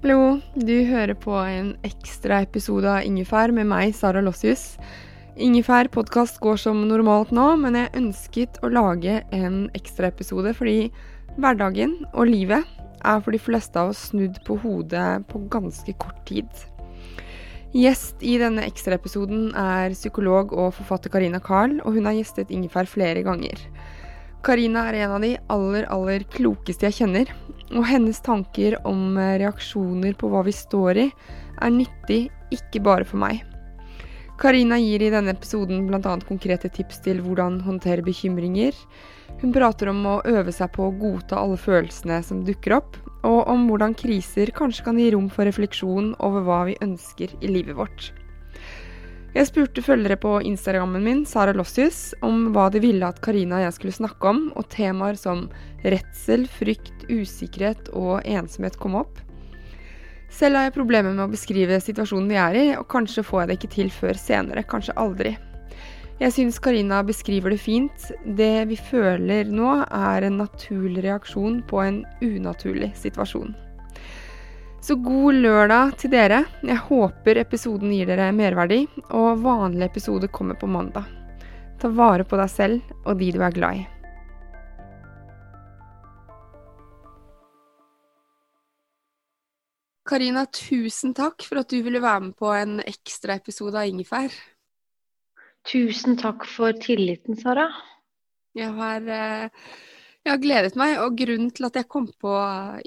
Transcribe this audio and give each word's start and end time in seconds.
Hallo, 0.00 0.38
du 0.56 0.86
hører 0.88 1.12
på 1.12 1.34
en 1.44 1.74
ekstra 1.84 2.38
episode 2.40 2.88
av 2.88 3.04
Ingefær 3.04 3.52
med 3.52 3.66
meg, 3.68 3.90
Sara 3.92 4.22
Lossius. 4.24 4.78
Ingefær 5.36 5.90
podkast 5.92 6.38
går 6.40 6.56
som 6.62 6.80
normalt 6.88 7.34
nå, 7.36 7.44
men 7.60 7.76
jeg 7.76 7.92
ønsket 8.00 8.56
å 8.64 8.70
lage 8.72 9.18
en 9.36 9.66
ekstraepisode 9.76 10.54
fordi 10.56 10.88
hverdagen 11.36 11.98
og 12.14 12.32
livet 12.32 12.64
er 13.04 13.20
for 13.20 13.36
de 13.36 13.42
fleste 13.44 13.76
av 13.76 13.92
oss 13.92 14.06
snudd 14.08 14.40
på 14.48 14.56
hodet 14.64 15.20
på 15.28 15.42
ganske 15.52 15.92
kort 16.00 16.24
tid. 16.24 16.48
Gjest 17.76 18.24
i 18.24 18.38
denne 18.40 18.64
ekstraepisoden 18.72 19.50
er 19.52 19.92
psykolog 19.92 20.56
og 20.56 20.78
forfatter 20.80 21.12
Karina 21.12 21.44
Carl, 21.44 21.76
og 21.84 22.00
hun 22.00 22.08
har 22.08 22.16
gjestet 22.16 22.48
Ingefær 22.48 22.88
flere 22.88 23.20
ganger. 23.28 23.60
Karina 24.40 24.86
er 24.88 25.02
en 25.04 25.14
av 25.18 25.20
de 25.20 25.34
aller, 25.52 25.84
aller 25.92 26.22
klokeste 26.32 26.88
jeg 26.88 27.02
kjenner, 27.02 27.30
og 27.76 27.84
hennes 27.84 28.20
tanker 28.24 28.78
om 28.88 29.18
eh, 29.20 29.36
reaksjoner 29.42 30.14
på 30.16 30.30
hva 30.32 30.40
vi 30.46 30.54
står 30.56 31.00
i, 31.02 31.06
er 31.60 31.74
nyttig 31.74 32.22
ikke 32.56 32.80
bare 32.86 33.04
for 33.04 33.20
meg. 33.20 33.42
Karina 34.40 34.78
gir 34.80 35.02
i 35.04 35.10
denne 35.12 35.34
episoden 35.36 35.82
bl.a. 35.84 36.14
konkrete 36.24 36.70
tips 36.72 37.02
til 37.04 37.20
hvordan 37.20 37.58
håndtere 37.66 38.00
bekymringer. 38.06 38.72
Hun 39.42 39.52
prater 39.52 39.90
om 39.92 40.00
å 40.08 40.22
øve 40.24 40.54
seg 40.56 40.72
på 40.72 40.86
å 40.86 40.94
godta 40.96 41.42
alle 41.42 41.60
følelsene 41.60 42.22
som 42.24 42.40
dukker 42.46 42.78
opp, 42.78 42.96
og 43.28 43.44
om 43.52 43.68
hvordan 43.68 43.92
kriser 43.92 44.48
kanskje 44.56 44.86
kan 44.88 45.02
gi 45.02 45.10
rom 45.12 45.28
for 45.28 45.44
refleksjon 45.44 46.14
over 46.24 46.48
hva 46.48 46.62
vi 46.70 46.80
ønsker 46.80 47.36
i 47.44 47.52
livet 47.52 47.76
vårt. 47.76 48.08
Jeg 49.30 49.46
spurte 49.46 49.82
følgere 49.86 50.16
på 50.18 50.30
Instagrammen 50.42 51.04
min, 51.06 51.20
Sara 51.22 51.52
Lossius, 51.54 52.16
om 52.26 52.48
hva 52.50 52.64
de 52.74 52.80
ville 52.82 53.06
at 53.06 53.20
Karina 53.22 53.60
og 53.60 53.66
jeg 53.68 53.76
skulle 53.76 53.94
snakke 53.94 54.26
om, 54.26 54.40
og 54.58 54.66
temaer 54.72 55.14
som 55.14 55.44
redsel, 55.84 56.48
frykt, 56.50 57.04
usikkerhet 57.06 57.92
og 57.94 58.26
ensomhet 58.26 58.74
kom 58.82 58.98
opp. 58.98 59.20
Selv 60.34 60.58
har 60.58 60.66
jeg 60.66 60.74
problemer 60.74 61.14
med 61.14 61.28
å 61.28 61.30
beskrive 61.30 61.78
situasjonen 61.78 62.26
vi 62.30 62.40
er 62.42 62.58
i, 62.58 62.66
og 62.80 62.88
kanskje 62.90 63.22
får 63.26 63.44
jeg 63.44 63.50
det 63.52 63.58
ikke 63.60 63.72
til 63.76 63.94
før 63.94 64.18
senere, 64.18 64.66
kanskje 64.66 64.98
aldri. 64.98 65.36
Jeg 66.18 66.34
syns 66.34 66.58
Karina 66.60 66.98
beskriver 67.06 67.54
det 67.54 67.62
fint. 67.62 68.10
Det 68.26 68.66
vi 68.68 68.82
føler 68.90 69.46
nå, 69.46 69.78
er 69.86 70.26
en 70.26 70.42
naturlig 70.42 71.06
reaksjon 71.06 71.62
på 71.70 71.86
en 71.86 72.02
unaturlig 72.18 72.90
situasjon. 72.98 73.54
Så 74.90 74.96
god 74.98 75.36
lørdag 75.38 75.92
til 76.02 76.10
dere. 76.10 76.40
Jeg 76.66 76.82
håper 76.88 77.38
episoden 77.38 77.92
gir 77.94 78.08
dere 78.10 78.24
merverdi, 78.34 78.80
og 79.14 79.38
vanlig 79.44 79.84
episode 79.86 80.26
kommer 80.34 80.56
på 80.58 80.66
mandag. 80.66 81.04
Ta 81.78 81.86
vare 81.94 82.24
på 82.26 82.34
deg 82.40 82.50
selv 82.50 82.88
og 83.04 83.20
de 83.20 83.28
du 83.30 83.38
er 83.38 83.54
glad 83.54 83.78
i. 83.78 83.84
Karina, 90.10 90.42
tusen 90.50 91.14
takk 91.14 91.46
for 91.46 91.62
at 91.62 91.70
du 91.70 91.78
ville 91.86 92.02
være 92.02 92.24
med 92.26 92.34
på 92.42 92.50
en 92.50 92.80
ekstra 92.82 93.38
episode 93.38 93.78
av 93.78 93.86
Ingefær. 93.92 94.34
Tusen 95.70 96.18
takk 96.18 96.50
for 96.50 96.74
tilliten, 96.82 97.38
Sara. 97.38 97.68
Jeg 98.58 98.74
har 98.74 99.06
eh, 99.06 99.70
jeg 100.20 100.34
har 100.34 100.40
gledet 100.42 100.76
meg, 100.76 100.98
og 101.00 101.16
grunnen 101.16 101.48
til 101.56 101.66
at 101.66 101.78
jeg 101.80 101.88
kom 101.90 102.06
på 102.20 102.32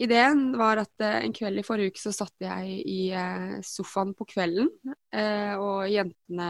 ideen, 0.06 0.44
var 0.60 0.84
at 0.84 1.04
eh, 1.04 1.24
en 1.26 1.34
kveld 1.34 1.60
i 1.60 1.66
forrige 1.66 1.94
uke 1.94 2.02
så 2.02 2.14
satt 2.14 2.46
jeg 2.46 2.76
i 2.86 3.00
eh, 3.18 3.56
sofaen 3.66 4.14
på 4.18 4.28
kvelden, 4.30 4.70
eh, 5.16 5.56
og 5.58 5.90
jentene 5.90 6.50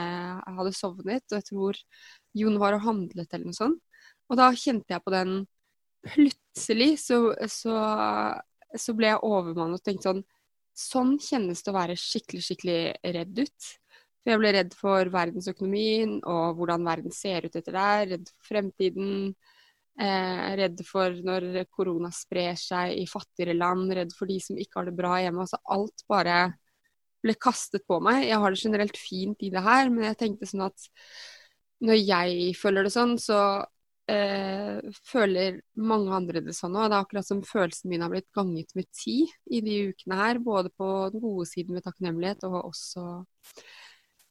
hadde 0.57 0.75
sovnet, 0.75 1.23
og 1.31 1.39
jeg 1.39 1.47
tror 1.47 1.79
Jon 2.35 2.59
var 2.59 2.75
og 2.75 2.83
handlet 2.87 3.31
eller 3.31 3.47
noe 3.47 3.57
sånt. 3.57 3.79
Og 4.27 4.39
da 4.39 4.49
kjente 4.57 4.95
jeg 4.95 5.03
på 5.05 5.13
den 5.13 5.43
Plutselig 6.03 6.97
så, 6.99 7.17
så, 7.47 7.73
så 8.75 8.93
ble 8.97 9.13
jeg 9.13 9.23
overmannet 9.23 9.79
og 9.79 9.85
tenkte 9.87 10.09
sånn 10.09 10.23
Sånn 10.73 11.11
kjennes 11.21 11.61
det 11.61 11.69
å 11.69 11.75
være 11.75 11.95
skikkelig, 12.01 12.39
skikkelig 12.41 12.77
redd 13.13 13.39
ut. 13.43 13.65
For 14.23 14.31
jeg 14.31 14.39
ble 14.41 14.51
redd 14.55 14.71
for 14.73 15.11
verdensøkonomien 15.13 16.15
og 16.25 16.57
hvordan 16.57 16.87
verden 16.87 17.13
ser 17.13 17.45
ut 17.45 17.57
etter 17.59 17.75
der, 17.77 18.07
redd 18.15 18.31
for 18.31 18.47
fremtiden 18.55 19.11
Eh, 19.93 20.45
redd 20.57 20.79
for 20.87 21.13
når 21.21 21.67
korona 21.69 22.09
sprer 22.13 22.55
seg 22.57 22.95
i 22.97 23.05
fattigere 23.05 23.53
land, 23.53 23.91
redd 23.93 24.13
for 24.17 24.29
de 24.29 24.39
som 24.41 24.57
ikke 24.57 24.79
har 24.79 24.89
det 24.89 24.95
bra 24.97 25.19
hjemme. 25.21 25.45
Altså 25.45 25.59
alt 25.75 26.05
bare 26.09 26.37
ble 27.23 27.35
kastet 27.39 27.85
på 27.87 27.99
meg. 28.03 28.25
Jeg 28.25 28.41
har 28.41 28.53
det 28.53 28.63
generelt 28.63 28.97
fint 28.99 29.45
i 29.45 29.51
det 29.53 29.61
her, 29.63 29.91
men 29.93 30.09
jeg 30.09 30.19
tenkte 30.19 30.49
sånn 30.49 30.65
at 30.65 30.89
når 31.83 31.99
jeg 31.99 32.55
føler 32.57 32.87
det 32.87 32.93
sånn, 32.95 33.13
så 33.21 33.39
eh, 34.09 34.79
føler 35.07 35.59
mange 35.77 36.13
andre 36.15 36.41
det 36.43 36.55
sånn 36.57 36.75
òg. 36.75 36.89
Det 36.89 36.97
er 36.97 37.05
akkurat 37.05 37.27
som 37.27 37.43
følelsen 37.45 37.91
min 37.91 38.03
har 38.03 38.11
blitt 38.13 38.31
ganget 38.35 38.73
med 38.77 38.89
ti 38.95 39.19
i 39.51 39.61
de 39.65 39.77
ukene 39.91 40.17
her. 40.19 40.41
Både 40.43 40.71
på 40.73 40.89
den 41.13 41.23
gode 41.23 41.45
siden 41.51 41.77
med 41.77 41.85
takknemlighet 41.85 42.47
og 42.49 42.63
også 42.63 43.05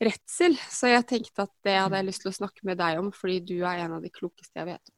redsel. 0.02 0.58
Så 0.66 0.90
jeg 0.90 1.06
tenkte 1.08 1.46
at 1.46 1.54
det 1.64 1.78
hadde 1.78 2.02
jeg 2.02 2.10
lyst 2.10 2.26
til 2.26 2.32
å 2.32 2.40
snakke 2.40 2.66
med 2.66 2.82
deg 2.82 2.98
om, 2.98 3.12
fordi 3.14 3.38
du 3.52 3.56
er 3.60 3.84
en 3.84 4.00
av 4.00 4.02
de 4.02 4.10
klokeste 4.12 4.58
jeg 4.58 4.72
vet 4.72 4.82
om. 4.90 4.96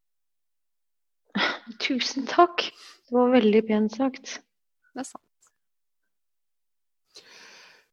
Tusen 1.83 2.27
takk. 2.31 2.69
Det 3.09 3.15
var 3.15 3.33
veldig 3.34 3.62
pent 3.69 3.97
sagt. 3.97 4.39
Det 4.95 5.03
er 5.03 5.09
sant. 5.09 5.21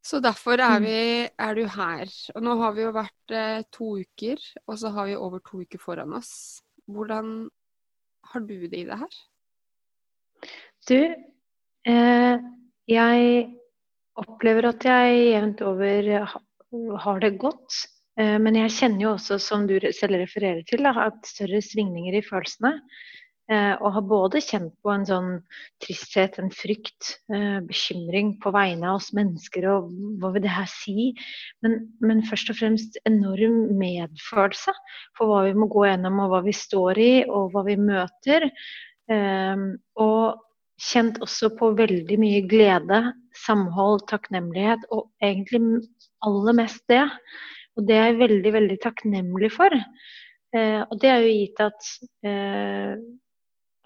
Så 0.02 0.20
derfor 0.20 0.60
er, 0.60 0.80
Mm. 0.80 0.86
vi, 0.86 1.30
er 1.40 1.54
du 1.56 1.66
her. 1.68 2.10
Og 2.36 2.44
nå 2.44 2.56
har 2.60 2.74
vi 2.74 2.82
jo 2.82 2.92
vært 2.92 3.32
eh, 3.38 3.64
to 3.72 3.98
uker, 4.02 4.38
og 4.68 4.78
så 4.82 4.90
har 4.92 5.08
vi 5.08 5.16
over 5.16 5.40
to 5.40 5.62
uker 5.62 5.80
foran 5.80 6.14
oss. 6.18 6.62
Hvordan 6.90 7.50
har 8.34 8.40
du 8.42 8.68
det 8.68 8.80
i 8.82 8.86
det 8.90 8.98
her? 8.98 9.20
Du, 10.90 11.16
eh, 11.86 12.38
jeg 12.90 13.56
opplever 14.18 14.68
at 14.72 14.84
jeg 14.84 15.22
jevnt 15.32 15.62
over 15.62 16.12
har 17.06 17.20
det 17.20 17.38
godt. 17.40 17.86
Eh, 18.18 18.38
men 18.42 18.56
jeg 18.56 18.74
kjenner 18.74 19.06
jo 19.06 19.14
også, 19.14 19.40
som 19.40 19.68
du 19.68 19.78
selv 19.94 20.18
refererer 20.20 20.66
til, 20.68 20.84
da, 20.84 20.96
at 21.08 21.26
større 21.30 21.62
svingninger 21.62 22.18
i 22.18 22.26
følelsene. 22.26 22.74
Eh, 23.52 23.74
og 23.84 23.96
har 23.98 24.04
både 24.08 24.40
kjent 24.40 24.72
på 24.80 24.92
en 24.94 25.04
sånn 25.08 25.32
tristhet, 25.84 26.38
en 26.40 26.52
frykt, 26.56 27.18
eh, 27.34 27.58
bekymring 27.68 28.38
på 28.40 28.54
vegne 28.56 28.88
av 28.88 29.02
oss 29.02 29.10
mennesker, 29.18 29.68
og 29.68 29.90
hva 30.22 30.32
vil 30.32 30.46
det 30.46 30.54
her 30.56 30.70
si? 30.72 31.10
Men, 31.66 31.82
men 32.00 32.24
først 32.30 32.54
og 32.54 32.62
fremst 32.62 32.96
enorm 33.10 33.74
medfølelse 33.82 34.76
for 35.18 35.28
hva 35.28 35.42
vi 35.50 35.58
må 35.58 35.68
gå 35.74 35.84
gjennom, 35.90 36.22
og 36.24 36.32
hva 36.32 36.42
vi 36.46 36.56
står 36.56 37.02
i, 37.04 37.12
og 37.28 37.52
hva 37.52 37.66
vi 37.68 37.76
møter. 37.82 38.48
Eh, 39.12 39.68
og 40.00 40.48
kjent 40.82 41.20
også 41.22 41.52
på 41.60 41.74
veldig 41.78 42.18
mye 42.22 42.42
glede 42.50 43.04
samhold, 43.44 44.06
takknemlighet, 44.10 44.88
og 44.96 45.10
egentlig 45.24 45.84
aller 46.26 46.56
mest 46.58 46.86
det. 46.92 47.04
Og 47.76 47.88
det 47.88 47.98
er 47.98 48.12
jeg 48.12 48.22
veldig, 48.22 48.54
veldig 48.56 48.80
takknemlig 48.84 49.52
for. 49.54 49.76
Eh, 50.56 50.82
og 50.84 50.96
det 51.04 51.12
er 51.12 51.26
jo 51.26 51.36
gitt 51.36 51.62
at, 51.64 51.92
eh, 52.28 52.96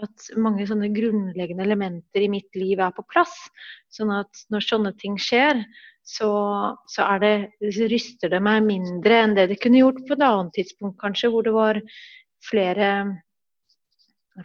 at 0.03 0.27
mange 0.42 0.65
sånne 0.68 0.89
grunnleggende 0.92 1.63
elementer 1.63 2.25
i 2.25 2.31
mitt 2.31 2.57
liv 2.57 2.81
er 2.83 2.94
på 2.95 3.06
plass. 3.07 3.33
Sånn 3.94 4.12
at 4.12 4.45
når 4.51 4.65
sånne 4.65 4.92
ting 5.00 5.15
skjer, 5.21 5.62
så, 6.06 6.30
så 6.92 7.07
det, 7.24 7.33
ryster 7.89 8.30
det 8.30 8.42
meg 8.44 8.65
mindre 8.68 9.21
enn 9.24 9.36
det 9.38 9.47
det 9.53 9.59
kunne 9.63 9.81
gjort 9.81 10.03
på 10.06 10.18
et 10.18 10.25
annet 10.25 10.53
tidspunkt, 10.57 11.00
kanskje, 11.01 11.31
hvor 11.33 11.47
det 11.47 11.56
var 11.56 11.80
flere, 12.45 12.89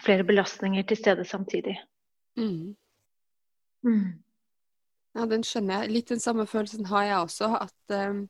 flere 0.00 0.24
belastninger 0.28 0.86
til 0.88 1.00
stede 1.02 1.26
samtidig. 1.28 1.76
Mm. 2.38 2.76
Mm. 3.84 4.04
Ja, 5.18 5.26
den 5.26 5.42
skjønner 5.44 5.82
jeg. 5.82 5.94
Litt 5.96 6.12
den 6.14 6.22
samme 6.22 6.46
følelsen 6.48 6.86
har 6.92 7.08
jeg 7.08 7.24
også. 7.26 7.50
At 7.58 7.96
um, 7.98 8.22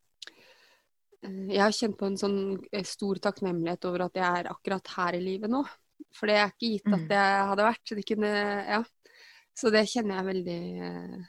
jeg 1.53 1.61
har 1.61 1.77
kjent 1.77 1.99
på 2.01 2.09
en 2.09 2.19
sånn 2.19 2.41
eh, 2.73 2.87
stor 2.89 3.21
takknemlighet 3.29 3.85
over 3.91 4.07
at 4.09 4.17
jeg 4.17 4.41
er 4.41 4.51
akkurat 4.51 4.95
her 4.97 5.19
i 5.19 5.23
livet 5.23 5.53
nå. 5.53 5.63
For 6.17 6.31
det 6.31 6.39
er 6.39 6.49
ikke 6.53 6.73
gitt 6.77 6.95
at 6.97 7.05
det 7.11 7.27
hadde 7.51 7.67
vært. 7.67 7.93
Det 7.99 8.07
kunne, 8.09 8.33
ja. 8.69 8.81
Så 9.57 9.73
det 9.75 9.85
kjenner 9.91 10.21
jeg 10.21 10.29
veldig 10.31 10.63
uh, 10.81 11.29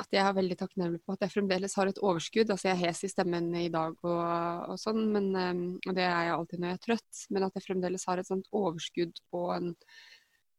at 0.00 0.14
jeg 0.14 0.22
er 0.24 0.36
veldig 0.36 0.56
takknemlig 0.56 1.02
på 1.04 1.12
at 1.12 1.26
jeg 1.26 1.34
fremdeles 1.34 1.74
har 1.76 1.90
et 1.90 2.00
overskudd. 2.00 2.52
Altså 2.52 2.70
jeg 2.70 2.78
er 2.78 2.82
hes 2.86 3.02
i 3.04 3.12
stemmen 3.12 3.50
i 3.60 3.68
dag 3.72 3.92
og, 4.08 4.72
og 4.72 4.80
sånn, 4.80 5.04
men, 5.12 5.28
um, 5.36 5.62
og 5.84 5.98
det 5.98 6.06
er 6.06 6.28
jeg 6.28 6.34
alltid 6.38 6.62
når 6.62 6.72
jeg 6.72 6.78
er 6.78 6.86
trøtt. 6.86 7.22
Men 7.34 7.46
at 7.48 7.58
jeg 7.58 7.66
fremdeles 7.66 8.08
har 8.08 8.22
et 8.22 8.30
sånt 8.30 8.50
overskudd 8.62 9.22
og 9.36 9.54
en 9.58 9.72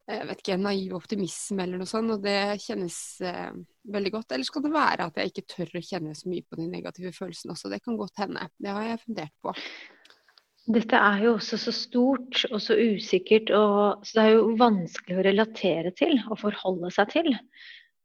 jeg 0.03 0.27
vet 0.27 0.41
ikke, 0.41 0.55
en 0.57 0.65
naiv 0.67 0.93
optimisme 0.97 1.63
eller 1.63 1.79
noe 1.79 1.87
sånt. 1.87 2.11
Og 2.11 2.23
det 2.23 2.59
kjennes 2.59 2.97
eh, 3.23 3.53
veldig 3.95 4.11
godt. 4.17 4.33
Eller 4.35 4.47
skal 4.47 4.65
det 4.65 4.73
være 4.73 5.07
at 5.07 5.19
jeg 5.19 5.31
ikke 5.31 5.45
tør 5.53 5.77
å 5.79 5.83
kjenne 5.87 6.15
så 6.19 6.27
mye 6.31 6.43
på 6.43 6.59
de 6.59 6.67
negative 6.67 7.13
følelsene 7.15 7.55
også. 7.55 7.71
Det 7.71 7.79
kan 7.85 7.99
godt 7.99 8.19
hende. 8.19 8.49
Det 8.59 8.73
har 8.75 8.89
jeg 8.89 8.99
fundert 9.05 9.35
på. 9.39 9.53
Dette 10.63 10.95
er 10.95 11.25
jo 11.25 11.33
også 11.35 11.57
så 11.59 11.73
stort 11.75 12.45
og 12.47 12.61
så 12.63 12.77
usikkert, 12.79 13.49
og, 13.51 14.05
så 14.07 14.15
det 14.15 14.23
er 14.23 14.35
jo 14.37 14.53
vanskelig 14.59 15.17
å 15.17 15.25
relatere 15.25 15.91
til 15.97 16.15
og 16.23 16.39
forholde 16.39 16.91
seg 16.95 17.09
til. 17.11 17.33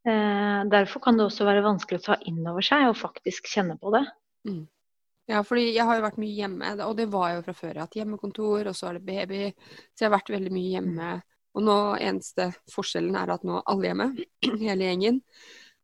Eh, 0.08 0.64
derfor 0.72 1.04
kan 1.04 1.18
det 1.18 1.28
også 1.28 1.46
være 1.46 1.62
vanskelig 1.66 2.00
å 2.00 2.06
ta 2.08 2.16
inn 2.26 2.40
over 2.42 2.64
seg 2.66 2.88
og 2.88 2.98
faktisk 2.98 3.46
kjenne 3.52 3.78
på 3.78 3.92
det. 3.94 4.02
Mm. 4.48 4.64
Ja, 5.28 5.44
fordi 5.44 5.68
jeg 5.74 5.84
har 5.84 5.98
jo 5.98 6.06
vært 6.06 6.18
mye 6.18 6.34
hjemme, 6.34 6.72
og 6.86 6.96
det 6.98 7.06
var 7.12 7.34
jo 7.36 7.44
fra 7.46 7.54
før. 7.54 7.70
Jeg 7.74 7.78
har 7.78 7.86
hatt 7.86 7.98
hjemmekontor, 8.00 8.70
og 8.70 8.76
så 8.76 8.88
er 8.88 8.98
det 8.98 9.06
baby. 9.06 9.40
Så 9.92 10.02
jeg 10.02 10.08
har 10.08 10.16
vært 10.16 10.32
veldig 10.32 10.52
mye 10.54 10.72
hjemme. 10.72 11.12
Og 11.58 11.64
nå 11.66 11.78
eneste 12.00 12.48
forskjellen 12.72 13.16
er 13.18 13.34
at 13.34 13.44
nå 13.46 13.58
er 13.58 13.70
alle 13.70 13.90
hjemme, 13.90 14.08
hele 14.66 14.88
gjengen. 14.88 15.22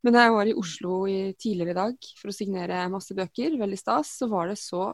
Men 0.05 0.17
da 0.17 0.27
jeg 0.27 0.35
var 0.35 0.49
i 0.49 0.59
Oslo 0.61 0.99
i, 1.09 1.19
tidligere 1.41 1.73
i 1.73 1.79
dag 1.79 2.09
for 2.19 2.33
å 2.33 2.37
signere 2.37 2.83
masse 2.93 3.17
bøker, 3.17 3.59
veldig 3.61 3.79
stas, 3.81 4.11
så 4.19 4.29
var 4.33 4.51
det 4.51 4.59
så 4.61 4.91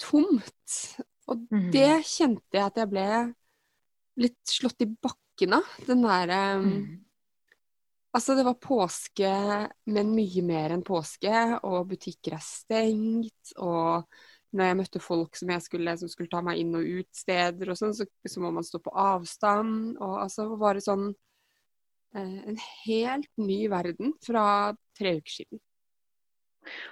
tomt. 0.00 0.80
Og 1.30 1.46
det 1.72 2.00
kjente 2.08 2.58
jeg 2.58 2.64
at 2.64 2.80
jeg 2.80 2.90
ble 2.90 3.06
litt 4.20 4.40
slått 4.50 4.82
i 4.84 4.90
bakken 4.90 5.56
av. 5.60 5.78
Den 5.86 6.04
derre 6.06 6.42
um, 6.60 6.74
Altså, 8.10 8.34
det 8.34 8.42
var 8.42 8.56
påske, 8.58 9.28
men 9.94 10.08
mye 10.16 10.42
mer 10.42 10.72
enn 10.74 10.82
påske, 10.82 11.30
og 11.62 11.92
butikker 11.92 12.34
er 12.34 12.42
stengt. 12.42 13.52
Og 13.62 14.02
når 14.50 14.66
jeg 14.66 14.78
møtte 14.80 15.02
folk 15.02 15.38
som, 15.38 15.52
skulle, 15.62 15.94
som 16.00 16.10
skulle 16.10 16.32
ta 16.32 16.40
meg 16.42 16.58
inn 16.58 16.74
og 16.74 16.88
ut 16.88 17.10
steder 17.14 17.70
og 17.70 17.78
sånn, 17.78 17.94
så, 17.94 18.08
så, 18.26 18.42
må 18.42 18.50
man 18.56 18.66
stå 18.66 18.80
på 18.82 18.94
avstand. 18.98 19.94
Og 20.02 20.16
altså 20.24 20.48
var 20.58 20.74
det 20.74 20.82
sånn 20.88 21.06
eh, 22.18 22.38
En 22.50 22.58
helt 22.58 23.30
ny 23.38 23.60
verden 23.70 24.16
fra 24.26 24.44
tre 24.98 25.14
uker 25.20 25.36
siden. 25.36 25.62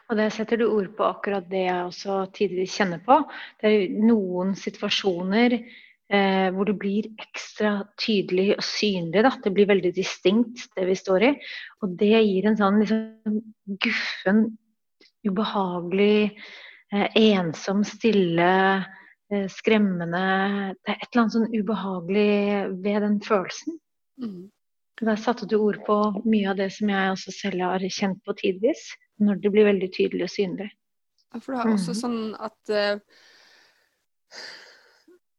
Og 0.09 0.17
det 0.19 0.31
setter 0.35 0.61
du 0.61 0.69
ord 0.69 0.89
på 0.97 1.07
akkurat 1.07 1.49
det 1.51 1.67
jeg 1.67 1.89
også 1.89 2.23
tidligere 2.35 2.73
kjenner 2.73 3.03
på. 3.05 3.19
Det 3.61 3.71
er 3.71 3.99
noen 4.09 4.55
situasjoner 4.59 5.59
eh, 5.59 6.49
hvor 6.55 6.69
det 6.69 6.77
blir 6.81 7.09
ekstra 7.21 7.75
tydelig 8.01 8.53
og 8.57 8.65
synlig. 8.67 9.25
Da. 9.27 9.35
Det 9.45 9.53
blir 9.55 9.69
veldig 9.71 9.93
distinkt, 9.97 10.69
det 10.77 10.87
vi 10.89 10.97
står 10.99 11.27
i. 11.29 11.33
Og 11.83 11.97
det 12.01 12.15
gir 12.15 12.49
en 12.49 12.59
sånn 12.61 12.81
liksom, 12.83 13.41
guffen, 13.85 14.45
ubehagelig, 15.29 16.31
eh, 16.93 17.09
ensom, 17.29 17.85
stille, 17.87 18.53
eh, 19.31 19.49
skremmende 19.53 20.23
Det 20.79 20.95
er 20.95 21.03
et 21.03 21.11
eller 21.11 21.25
annet 21.25 21.37
sånn 21.37 21.53
ubehagelig 21.53 22.31
ved 22.85 23.03
den 23.05 23.21
følelsen. 23.21 23.77
Mm. 24.23 24.47
Der 24.99 25.21
satte 25.21 25.47
du 25.47 25.61
ord 25.61 25.79
på 25.87 25.97
mye 26.25 26.49
av 26.51 26.57
det 26.59 26.73
som 26.75 26.89
jeg 26.91 27.13
også 27.13 27.31
selv 27.31 27.63
har 27.63 27.85
kjent 27.87 28.19
på 28.27 28.35
tidvis. 28.41 28.89
Når 29.19 29.43
det 29.43 29.51
blir 29.55 29.67
veldig 29.67 29.91
tydelig 29.95 30.29
og 30.29 30.33
synlig. 30.33 30.69
Ja, 31.29 31.41
for 31.43 31.55
det 31.55 31.61
er 31.61 31.75
også 31.75 31.95
mm. 31.95 31.99
sånn 31.99 32.21
at 32.49 32.73
uh, 32.73 33.25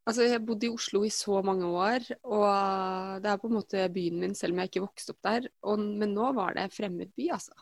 Altså, 0.10 0.26
jeg 0.26 0.42
bodde 0.42 0.66
i 0.66 0.74
Oslo 0.74 1.04
i 1.06 1.12
så 1.14 1.38
mange 1.46 1.68
år, 1.70 2.06
og 2.26 3.20
det 3.22 3.30
er 3.30 3.42
på 3.42 3.46
en 3.46 3.58
måte 3.60 3.84
byen 3.94 4.16
min, 4.18 4.32
selv 4.34 4.56
om 4.56 4.64
jeg 4.64 4.72
ikke 4.72 4.82
vokste 4.82 5.14
opp 5.14 5.20
der. 5.28 5.46
Og, 5.70 5.84
men 6.02 6.16
nå 6.16 6.32
var 6.34 6.56
det 6.58 6.64
fremmed 6.74 7.12
by, 7.14 7.28
altså. 7.36 7.54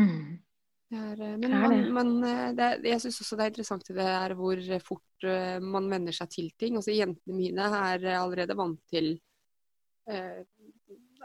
Mm. 0.00 0.38
Er, 0.92 1.20
eh, 1.20 1.34
men 1.42 1.52
man, 1.52 1.76
man, 1.92 2.14
eh, 2.24 2.46
er, 2.56 2.80
jeg 2.84 3.02
syns 3.04 3.20
også 3.24 3.36
det 3.36 3.44
er 3.44 3.52
interessant 3.52 3.92
det 3.96 4.06
er 4.14 4.34
hvor 4.38 4.62
fort 4.84 5.28
man 5.64 5.90
venner 5.92 6.16
seg 6.16 6.32
til 6.32 6.48
ting. 6.56 6.78
Altså, 6.80 6.94
jentene 6.96 7.36
mine 7.36 7.68
er 7.82 8.08
allerede 8.16 8.56
vant 8.56 8.80
til 8.92 9.12
uh, 10.08 10.40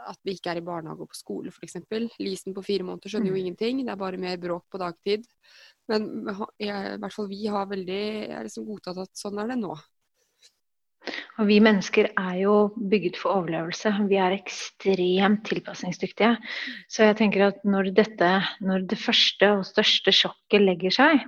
at 0.06 0.18
vi 0.24 0.36
ikke 0.36 0.52
er 0.52 0.60
i 0.60 0.64
barnehage 0.64 1.04
og 1.04 1.10
på 1.12 1.18
skole, 1.18 1.52
f.eks. 1.52 1.78
Lisen 2.22 2.56
på 2.56 2.64
fire 2.66 2.86
måneder 2.86 3.12
skjønner 3.12 3.32
jo 3.32 3.36
mm. 3.36 3.42
ingenting, 3.42 3.84
det 3.84 3.94
er 3.94 4.00
bare 4.00 4.20
mer 4.20 4.40
bråk 4.40 4.66
på 4.70 4.80
dagtid. 4.82 5.26
Men 5.88 6.08
i 6.60 6.68
hvert 6.70 7.14
fall 7.14 7.30
vi 7.30 7.46
har 7.48 7.68
veldig 7.70 8.02
er 8.28 8.44
liksom 8.46 8.66
godtatt 8.68 9.00
at 9.06 9.16
sånn 9.18 9.40
er 9.40 9.52
det 9.52 9.60
nå. 9.62 9.76
Og 11.38 11.46
vi 11.48 11.60
mennesker 11.62 12.10
er 12.18 12.40
jo 12.40 12.54
bygget 12.76 13.18
for 13.20 13.38
overlevelse. 13.38 13.92
Vi 14.10 14.18
er 14.20 14.34
ekstremt 14.36 15.44
tilpasningsdyktige. 15.48 16.34
Så 16.90 17.06
jeg 17.06 17.18
tenker 17.20 17.46
at 17.46 17.62
når 17.64 17.92
dette, 17.96 18.32
når 18.60 18.88
det 18.90 18.98
første 19.00 19.52
og 19.60 19.64
største 19.68 20.14
sjokket 20.14 20.64
legger 20.64 20.94
seg, 20.98 21.22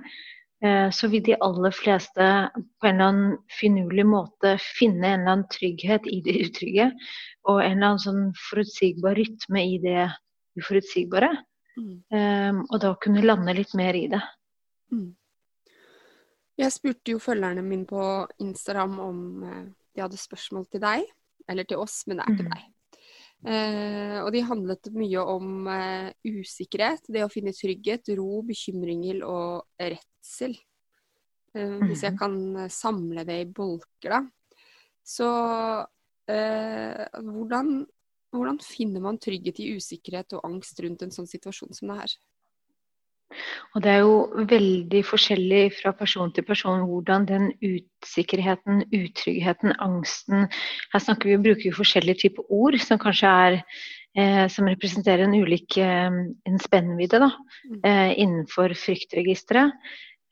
så 0.93 1.07
vil 1.09 1.23
de 1.25 1.33
aller 1.41 1.73
fleste 1.73 2.25
på 2.53 2.85
en 2.85 2.91
eller 2.99 3.07
annen 3.07 3.37
finurlig 3.49 4.03
måte 4.05 4.51
finne 4.61 5.07
en 5.07 5.23
eller 5.23 5.31
annen 5.31 5.47
trygghet 5.49 6.05
i 6.05 6.19
det 6.21 6.35
utrygge. 6.45 6.91
Og 7.49 7.63
en 7.63 7.79
eller 7.79 7.87
annen 7.87 8.03
sånn 8.03 8.27
forutsigbar 8.49 9.17
rytme 9.17 9.63
i 9.65 9.79
det 9.81 10.03
uforutsigbare. 10.59 11.31
Mm. 11.79 11.95
Um, 12.13 12.61
og 12.67 12.77
da 12.83 12.93
kunne 13.01 13.25
lande 13.25 13.55
litt 13.57 13.73
mer 13.79 13.97
i 13.97 14.05
det. 14.11 14.21
Mm. 14.93 15.09
Jeg 16.61 16.75
spurte 16.75 17.15
jo 17.15 17.21
følgerne 17.21 17.63
mine 17.65 17.87
på 17.89 18.03
Instagram 18.43 18.97
om 19.01 19.21
eh, 19.47 19.63
de 19.95 20.03
hadde 20.03 20.19
spørsmål 20.19 20.67
til 20.69 20.83
deg, 20.83 21.07
eller 21.49 21.65
til 21.67 21.81
oss, 21.81 22.03
men 22.07 22.19
det 22.19 22.27
er 22.27 22.35
til 22.35 22.45
mm. 22.47 22.51
deg. 22.53 22.67
Eh, 23.41 24.17
og 24.21 24.29
de 24.35 24.43
handlet 24.45 24.91
mye 24.93 25.21
om 25.25 25.69
eh, 25.71 26.11
usikkerhet, 26.27 27.07
det 27.09 27.23
å 27.25 27.31
finne 27.31 27.53
trygghet, 27.57 28.11
ro, 28.19 28.43
bekymringer 28.45 29.23
og 29.25 29.65
redsel. 29.81 30.53
Eh, 31.55 31.79
hvis 31.87 32.05
jeg 32.05 32.15
mm. 32.15 32.19
kan 32.21 32.35
samle 32.71 33.25
det 33.27 33.39
i 33.41 33.49
bolker, 33.49 34.13
da. 34.13 34.21
Så 35.01 35.29
eh, 36.29 37.01
hvordan, 37.25 37.81
hvordan 38.31 38.61
finner 38.61 39.03
man 39.03 39.17
trygghet 39.21 39.63
i 39.63 39.71
usikkerhet 39.77 40.37
og 40.37 40.45
angst 40.47 40.77
rundt 40.85 41.01
en 41.01 41.13
sånn 41.13 41.29
situasjon 41.29 41.73
som 41.73 41.91
det 41.91 42.01
her? 42.03 42.17
Og 43.75 43.83
det 43.83 43.93
er 43.93 44.03
jo 44.03 44.45
veldig 44.51 45.01
forskjellig 45.07 45.63
fra 45.79 45.93
person 45.97 46.31
til 46.35 46.45
person 46.47 46.85
hvordan 46.89 47.27
den 47.29 47.49
usikkerheten, 47.61 48.85
utryggheten, 48.91 49.75
angsten 49.79 50.47
Her 50.93 51.03
snakker 51.03 51.31
vi, 51.31 51.41
bruker 51.41 51.69
vi 51.69 51.75
forskjellige 51.75 52.25
typer 52.25 52.47
ord 52.49 52.77
som 52.83 53.01
kanskje 53.01 53.33
er 53.47 53.59
eh, 54.17 54.45
som 54.51 54.69
representerer 54.69 55.25
en 55.25 55.35
ulik 55.37 55.77
eh, 55.81 56.21
en 56.49 56.61
spennvidde 56.61 57.21
da, 57.23 57.31
mm. 57.65 57.81
eh, 57.83 58.13
innenfor 58.19 58.75
fryktregisteret. 58.77 59.75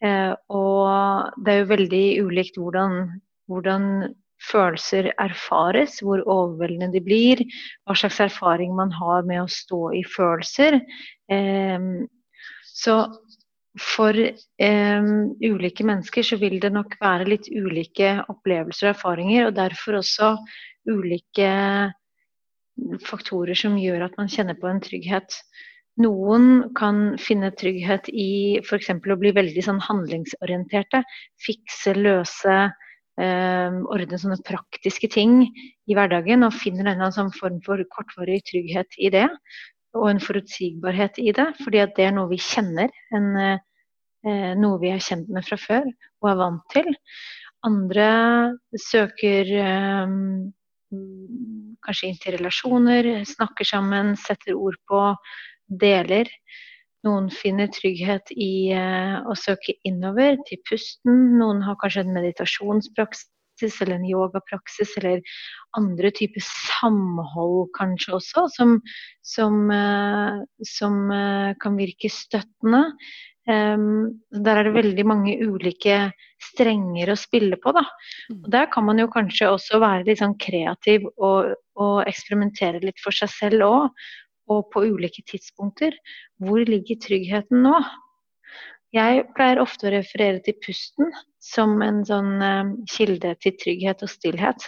Eh, 0.04 0.34
og 0.56 1.44
det 1.44 1.54
er 1.54 1.62
jo 1.62 1.72
veldig 1.74 2.06
ulikt 2.24 2.60
hvordan, 2.60 3.00
hvordan 3.52 4.14
følelser 4.40 5.12
erfares, 5.20 6.00
hvor 6.04 6.24
overveldende 6.24 6.94
de 6.96 7.04
blir, 7.04 7.44
hva 7.84 7.98
slags 7.98 8.22
erfaring 8.24 8.76
man 8.78 8.94
har 8.96 9.28
med 9.28 9.44
å 9.44 9.52
stå 9.52 9.90
i 10.00 10.06
følelser. 10.08 10.80
Eh, 11.32 11.90
så 12.80 12.96
for 13.80 14.18
eh, 14.18 15.10
ulike 15.46 15.86
mennesker 15.88 16.26
så 16.26 16.40
vil 16.42 16.58
det 16.64 16.72
nok 16.74 16.96
være 17.02 17.28
litt 17.30 17.48
ulike 17.52 18.18
opplevelser 18.32 18.90
og 18.90 18.96
erfaringer, 18.96 19.48
og 19.48 19.56
derfor 19.60 20.00
også 20.00 20.34
ulike 20.90 21.52
faktorer 23.06 23.58
som 23.60 23.78
gjør 23.80 24.08
at 24.08 24.18
man 24.20 24.32
kjenner 24.32 24.58
på 24.60 24.70
en 24.70 24.82
trygghet. 24.84 25.36
Noen 26.00 26.70
kan 26.80 27.18
finne 27.20 27.52
trygghet 27.60 28.08
i 28.12 28.60
f.eks. 28.62 28.92
å 28.96 29.18
bli 29.20 29.34
veldig 29.36 29.64
sånn 29.66 29.82
handlingsorienterte. 29.84 31.02
Fikse, 31.44 31.96
løse, 31.98 32.60
eh, 33.20 33.80
ordne 33.92 34.22
sånne 34.22 34.40
praktiske 34.48 35.12
ting 35.12 35.42
i 35.44 35.98
hverdagen. 35.98 36.48
Og 36.48 36.56
finner 36.56 36.88
en 36.88 37.02
eller 37.02 37.16
sånn 37.16 37.34
form 37.36 37.60
for 37.66 37.84
kortvarig 37.92 38.40
trygghet 38.48 38.96
i 38.98 39.12
det. 39.18 39.28
Og 39.98 40.06
en 40.12 40.22
forutsigbarhet 40.22 41.18
i 41.22 41.32
det, 41.36 41.48
fordi 41.64 41.82
det 41.98 42.06
er 42.06 42.16
noe 42.16 42.30
vi 42.32 42.40
kjenner. 42.44 42.94
En, 43.16 43.28
eh, 43.40 44.54
noe 44.60 44.80
vi 44.82 44.94
er 44.94 45.04
kjent 45.04 45.30
med 45.34 45.48
fra 45.48 45.58
før 45.58 45.90
og 45.90 46.32
er 46.32 46.40
vant 46.44 46.66
til. 46.74 46.90
Andre 47.66 48.10
søker 48.80 49.54
eh, 49.60 50.16
kanskje 51.86 52.10
inn 52.10 52.20
til 52.22 52.38
relasjoner, 52.38 53.12
snakker 53.28 53.68
sammen, 53.68 54.16
setter 54.20 54.58
ord 54.58 54.78
på, 54.90 55.04
deler. 55.70 56.30
Noen 57.08 57.30
finner 57.32 57.70
trygghet 57.72 58.32
i 58.36 58.72
eh, 58.76 59.18
å 59.24 59.36
søke 59.40 59.78
innover, 59.88 60.40
til 60.48 60.60
pusten. 60.68 61.38
Noen 61.40 61.62
har 61.64 61.78
kanskje 61.82 62.04
en 62.06 62.16
meditasjonspraksis 62.18 63.30
eller 63.68 63.98
en 63.98 64.08
yogapraksis 64.10 64.96
eller 65.02 65.24
andre 65.78 66.12
typer 66.16 66.44
samhold 66.46 67.70
kanskje 67.78 68.16
også, 68.18 68.46
som, 68.56 68.78
som, 69.26 69.60
eh, 69.74 70.40
som 70.68 71.02
eh, 71.16 71.52
kan 71.62 71.78
virke 71.80 72.12
støttende. 72.14 72.86
Um, 73.50 74.20
der 74.30 74.60
er 74.60 74.68
det 74.68 74.76
veldig 74.76 75.04
mange 75.10 75.32
ulike 75.42 76.12
strenger 76.44 77.10
å 77.10 77.18
spille 77.18 77.58
på. 77.58 77.72
Da. 77.74 77.82
Mm. 78.30 78.42
Og 78.44 78.50
der 78.54 78.68
kan 78.70 78.86
man 78.86 79.02
jo 79.02 79.08
kanskje 79.10 79.50
også 79.50 79.80
være 79.82 80.06
litt 80.06 80.22
sånn 80.22 80.36
kreativ 80.42 81.08
og, 81.16 81.56
og 81.80 82.04
eksperimentere 82.10 82.84
litt 82.84 83.02
for 83.02 83.16
seg 83.16 83.32
selv 83.34 83.66
òg. 83.66 84.04
Og 84.50 84.64
på 84.74 84.82
ulike 84.90 85.22
tidspunkter. 85.30 85.94
Hvor 86.42 86.62
ligger 86.66 86.98
tryggheten 87.02 87.62
nå? 87.66 87.76
Jeg 88.96 89.28
pleier 89.38 89.62
ofte 89.62 89.86
å 89.86 89.94
referere 89.94 90.42
til 90.46 90.56
pusten 90.66 91.12
som 91.44 91.80
en 91.84 92.02
sånn 92.08 92.42
eh, 92.44 92.72
kilde 92.92 93.34
til 93.44 93.56
trygghet 93.62 94.04
og 94.06 94.12
stillhet. 94.12 94.68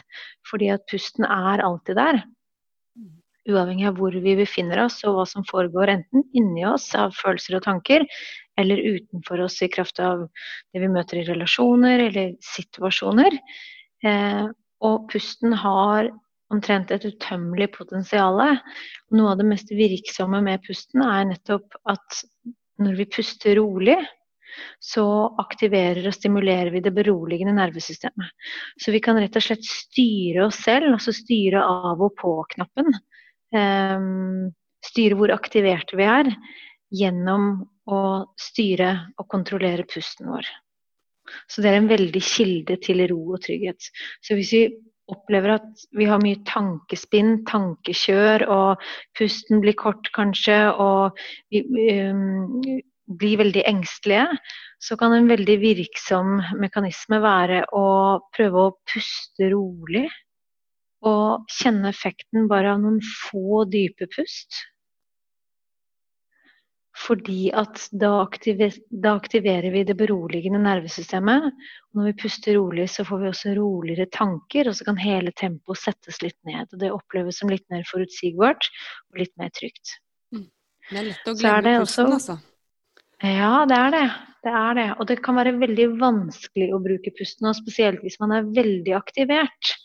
Fordi 0.50 0.72
at 0.74 0.88
pusten 0.92 1.28
er 1.28 1.63
alltid 1.66 2.00
der. 2.00 2.22
Uavhengig 3.50 3.88
av 3.90 3.98
hvor 3.98 4.13
vi 4.13 4.36
befinner 4.38 4.84
oss 4.84 5.00
og 5.10 5.18
hva 5.18 5.25
som 5.25 5.46
foregår 5.48 5.90
enten 5.96 6.24
inni 6.38 6.63
oss 6.70 6.92
av 6.96 7.16
følelser 7.18 7.58
og 7.58 7.66
tanker, 7.66 8.06
eller 8.60 8.84
utenfor 8.84 9.42
oss 9.48 9.58
i 9.66 9.70
kraft 9.72 10.00
av 10.04 10.28
det 10.72 10.84
vi 10.84 10.92
møter 10.92 11.22
i 11.22 11.28
relasjoner 11.30 12.06
eller 12.08 12.36
situasjoner. 12.46 13.38
Eh, 14.06 14.46
og 14.82 15.08
pusten 15.12 15.56
har 15.58 16.10
omtrent 16.51 16.92
et 16.92 17.06
utømmelig 17.08 17.70
potensial. 17.75 18.40
Noe 19.16 19.34
av 19.34 19.40
det 19.40 19.48
mest 19.50 19.72
virksomme 19.74 20.42
med 20.46 20.63
pusten 20.66 21.04
er 21.06 21.28
nettopp 21.30 21.78
at 21.90 22.24
når 22.82 22.98
vi 22.98 23.08
puster 23.13 23.58
rolig, 23.60 23.98
så 24.79 25.05
aktiverer 25.41 26.05
og 26.08 26.15
stimulerer 26.15 26.72
vi 26.74 26.84
det 26.84 26.93
beroligende 26.96 27.55
nervesystemet. 27.58 28.31
Så 28.81 28.93
vi 28.96 29.01
kan 29.03 29.20
rett 29.22 29.38
og 29.38 29.46
slett 29.46 29.67
styre 29.67 30.48
oss 30.48 30.62
selv, 30.65 30.91
altså 30.93 31.13
styre 31.15 31.63
av 31.63 32.01
og 32.01 32.15
på-knappen. 32.20 32.93
Um, 33.51 34.51
styre 34.86 35.17
hvor 35.20 35.34
aktiverte 35.36 36.00
vi 36.00 36.08
er, 36.08 36.31
gjennom 36.91 37.51
å 37.91 38.01
styre 38.39 38.91
og 39.20 39.27
kontrollere 39.31 39.88
pusten 39.89 40.29
vår. 40.31 40.48
Så 41.48 41.63
det 41.63 41.72
er 41.72 41.79
en 41.79 41.91
veldig 41.91 42.22
kilde 42.25 42.77
til 42.84 43.03
ro 43.12 43.20
og 43.36 43.43
trygghet. 43.46 43.91
Så 44.24 44.36
hvis 44.36 44.51
vi 44.55 44.63
opplever 45.12 45.55
at 45.58 45.86
vi 45.98 46.08
har 46.08 46.22
mye 46.24 46.39
tankespinn, 46.48 47.41
tankekjør, 47.48 48.46
og 48.51 48.86
pusten 49.17 49.62
blir 49.63 49.75
kort 49.79 50.12
kanskje, 50.15 50.58
og 50.72 51.20
vi 51.51 51.63
um, 52.08 52.62
blir 53.20 53.39
veldig 53.41 53.63
engstelige, 53.70 54.27
så 54.82 54.98
kan 54.98 55.13
en 55.15 55.30
veldig 55.30 55.58
virksom 55.62 56.39
mekanisme 56.62 57.22
være 57.24 57.63
å 57.77 57.86
prøve 58.36 58.65
å 58.65 58.74
puste 58.94 59.51
rolig. 59.53 60.08
Og 61.08 61.50
kjenne 61.50 61.89
effekten 61.89 62.46
bare 62.50 62.75
av 62.75 62.84
noen 62.84 63.00
få 63.01 63.63
dype 63.70 64.06
pust. 64.13 64.62
Fordi 67.01 67.50
at 67.56 67.88
da, 67.96 68.10
aktiver, 68.22 68.74
da, 68.89 69.15
aktiverer 69.15 69.72
vi 69.74 69.84
det 69.88 69.96
beroligende 69.98 70.60
nervesystemet. 70.62 71.48
Og 71.89 72.00
når 72.00 72.10
vi 72.12 72.18
puster 72.22 72.58
rolig, 72.60 72.89
så 72.91 73.06
får 73.08 73.24
vi 73.24 73.30
også 73.32 73.56
roligere 73.58 74.10
tanker, 74.13 74.70
og 74.70 74.77
så 74.77 74.86
kan 74.89 75.00
hele 75.01 75.34
tempoet 75.39 75.82
settes 75.82 76.22
litt 76.22 76.38
ned. 76.48 76.68
Og 76.70 76.84
det 76.84 76.91
oppleves 76.94 77.41
som 77.41 77.50
litt 77.51 77.65
mer 77.74 77.88
forutsigbart 77.89 78.70
og 79.10 79.24
litt 79.24 79.34
mer 79.41 79.53
trygt. 79.58 79.98
Mm. 80.36 80.48
Det 80.91 81.01
er 81.01 81.10
lett 81.10 81.32
å 81.32 81.38
glemme 81.39 81.75
pusten, 81.86 82.13
altså. 82.20 82.38
Ja, 83.22 83.66
det 83.70 83.78
er 83.78 83.92
det. 83.94 84.06
Det 84.42 84.54
er 84.58 84.78
det. 84.78 84.88
Og 84.98 85.08
det 85.10 85.20
kan 85.22 85.38
være 85.38 85.54
veldig 85.62 85.88
vanskelig 86.01 86.72
å 86.74 86.82
bruke 86.82 87.13
pusten, 87.13 87.50
og 87.50 87.58
spesielt 87.60 88.01
hvis 88.01 88.18
man 88.22 88.34
er 88.34 88.48
veldig 88.56 88.96
aktivert. 88.98 89.75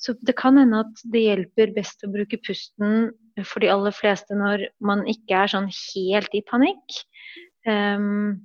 Så 0.00 0.14
det 0.24 0.34
kan 0.38 0.56
hende 0.58 0.80
at 0.82 1.02
det 1.12 1.26
hjelper 1.26 1.74
best 1.76 2.02
å 2.02 2.10
bruke 2.10 2.40
pusten 2.42 3.12
for 3.44 3.62
de 3.62 3.70
aller 3.70 3.94
fleste 3.94 4.34
når 4.36 4.66
man 4.82 5.04
ikke 5.10 5.44
er 5.44 5.52
sånn 5.52 5.68
helt 5.70 6.32
i 6.34 6.42
panikk. 6.48 6.96
Um, 7.68 8.40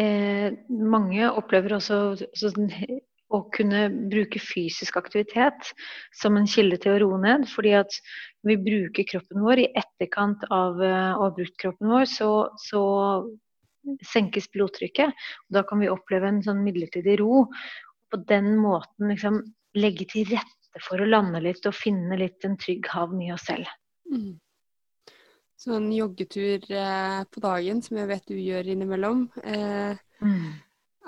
eh, 0.00 0.48
mange 0.68 1.28
opplever 1.30 1.76
også, 1.78 2.00
også, 2.32 2.50
å 3.32 3.42
kunne 3.54 3.86
bruke 4.12 4.40
fysisk 4.42 4.98
aktivitet 5.00 5.72
som 6.16 6.36
en 6.36 6.48
kilde 6.50 6.78
til 6.82 6.94
å 6.94 7.00
roe 7.04 7.20
ned. 7.22 7.48
fordi 7.48 7.74
at 7.78 7.96
når 8.42 8.52
vi 8.52 8.58
bruker 8.66 9.08
kroppen 9.08 9.44
vår 9.44 9.64
i 9.64 9.70
etterkant 9.78 10.44
av 10.50 10.80
uh, 10.82 11.14
å 11.16 11.24
ha 11.24 11.30
brukt 11.36 11.56
kroppen 11.60 11.92
vår, 11.92 12.06
så, 12.10 12.30
så 12.60 12.82
senkes 14.06 14.50
blodtrykket. 14.52 15.10
og 15.48 15.58
Da 15.58 15.64
kan 15.66 15.82
vi 15.82 15.90
oppleve 15.90 16.28
en 16.28 16.42
sånn 16.44 16.62
midlertidig 16.66 17.18
ro 17.22 17.46
på 18.12 18.20
den 18.28 18.54
måten 18.60 19.10
liksom 19.10 19.40
legge 19.78 20.06
til 20.10 20.28
rette 20.28 20.82
for 20.84 21.00
å 21.00 21.08
lande 21.08 21.40
litt 21.44 21.64
og 21.68 21.76
finne 21.76 22.18
litt 22.20 22.44
en 22.44 22.58
trygg 22.60 22.88
havn 22.92 23.22
i 23.24 23.32
oss 23.32 23.46
selv. 23.48 23.68
Mm. 24.12 24.36
Så 25.62 25.76
en 25.76 25.92
joggetur 25.94 26.64
eh, 26.74 27.22
på 27.30 27.40
dagen, 27.44 27.82
som 27.84 28.00
jeg 28.00 28.10
vet 28.10 28.28
du 28.28 28.34
gjør 28.34 28.70
innimellom, 28.72 29.26
eh, 29.46 30.00
mm. 30.18 30.48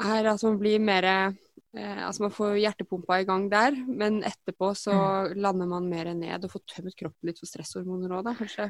Er 0.03 0.31
at 0.33 0.43
man 0.47 0.59
blir 0.61 0.83
mer 0.83 1.07
eh, 1.11 1.35
Altså 1.75 2.23
man 2.23 2.35
får 2.35 2.59
hjertepumpa 2.63 3.21
i 3.21 3.27
gang 3.27 3.49
der, 3.51 3.75
men 3.87 4.21
etterpå 4.27 4.71
så 4.79 4.95
mm. 4.95 5.41
lander 5.43 5.67
man 5.71 5.89
mer 5.91 6.13
ned 6.15 6.45
og 6.47 6.53
får 6.53 6.63
tømt 6.71 6.95
kroppen 6.99 7.31
litt 7.31 7.41
for 7.43 7.51
stresshormoner 7.51 8.15
òg, 8.15 8.29
da 8.29 8.35
kanskje? 8.39 8.69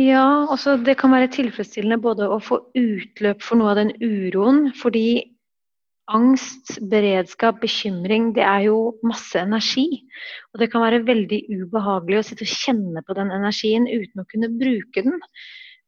Ja, 0.00 0.48
altså 0.48 0.78
det 0.80 0.98
kan 1.00 1.12
være 1.12 1.30
tilfredsstillende 1.32 2.00
både 2.00 2.28
å 2.32 2.38
få 2.40 2.62
utløp 2.76 3.42
for 3.44 3.60
noe 3.60 3.72
av 3.72 3.80
den 3.82 3.92
uroen. 4.00 4.70
Fordi 4.76 5.32
angst, 6.12 6.78
beredskap, 6.90 7.60
bekymring, 7.62 8.30
det 8.36 8.44
er 8.44 8.68
jo 8.68 8.78
masse 9.06 9.38
energi. 9.40 10.02
Og 10.52 10.62
det 10.62 10.70
kan 10.72 10.84
være 10.84 11.02
veldig 11.08 11.42
ubehagelig 11.50 12.20
å 12.20 12.24
sitte 12.28 12.48
og 12.48 12.54
kjenne 12.54 13.04
på 13.06 13.16
den 13.18 13.32
energien 13.34 13.88
uten 13.88 14.24
å 14.24 14.28
kunne 14.30 14.52
bruke 14.56 15.04
den. 15.04 15.20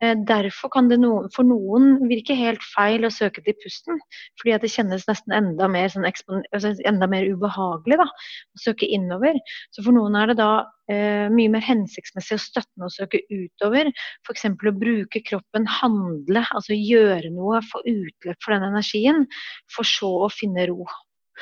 Eh, 0.04 0.14
derfor 0.28 0.70
kan 0.74 0.88
det 0.90 0.98
noen, 1.00 1.28
for 1.34 1.46
noen 1.46 1.96
virke 2.10 2.36
helt 2.36 2.62
feil 2.74 3.06
å 3.06 3.12
søke 3.12 3.42
til 3.44 3.56
pusten. 3.62 4.00
Fordi 4.40 4.56
det 4.62 4.72
kjennes 4.72 5.06
nesten 5.08 5.34
enda 5.36 5.68
mer, 5.70 5.90
sånn 5.92 6.06
altså 6.08 6.74
enda 6.88 7.08
mer 7.10 7.28
ubehagelig 7.30 8.00
da, 8.02 8.08
å 8.08 8.62
søke 8.62 8.88
innover. 8.96 9.38
Så 9.74 9.84
for 9.86 9.96
noen 9.96 10.18
er 10.18 10.32
det 10.32 10.38
da 10.42 10.50
eh, 10.90 11.30
mye 11.32 11.52
mer 11.54 11.64
hensiktsmessig 11.64 12.38
og 12.38 12.44
støttende 12.44 12.90
å 12.90 12.94
søke 12.96 13.22
utover. 13.30 13.92
F.eks. 14.26 14.46
å 14.52 14.76
bruke 14.84 15.24
kroppen, 15.24 15.70
handle, 15.80 16.44
altså 16.50 16.76
gjøre 16.76 17.32
noe, 17.34 17.62
få 17.70 17.82
utløp 17.86 18.38
for 18.44 18.56
den 18.56 18.68
energien. 18.72 19.26
For 19.72 19.88
så 19.88 20.12
å 20.26 20.32
finne 20.32 20.68
ro. 20.70 20.84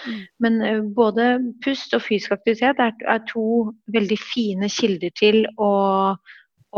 Mm. 0.07 0.21
Men 0.41 0.61
uh, 0.65 0.85
både 0.97 1.33
pust 1.65 1.93
og 1.97 2.05
fysisk 2.05 2.33
aktivitet 2.37 2.81
er, 2.81 2.95
er, 3.05 3.25
to 3.29 3.73
veldig 3.93 4.17
fine 4.21 4.71
kilder 4.73 5.13
til 5.19 5.45
å 5.61 5.73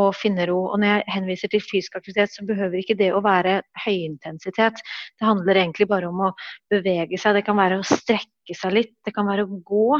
og 0.01 0.15
finne 0.19 0.47
ro. 0.51 0.61
Og 0.73 0.81
når 0.81 0.91
jeg 0.91 1.15
henviser 1.15 1.53
til 1.53 1.63
fysisk 1.63 1.99
aktivitet, 1.99 2.35
så 2.35 2.47
behøver 2.47 2.81
ikke 2.81 2.99
det 2.99 3.11
å 3.15 3.23
være 3.25 3.61
høyintensitet. 3.85 4.81
Det 5.19 5.29
handler 5.29 5.61
egentlig 5.63 5.89
bare 5.91 6.11
om 6.11 6.25
å 6.29 6.33
bevege 6.73 7.21
seg. 7.21 7.39
Det 7.39 7.45
kan 7.47 7.59
være 7.61 7.81
å 7.81 7.89
strekke 7.89 8.57
seg 8.59 8.79
litt, 8.79 8.97
det 9.07 9.15
kan 9.17 9.29
være 9.31 9.47
å 9.47 9.61
gå. 9.67 9.91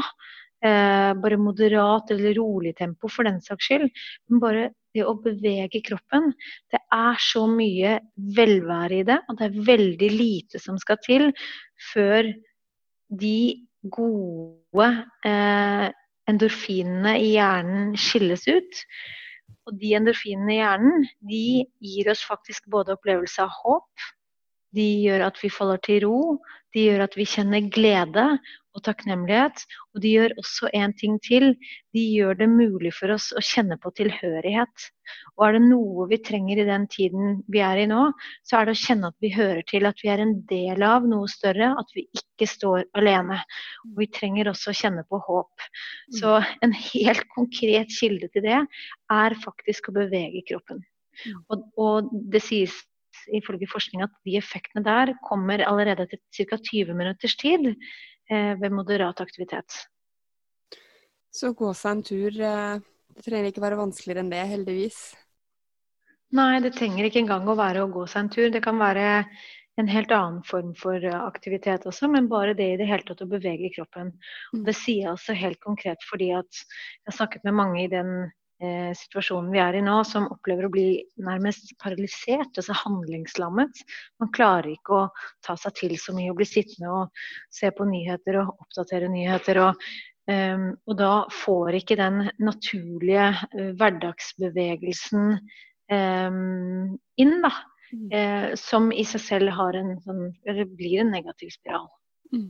Eh, 0.65 1.11
bare 1.21 1.37
moderat 1.37 2.09
eller 2.15 2.33
rolig 2.39 2.73
tempo 2.77 3.09
for 3.11 3.27
den 3.27 3.41
saks 3.43 3.69
skyld. 3.69 3.89
Men 4.29 4.41
bare 4.43 4.69
det 4.95 5.03
å 5.05 5.17
bevege 5.19 5.83
kroppen. 5.85 6.31
Det 6.71 6.79
er 6.93 7.19
så 7.21 7.43
mye 7.51 7.99
velvære 8.37 9.01
i 9.01 9.05
det, 9.07 9.19
og 9.27 9.39
det 9.39 9.49
er 9.49 9.67
veldig 9.67 10.11
lite 10.13 10.61
som 10.63 10.79
skal 10.81 10.99
til 11.03 11.29
før 11.91 12.31
de 13.11 13.37
gode 13.93 14.87
eh, 15.27 15.89
endorfinene 16.31 17.17
i 17.21 17.35
hjernen 17.35 17.93
skilles 17.99 18.47
ut. 18.49 18.81
Og 19.65 19.77
de 19.81 19.93
endorfinene 19.97 20.53
i 20.53 20.59
hjernen 20.59 21.07
de 21.31 21.41
gir 21.89 22.11
oss 22.13 22.21
faktisk 22.29 22.67
både 22.75 22.93
opplevelse 22.97 23.41
av 23.45 23.53
håp, 23.63 24.07
De 24.75 24.85
gjør 25.05 25.25
at 25.29 25.39
vi 25.43 25.53
faller 25.53 25.81
til 25.85 26.03
ro. 26.05 26.19
De 26.75 26.83
gjør 26.89 27.05
at 27.05 27.13
vi 27.15 27.23
kjenner 27.29 27.67
glede 27.71 28.25
og 28.75 28.83
takknemlighet. 28.83 29.61
Og 29.95 30.01
de 30.03 30.11
gjør 30.11 30.33
også 30.41 30.69
en 30.75 30.93
ting 30.99 31.15
til. 31.23 31.53
De 31.95 32.01
gjør 32.17 32.35
det 32.41 32.49
mulig 32.51 32.91
for 32.97 33.13
oss 33.15 33.29
å 33.31 33.43
kjenne 33.43 33.77
på 33.79 33.93
tilhørighet. 33.95 34.87
Og 35.37 35.45
er 35.47 35.55
det 35.55 35.61
noe 35.69 36.07
vi 36.11 36.19
trenger 36.25 36.59
i 36.59 36.67
den 36.67 36.87
tiden 36.91 37.37
vi 37.51 37.61
er 37.63 37.79
i 37.79 37.85
nå, 37.87 38.09
så 38.43 38.59
er 38.59 38.67
det 38.67 38.75
å 38.75 38.81
kjenne 38.81 39.11
at 39.13 39.23
vi 39.23 39.31
hører 39.35 39.61
til, 39.69 39.87
at 39.87 40.01
vi 40.03 40.11
er 40.11 40.23
en 40.23 40.33
del 40.49 40.83
av 40.83 41.07
noe 41.07 41.29
større, 41.31 41.71
at 41.79 41.95
vi 41.95 42.07
ikke 42.19 42.49
står 42.49 42.83
alene. 42.99 43.39
Og 43.87 44.01
vi 44.01 44.09
trenger 44.17 44.51
også 44.51 44.73
å 44.73 44.79
kjenne 44.81 45.05
på 45.07 45.21
håp. 45.29 45.69
Så 46.19 46.41
en 46.65 46.75
helt 46.75 47.23
konkret 47.35 47.95
kilde 47.95 48.31
til 48.33 48.43
det 48.49 48.59
er 48.59 49.39
faktisk 49.45 49.87
å 49.87 49.95
bevege 50.01 50.43
kroppen. 50.49 50.83
Og, 51.47 51.63
og 51.79 52.11
det 52.11 52.43
sies 52.43 52.75
ifølge 53.33 53.69
forskning 53.71 54.03
at 54.05 54.13
de 54.27 54.35
effektene 54.39 54.83
der 54.85 55.13
kommer 55.25 55.63
allerede 55.65 56.05
etter 56.05 56.21
ca. 56.35 56.59
20 56.59 56.97
minutters 56.97 57.35
tid 57.41 57.73
Eh, 58.29 58.55
ved 58.61 58.71
moderat 58.73 59.21
aktivitet. 59.21 59.73
Så 61.29 61.51
gå 61.53 61.69
seg 61.77 61.91
en 61.91 62.01
tur, 62.07 62.39
eh, 62.41 62.79
det 63.13 63.25
trenger 63.25 63.51
ikke 63.51 63.61
være 63.61 63.77
vanskeligere 63.77 64.23
enn 64.23 64.31
det, 64.31 64.39
heldigvis? 64.49 65.01
Nei, 66.33 66.57
det 66.63 66.73
trenger 66.73 67.05
ikke 67.05 67.21
engang 67.21 67.45
å 67.45 67.57
være 67.59 67.83
å 67.85 67.91
gå 67.93 68.07
seg 68.09 68.23
en 68.23 68.31
tur. 68.33 68.47
Det 68.49 68.63
kan 68.65 68.81
være 68.81 69.05
en 69.77 69.91
helt 69.91 70.11
annen 70.15 70.41
form 70.47 70.73
for 70.79 70.97
eh, 70.97 71.19
aktivitet 71.19 71.85
også, 71.85 72.09
men 72.09 72.31
bare 72.31 72.57
det 72.57 72.71
i 72.71 72.79
det 72.81 72.89
hele 72.89 73.05
tatt 73.05 73.21
å 73.21 73.29
bevege 73.29 73.69
kroppen. 73.77 74.09
Og 74.55 74.63
mm. 74.63 74.65
det 74.71 74.75
sier 74.79 75.03
jeg 75.03 75.13
altså 75.13 75.37
helt 75.37 75.61
konkret 75.61 76.09
fordi 76.09 76.31
at 76.33 76.63
jeg 76.63 77.11
har 77.11 77.19
snakket 77.19 77.45
med 77.45 77.59
mange 77.61 77.83
i 77.83 77.91
den 77.93 78.31
eh, 78.63 78.91
situasjonen 78.97 79.51
vi 79.53 79.61
er 79.63 79.77
i 79.79 79.83
nå, 79.85 79.99
som 80.07 80.27
opplever 80.31 80.67
å 80.67 80.73
bli 80.73 80.87
nærmest 81.21 81.75
paralysert, 81.81 82.55
altså 82.55 82.75
handlingslammet. 82.85 83.85
Man 84.21 84.33
klarer 84.35 84.71
ikke 84.73 84.99
å 84.99 85.05
ta 85.45 85.57
seg 85.59 85.77
til 85.79 85.95
så 86.01 86.15
mye 86.15 86.33
og 86.33 86.39
bli 86.41 86.49
sittende 86.49 86.91
og 86.91 87.23
se 87.53 87.71
på 87.75 87.87
nyheter 87.89 88.41
og 88.43 88.65
oppdatere 88.65 89.11
nyheter. 89.11 89.63
og 89.67 89.87
Um, 90.25 90.71
og 90.89 90.95
da 90.97 91.27
får 91.29 91.75
ikke 91.77 91.99
den 91.99 92.23
naturlige 92.41 93.27
uh, 93.29 93.67
hverdagsbevegelsen 93.77 95.35
um, 95.93 96.95
inn, 97.21 97.35
da. 97.43 97.51
Mm. 97.93 98.07
Uh, 98.09 98.47
som 98.57 98.89
i 98.89 99.05
seg 99.05 99.21
selv 99.21 99.53
har 99.53 99.77
en 99.77 99.93
sånn, 100.01 100.23
eller 100.49 100.65
blir 100.65 101.03
en 101.03 101.13
negativ 101.13 101.53
spiral. 101.53 101.85
Mm. 102.33 102.49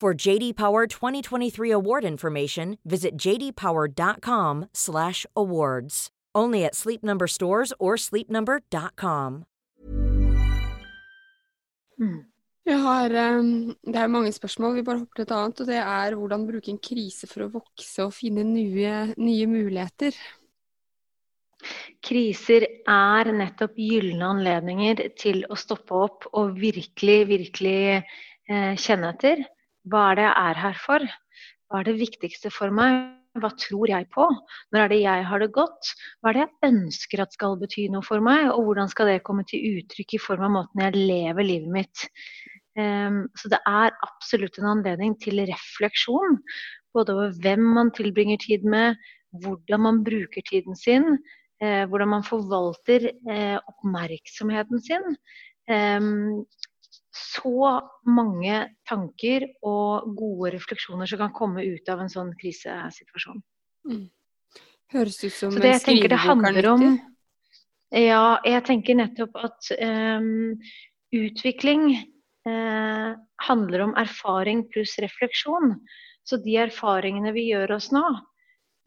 For 0.00 0.14
JD 0.14 0.54
Power 0.54 0.86
2023 0.86 1.72
award 1.72 2.04
information, 2.04 2.78
visit 2.84 3.18
jdpower.com/awards. 3.18 6.08
Only 6.36 6.64
at 6.64 6.76
Sleep 6.76 7.02
Number 7.02 7.26
stores 7.26 7.72
or 7.80 7.96
sleepnumber.com. 7.96 9.44
Mm. 11.98 12.24
Jeg 12.68 12.82
har, 12.84 13.14
um, 13.38 13.76
det 13.82 13.96
er 13.96 14.12
mange 14.12 14.32
spørsmål, 14.32 14.74
vi 14.76 14.82
bare 14.86 14.98
hopper 15.00 15.14
til 15.16 15.22
et 15.24 15.30
annet. 15.34 15.60
og 15.60 15.66
Det 15.66 15.76
er 15.80 16.14
hvordan 16.14 16.46
bruke 16.46 16.70
en 16.70 16.78
krise 16.78 17.26
for 17.26 17.42
å 17.46 17.50
vokse 17.58 18.04
og 18.04 18.12
finne 18.14 18.44
nye, 18.46 19.14
nye 19.16 19.46
muligheter. 19.50 20.12
Kriser 22.06 22.66
er 22.86 23.32
nettopp 23.34 23.74
gylne 23.82 24.30
anledninger 24.30 25.08
til 25.18 25.42
å 25.50 25.58
stoppe 25.58 25.94
opp 26.06 26.30
og 26.38 26.54
virkelig, 26.60 27.26
virkelig 27.34 27.78
eh, 27.98 28.74
kjenne 28.78 29.10
etter. 29.16 29.42
Hva 29.88 30.10
er 30.10 30.18
det 30.18 30.26
jeg 30.26 30.50
er 30.50 30.60
her 30.64 30.82
for? 30.82 31.06
Hva 31.68 31.80
er 31.80 31.88
det 31.88 31.98
viktigste 32.00 32.52
for 32.52 32.74
meg? 32.74 33.14
Hva 33.38 33.50
tror 33.60 33.90
jeg 33.90 34.08
på? 34.14 34.26
Når 34.74 34.82
er 34.82 34.92
det 34.92 35.00
jeg 35.02 35.26
har 35.30 35.42
det 35.42 35.50
godt? 35.54 35.90
Hva 36.20 36.30
er 36.30 36.36
det 36.36 36.44
jeg 36.44 36.70
ønsker 36.72 37.22
at 37.22 37.34
skal 37.36 37.58
bety 37.60 37.86
noe 37.92 38.04
for 38.06 38.24
meg? 38.24 38.48
Og 38.54 38.64
hvordan 38.66 38.90
skal 38.90 39.12
det 39.12 39.24
komme 39.26 39.44
til 39.48 39.78
uttrykk 39.78 40.16
i 40.16 40.22
form 40.22 40.46
av 40.48 40.54
måten 40.56 40.84
jeg 40.84 40.96
lever 40.96 41.46
livet 41.46 41.74
mitt? 41.76 42.06
Um, 42.78 43.24
så 43.38 43.50
det 43.50 43.58
er 43.66 43.94
absolutt 44.06 44.58
en 44.60 44.70
anledning 44.72 45.16
til 45.22 45.42
refleksjon. 45.50 46.38
Både 46.96 47.14
over 47.14 47.36
hvem 47.42 47.64
man 47.76 47.92
tilbringer 47.94 48.40
tid 48.42 48.64
med, 48.66 48.98
hvordan 49.42 49.84
man 49.84 50.00
bruker 50.06 50.44
tiden 50.48 50.76
sin, 50.78 51.18
eh, 51.62 51.84
hvordan 51.90 52.08
man 52.14 52.24
forvalter 52.24 53.10
eh, 53.12 53.58
oppmerksomheten 53.58 54.80
sin. 54.82 55.04
Um, 55.68 56.46
så 57.18 57.78
mange 58.08 58.60
tanker 58.88 59.46
og 59.66 60.08
gode 60.18 60.52
refleksjoner 60.54 61.10
som 61.10 61.20
kan 61.22 61.34
komme 61.36 61.64
ut 61.66 61.90
av 61.92 62.02
en 62.02 62.12
sånn 62.12 62.32
krisesituasjon. 62.40 63.42
Mm. 63.88 64.06
Høres 64.94 65.18
ut 65.24 65.34
som 65.34 65.52
så 65.52 65.62
det, 65.62 65.74
en 65.74 65.82
skrivebok 65.82 66.44
er 66.48 66.68
nyttig? 66.68 66.92
Ja, 67.98 68.38
jeg 68.44 68.64
tenker 68.68 68.98
nettopp 68.98 69.36
at 69.40 69.70
um, 69.80 70.56
utvikling 71.16 71.86
uh, 72.48 73.16
handler 73.48 73.84
om 73.86 73.94
erfaring 74.00 74.66
pluss 74.72 74.98
refleksjon. 75.00 75.76
Så 76.28 76.36
de 76.44 76.58
erfaringene 76.60 77.32
vi 77.32 77.46
gjør 77.48 77.78
oss 77.78 77.88
nå, 77.94 78.04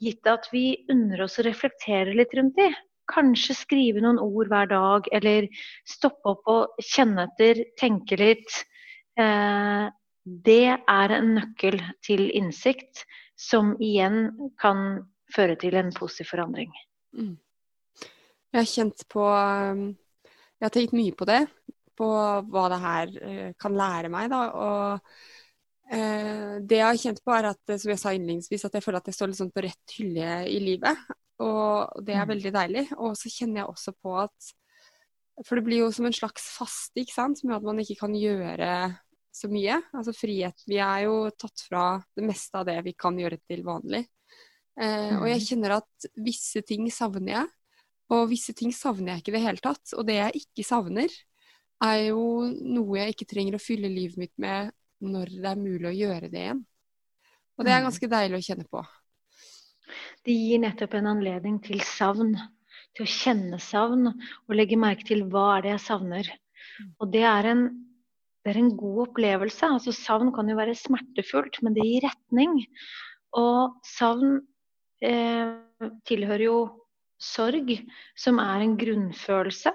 gitt 0.02 0.28
at 0.30 0.46
vi 0.54 0.84
unner 0.94 1.24
oss 1.26 1.40
å 1.42 1.46
reflektere 1.48 2.14
litt 2.14 2.34
rundt 2.38 2.58
de, 2.60 2.70
Kanskje 3.12 3.56
skrive 3.58 4.04
noen 4.04 4.20
ord 4.22 4.52
hver 4.52 4.70
dag, 4.72 5.08
eller 5.12 5.48
stoppe 5.88 6.36
opp 6.36 6.52
og 6.52 6.84
kjenne 6.86 7.28
etter, 7.30 7.66
tenke 7.80 8.20
litt. 8.20 8.62
Eh, 9.20 9.88
det 10.22 10.68
er 10.70 11.16
en 11.18 11.34
nøkkel 11.38 11.80
til 12.06 12.28
innsikt, 12.38 13.06
som 13.38 13.74
igjen 13.82 14.28
kan 14.62 15.02
føre 15.34 15.58
til 15.60 15.78
en 15.80 15.90
positiv 15.96 16.30
forandring. 16.34 16.72
Mm. 17.18 17.36
Jeg 18.52 18.60
har 18.60 18.68
kjent 18.68 19.04
på 19.12 19.24
um, 19.24 19.84
Jeg 20.60 20.68
har 20.68 20.74
tenkt 20.76 20.96
mye 20.96 21.16
på 21.18 21.28
det. 21.30 21.42
På 21.98 22.08
hva 22.52 22.66
det 22.72 22.82
her 22.82 23.14
eh, 23.22 23.50
kan 23.60 23.76
lære 23.78 24.12
meg. 24.14 24.30
Da. 24.32 24.42
Og 24.52 25.96
eh, 25.96 26.60
det 26.62 26.80
jeg 26.80 26.86
har 26.86 27.02
kjent 27.02 27.24
på, 27.26 27.34
er 27.36 27.50
at 27.52 27.74
som 27.74 27.94
jeg 27.94 28.02
sa 28.02 28.14
innledningsvis, 28.16 28.68
at 28.68 28.78
jeg 28.78 28.86
føler 28.86 29.02
at 29.02 29.10
jeg 29.10 29.18
står 29.18 29.32
liksom 29.34 29.52
på 29.56 29.66
rett 29.66 29.98
hylle 29.98 30.38
i 30.52 30.60
livet. 30.64 31.02
Og 31.42 32.02
det 32.06 32.16
er 32.16 32.26
mm. 32.26 32.32
veldig 32.36 32.52
deilig. 32.56 32.84
Og 33.00 33.16
så 33.20 33.32
kjenner 33.34 33.64
jeg 33.64 33.72
også 33.72 33.96
på 33.98 34.18
at 34.24 34.52
For 35.48 35.58
det 35.58 35.66
blir 35.66 35.86
jo 35.86 35.94
som 35.96 36.06
en 36.06 36.16
slags 36.16 36.44
faste, 36.54 37.02
ikke 37.02 37.16
sant, 37.16 37.44
med 37.44 37.58
at 37.58 37.66
man 37.66 37.80
ikke 37.82 38.00
kan 38.04 38.16
gjøre 38.18 38.72
så 39.32 39.48
mye. 39.52 39.80
Altså 39.96 40.14
frihet 40.16 40.66
Vi 40.68 40.78
er 40.84 41.06
jo 41.08 41.16
tatt 41.40 41.64
fra 41.68 41.86
det 42.18 42.26
meste 42.28 42.60
av 42.60 42.68
det 42.68 42.78
vi 42.86 42.94
kan 42.94 43.18
gjøre 43.18 43.40
til 43.48 43.64
vanlig. 43.66 44.04
Eh, 44.80 45.18
og 45.18 45.28
jeg 45.28 45.42
mm. 45.42 45.48
kjenner 45.48 45.78
at 45.80 46.12
visse 46.20 46.64
ting 46.68 46.88
savner 46.94 47.34
jeg, 47.36 47.50
og 48.12 48.30
visse 48.32 48.54
ting 48.58 48.74
savner 48.76 49.14
jeg 49.14 49.24
ikke 49.24 49.34
i 49.34 49.38
det 49.38 49.46
hele 49.46 49.64
tatt. 49.64 49.94
Og 49.98 50.08
det 50.08 50.18
jeg 50.20 50.44
ikke 50.44 50.68
savner, 50.68 51.20
er 51.82 52.00
jo 52.12 52.24
noe 52.46 53.00
jeg 53.00 53.16
ikke 53.16 53.30
trenger 53.32 53.58
å 53.58 53.62
fylle 53.62 53.90
livet 53.92 54.20
mitt 54.22 54.34
med 54.42 54.70
når 55.02 55.32
det 55.34 55.50
er 55.50 55.58
mulig 55.58 55.88
å 55.90 55.96
gjøre 55.96 56.30
det 56.30 56.44
igjen. 56.44 56.66
Og 57.58 57.66
det 57.66 57.74
er 57.74 57.82
mm. 57.82 57.88
ganske 57.90 58.10
deilig 58.12 58.38
å 58.38 58.46
kjenne 58.46 58.68
på. 58.70 58.84
Det 60.26 60.36
gir 60.36 60.62
nettopp 60.64 60.98
en 60.98 61.12
anledning 61.16 61.60
til 61.66 61.82
savn. 61.86 62.36
Til 62.98 63.06
å 63.06 63.12
kjenne 63.12 63.60
savn 63.64 64.10
og 64.12 64.56
legge 64.56 64.80
merke 64.80 65.06
til 65.08 65.24
hva 65.32 65.46
er 65.56 65.66
det 65.66 65.74
jeg 65.76 65.84
savner. 65.86 66.32
Og 67.00 67.12
det 67.14 67.24
er 67.28 67.48
en, 67.54 67.64
det 68.44 68.54
er 68.54 68.60
en 68.60 68.74
god 68.78 69.06
opplevelse. 69.08 69.70
Altså, 69.78 69.94
savn 69.96 70.34
kan 70.36 70.50
jo 70.52 70.58
være 70.60 70.76
smertefullt, 70.76 71.62
men 71.64 71.78
det 71.78 71.88
gir 71.88 72.08
retning. 72.08 72.60
Og 73.40 73.80
savn 73.88 74.42
eh, 75.06 75.56
tilhører 76.10 76.48
jo 76.50 76.58
sorg, 77.22 77.76
som 78.18 78.42
er 78.44 78.66
en 78.66 78.78
grunnfølelse. 78.82 79.74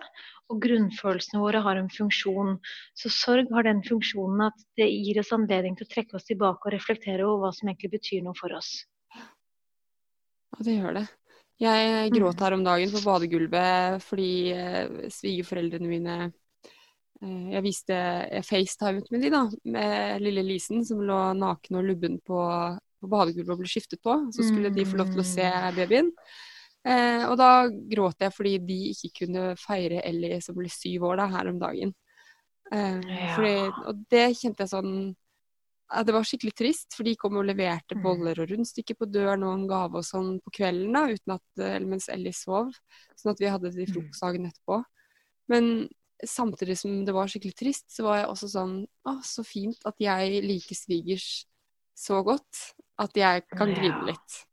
Og 0.52 0.60
grunnfølelsene 0.62 1.40
våre 1.42 1.62
har 1.64 1.78
en 1.80 1.88
funksjon. 1.90 2.56
Så 2.98 3.10
sorg 3.10 3.50
har 3.54 3.66
den 3.66 3.82
funksjonen 3.86 4.44
at 4.46 4.66
det 4.78 4.88
gir 4.92 5.18
oss 5.22 5.32
anledning 5.34 5.78
til 5.78 5.88
å 5.88 5.94
trekke 5.94 6.18
oss 6.18 6.28
tilbake 6.28 6.68
og 6.68 6.74
reflektere 6.74 7.26
over 7.26 7.46
hva 7.46 7.54
som 7.56 7.70
egentlig 7.70 7.96
betyr 7.96 8.22
noe 8.26 8.38
for 8.38 8.54
oss. 8.54 8.84
Ja, 10.56 10.64
det 10.64 10.74
gjør 10.78 10.96
det. 10.96 11.06
Jeg 11.60 12.10
gråt 12.12 12.40
her 12.44 12.52
om 12.52 12.64
dagen 12.64 12.90
på 12.92 13.00
badegulvet 13.04 14.02
fordi 14.04 14.32
eh, 14.52 15.06
svigerforeldrene 15.12 15.88
mine 15.88 16.16
eh, 16.26 17.46
Jeg 17.54 17.62
viste 17.64 17.96
jeg 17.96 18.44
facetimet 18.44 19.08
med 19.12 19.24
de 19.24 19.30
da, 19.32 19.42
med 19.64 20.24
lille 20.24 20.44
Lisen 20.44 20.84
som 20.84 21.00
lå 21.00 21.20
naken 21.36 21.80
og 21.80 21.88
lubben 21.88 22.18
på, 22.20 22.40
på 23.00 23.08
badegulvet 23.12 23.54
og 23.54 23.62
ble 23.62 23.72
skiftet 23.72 24.02
på. 24.04 24.18
Så 24.36 24.48
skulle 24.48 24.72
de 24.72 24.84
få 24.88 25.00
lov 25.00 25.12
til 25.12 25.24
å 25.24 25.28
se 25.28 25.48
babyen. 25.76 26.12
Eh, 26.86 27.24
og 27.26 27.36
da 27.40 27.50
gråt 27.68 28.20
jeg 28.22 28.34
fordi 28.36 28.56
de 28.62 28.80
ikke 28.92 29.14
kunne 29.24 29.46
feire 29.60 30.04
Ellie 30.06 30.40
som 30.44 30.56
ble 30.56 30.68
syv 30.72 31.08
år 31.08 31.22
da, 31.22 31.30
her 31.32 31.52
om 31.52 31.60
dagen. 31.60 31.96
Eh, 32.72 33.00
fordi, 33.32 33.56
og 33.88 34.04
det 34.12 34.26
kjente 34.38 34.64
jeg 34.66 34.72
sånn 34.76 34.92
Det 35.86 36.12
var 36.12 36.24
skikkelig 36.26 36.54
trist, 36.58 36.94
for 36.96 37.06
de 37.06 37.14
kom 37.14 37.36
og 37.38 37.44
leverte 37.46 37.94
Mm. 37.94 38.02
boller 38.02 38.40
og 38.42 38.48
rundstykker 38.50 38.96
på 38.98 39.06
døren 39.06 39.44
og 39.46 39.52
en 39.54 39.68
gave 39.68 39.94
og 40.00 40.04
sånn 40.04 40.40
på 40.42 40.50
kvelden 40.58 40.92
da, 40.92 41.04
uten 41.06 41.34
at, 41.36 41.82
mens 41.86 42.08
Ellie 42.08 42.32
sov. 42.34 42.72
Sånn 43.14 43.30
at 43.32 43.38
vi 43.38 43.46
hadde 43.46 43.70
det 43.70 43.78
i 43.78 43.86
Mm. 43.86 43.94
frokostdagen 43.94 44.46
etterpå. 44.50 44.84
Men 45.48 45.88
samtidig 46.24 46.76
som 46.78 47.04
det 47.04 47.14
var 47.14 47.28
skikkelig 47.28 47.54
trist, 47.54 47.86
så 47.88 48.02
var 48.02 48.16
jeg 48.18 48.26
også 48.32 48.48
sånn 48.50 48.86
Å, 49.06 49.22
så 49.22 49.44
fint 49.46 49.78
at 49.86 49.94
jeg 50.00 50.42
liker 50.42 50.74
svigers 50.74 51.44
så 51.94 52.24
godt 52.24 52.74
at 52.98 53.12
jeg 53.14 53.44
kan 53.56 53.72
grine 53.72 54.06
litt. 54.06 54.46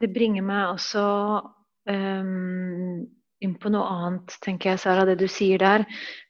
Det 0.00 0.12
bringer 0.14 0.42
meg 0.42 0.76
også 0.76 1.42
um, 1.88 3.06
inn 3.42 3.54
på 3.56 3.72
noe 3.72 3.88
annet, 3.88 4.36
tenker 4.44 4.70
jeg, 4.70 4.78
Sara, 4.84 5.04
det 5.08 5.18
du 5.18 5.26
sier 5.26 5.58
der. 5.58 5.84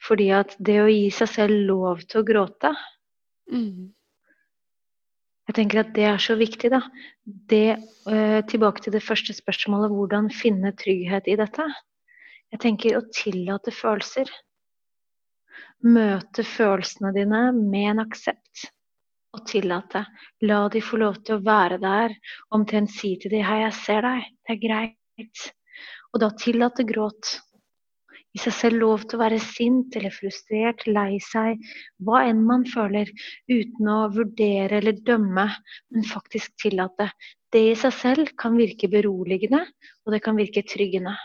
Fordi 0.06 0.30
at 0.32 0.56
det 0.58 0.78
å 0.80 0.88
gi 0.88 1.10
seg 1.10 1.28
selv 1.28 1.66
lov 1.68 2.00
til 2.08 2.22
å 2.22 2.26
gråte, 2.26 2.72
Mm. 3.50 3.90
jeg 5.50 5.56
tenker 5.56 5.80
at 5.80 5.94
det 5.96 6.04
er 6.06 6.20
så 6.22 6.36
viktig, 6.38 6.70
da. 6.70 6.78
Det, 7.26 7.78
eh, 8.06 8.40
tilbake 8.46 8.84
til 8.84 8.94
det 8.94 9.02
første 9.02 9.34
spørsmålet, 9.34 9.90
hvordan 9.90 10.30
finne 10.30 10.70
trygghet 10.78 11.26
i 11.26 11.34
dette? 11.40 11.66
Jeg 12.54 12.62
tenker 12.62 12.98
å 12.98 13.06
tillate 13.14 13.74
følelser. 13.74 14.30
Møte 15.86 16.44
følelsene 16.44 17.12
dine 17.16 17.42
med 17.56 17.90
en 17.94 18.04
aksept. 18.04 18.70
Og 19.34 19.44
tillate. 19.46 20.04
La 20.42 20.64
de 20.68 20.82
få 20.82 20.98
lov 20.98 21.20
til 21.24 21.38
å 21.38 21.44
være 21.46 21.78
der. 21.82 22.14
Omtrent 22.54 22.90
si 22.90 23.16
til 23.22 23.30
de, 23.34 23.42
hei, 23.46 23.60
jeg 23.62 23.76
ser 23.78 24.02
deg. 24.06 24.32
Det 24.46 24.56
er 24.56 24.62
greit. 24.64 25.44
Og 26.10 26.22
da 26.22 26.30
tillate 26.34 26.86
gråt. 26.86 27.36
Gi 28.30 28.38
seg 28.44 28.54
selv 28.54 28.78
lov 28.78 29.04
til 29.08 29.18
å 29.18 29.22
være 29.24 29.40
sint 29.42 29.96
eller 29.98 30.14
frustrert, 30.14 30.84
lei 30.86 31.18
seg, 31.24 31.58
hva 32.06 32.22
enn 32.28 32.44
man 32.46 32.62
føler, 32.68 33.10
uten 33.50 33.90
å 33.90 33.98
vurdere 34.14 34.78
eller 34.78 35.00
dømme, 35.06 35.48
men 35.90 36.06
faktisk 36.06 36.54
tillate. 36.62 37.08
Det 37.50 37.64
i 37.72 37.74
seg 37.78 37.96
selv 37.96 38.30
kan 38.38 38.54
virke 38.58 38.90
beroligende, 38.92 39.64
og 40.06 40.14
det 40.14 40.22
kan 40.22 40.38
virke 40.38 40.62
tryggende. 40.62 41.16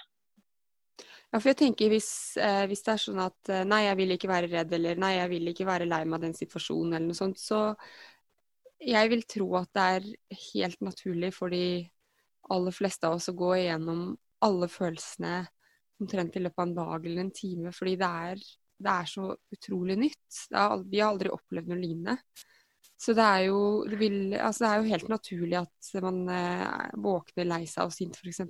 Ja, 1.29 1.37
for 1.37 1.51
jeg 1.51 1.59
tenker 1.59 1.91
hvis, 1.91 2.09
eh, 2.41 2.63
hvis 2.71 2.81
det 2.85 2.93
er 2.95 3.01
sånn 3.03 3.21
at 3.21 3.49
eh, 3.51 3.65
nei, 3.67 3.83
jeg 3.85 3.99
vil 3.99 4.15
ikke 4.15 4.31
være 4.31 4.49
redd, 4.49 4.73
eller 4.77 5.01
nei, 5.01 5.17
jeg 5.19 5.31
vil 5.35 5.49
ikke 5.51 5.65
være 5.67 5.87
lei 5.89 6.01
meg 6.07 6.17
av 6.17 6.25
den 6.25 6.37
situasjonen, 6.37 6.95
eller 6.95 7.09
noe 7.11 7.17
sånt, 7.17 7.41
så 7.41 7.75
jeg 8.81 9.11
vil 9.11 9.25
tro 9.29 9.49
at 9.59 9.69
det 9.75 9.85
er 9.97 10.07
helt 10.53 10.81
naturlig 10.85 11.33
for 11.35 11.53
de 11.53 11.83
aller 12.55 12.73
fleste 12.73 13.05
av 13.05 13.17
oss 13.17 13.29
å 13.29 13.35
gå 13.37 13.51
igjennom 13.57 14.15
alle 14.45 14.69
følelsene 14.69 15.43
omtrent 16.01 16.35
i 16.35 16.43
løpet 16.43 16.61
av 16.61 16.67
en 16.67 16.75
dag 16.75 17.05
eller 17.05 17.23
en 17.23 17.33
time, 17.35 17.71
fordi 17.75 17.95
det 18.01 18.11
er, 18.29 18.43
det 18.85 18.91
er 18.91 19.09
så 19.09 19.29
utrolig 19.55 19.97
nytt. 19.99 20.41
Er, 20.51 20.83
vi 20.83 21.01
har 21.01 21.13
aldri 21.13 21.31
opplevd 21.33 21.71
noe 21.71 21.81
lignende. 21.81 22.17
Så 22.95 23.13
det 23.15 23.25
er 23.25 23.41
jo, 23.49 23.59
det 23.89 23.99
vil, 23.99 24.17
altså 24.39 24.63
det 24.63 24.69
er 24.69 24.79
jo 24.79 24.93
helt 24.93 25.09
naturlig 25.11 25.57
at 25.59 25.91
man 26.05 26.21
eh, 26.31 26.89
våkner 27.03 27.47
lei 27.49 27.65
seg 27.67 27.89
og 27.89 27.95
sint, 27.95 28.15
f.eks. 28.15 28.45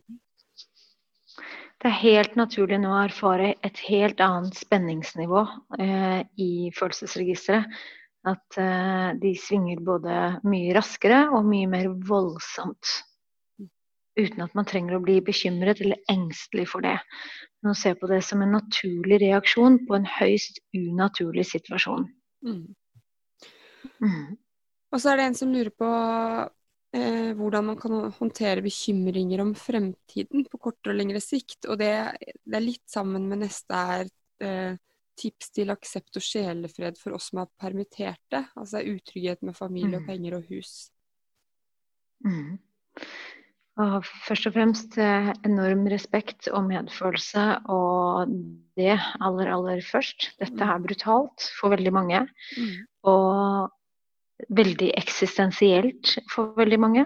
Det 1.81 1.89
er 1.89 2.01
helt 2.03 2.37
naturlig 2.39 2.77
nå 2.81 2.91
å 2.93 3.03
erfare 3.03 3.55
et 3.65 3.81
helt 3.89 4.21
annet 4.23 4.55
spenningsnivå 4.57 5.41
eh, 5.81 6.21
i 6.41 6.51
følelsesregisteret. 6.77 7.81
At 8.25 8.57
eh, 8.57 9.09
de 9.21 9.33
svinger 9.37 9.81
både 9.85 10.13
mye 10.49 10.77
raskere 10.77 11.25
og 11.35 11.45
mye 11.49 11.67
mer 11.69 11.91
voldsomt. 12.07 12.95
Uten 14.15 14.45
at 14.45 14.53
man 14.55 14.67
trenger 14.67 14.95
å 14.95 15.03
bli 15.03 15.17
bekymret 15.25 15.81
eller 15.83 15.99
engstelig 16.11 16.69
for 16.71 16.85
det. 16.85 16.95
Men 17.61 17.73
å 17.73 17.77
se 17.77 17.91
på 17.99 18.07
det 18.07 18.21
som 18.23 18.43
en 18.45 18.53
naturlig 18.55 19.19
reaksjon 19.25 19.81
på 19.87 19.97
en 19.97 20.07
høyst 20.07 20.61
unaturlig 20.77 21.43
situasjon. 21.49 22.07
Mm. 22.45 22.61
Mm. 23.99 24.37
Og 24.93 25.01
så 25.01 25.11
er 25.11 25.19
det 25.19 25.25
en 25.29 25.35
som 25.35 25.51
lurer 25.51 25.73
på 25.75 25.89
eh, 26.95 27.33
hvordan 27.35 27.67
man 27.71 27.79
kan 27.79 27.97
håndtere 28.15 28.63
bekymringer 28.63 29.43
om 29.43 29.51
fremtiden 29.59 30.45
på 30.47 30.61
kortere 30.61 30.95
og 30.95 30.99
lengre 31.01 31.21
sikt. 31.23 31.67
Og 31.67 31.79
det, 31.81 31.91
det 32.45 32.59
er 32.59 32.63
litt 32.63 32.85
sammen 32.91 33.27
med 33.27 33.43
neste 33.43 33.81
er 33.99 34.07
eh, 34.45 34.77
tips 35.19 35.51
til 35.55 35.71
aksept 35.71 36.19
og 36.19 36.23
sjelefred 36.23 36.99
for 36.99 37.15
oss 37.15 37.29
som 37.31 37.43
er 37.43 37.51
permitterte. 37.59 38.45
Altså 38.55 38.83
utrygghet 38.83 39.43
med 39.43 39.57
familie 39.57 39.99
og 39.99 40.05
Mm. 40.05 40.09
penger 40.11 40.37
og 40.39 40.47
hus. 40.51 40.73
Mm. 42.25 42.59
Og 43.83 44.05
først 44.23 44.47
og 44.47 44.53
fremst 44.55 44.93
eh, 45.01 45.33
enorm 45.43 45.83
respekt 45.91 46.47
og 46.47 46.63
medfølelse, 46.69 47.43
og 47.67 48.31
det 48.79 48.93
aller, 49.19 49.51
aller 49.51 49.81
først. 49.83 50.29
Dette 50.39 50.63
er 50.63 50.83
brutalt 50.83 51.49
for 51.59 51.75
veldig 51.75 51.91
mange, 51.93 52.21
Mm. 52.55 52.85
og 53.03 53.71
veldig 54.49 54.91
eksistensielt 54.95 56.17
for 56.31 56.55
veldig 56.55 56.79
mange. 56.79 57.05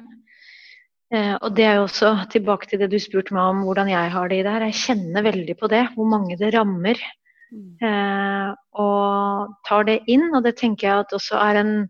Eh, 1.12 1.36
og 1.41 1.55
det 1.58 1.65
er 1.65 1.75
jo 1.79 1.88
også 1.88 2.13
tilbake 2.29 2.69
til 2.69 2.79
det 2.79 2.91
du 2.91 2.99
spurte 3.01 3.34
meg 3.34 3.49
om 3.49 3.63
hvordan 3.65 3.89
jeg 3.89 4.12
har 4.13 4.29
det 4.29 4.39
i 4.39 4.43
det 4.45 4.51
her. 4.53 4.65
Jeg 4.69 4.82
kjenner 4.86 5.25
veldig 5.25 5.58
på 5.58 5.69
det, 5.69 5.88
hvor 5.95 6.05
mange 6.05 6.38
det 6.38 6.53
rammer. 6.53 7.01
Mm. 7.49 7.77
Eh, 7.82 8.55
og 8.77 9.55
tar 9.65 9.84
det 9.89 10.03
inn, 10.08 10.29
og 10.36 10.43
det 10.45 10.55
tenker 10.62 10.88
jeg 10.88 11.05
at 11.08 11.13
også 11.17 11.41
er 11.41 11.62
en, 11.63 11.89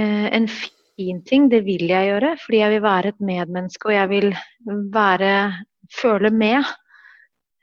eh, 0.00 0.28
en 0.32 0.48
fin 0.48 0.79
ting. 1.26 1.48
Det 1.52 1.62
vil 1.66 1.88
jeg 1.90 2.10
gjøre, 2.10 2.36
fordi 2.44 2.62
jeg 2.62 2.74
vil 2.74 2.84
være 2.84 3.12
et 3.12 3.20
medmenneske, 3.32 3.90
og 3.90 3.96
jeg 3.96 4.10
vil 4.12 4.30
være 4.94 5.34
føle 5.90 6.30
med 6.30 6.58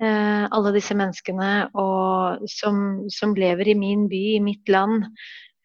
eh, 0.03 0.45
alle 0.51 0.73
disse 0.75 0.95
menneskene 0.97 1.51
og, 1.79 2.47
som, 2.51 2.79
som 3.13 3.35
lever 3.37 3.71
i 3.71 3.77
min 3.79 4.07
by, 4.11 4.23
i 4.37 4.43
mitt 4.43 4.69
land. 4.71 5.05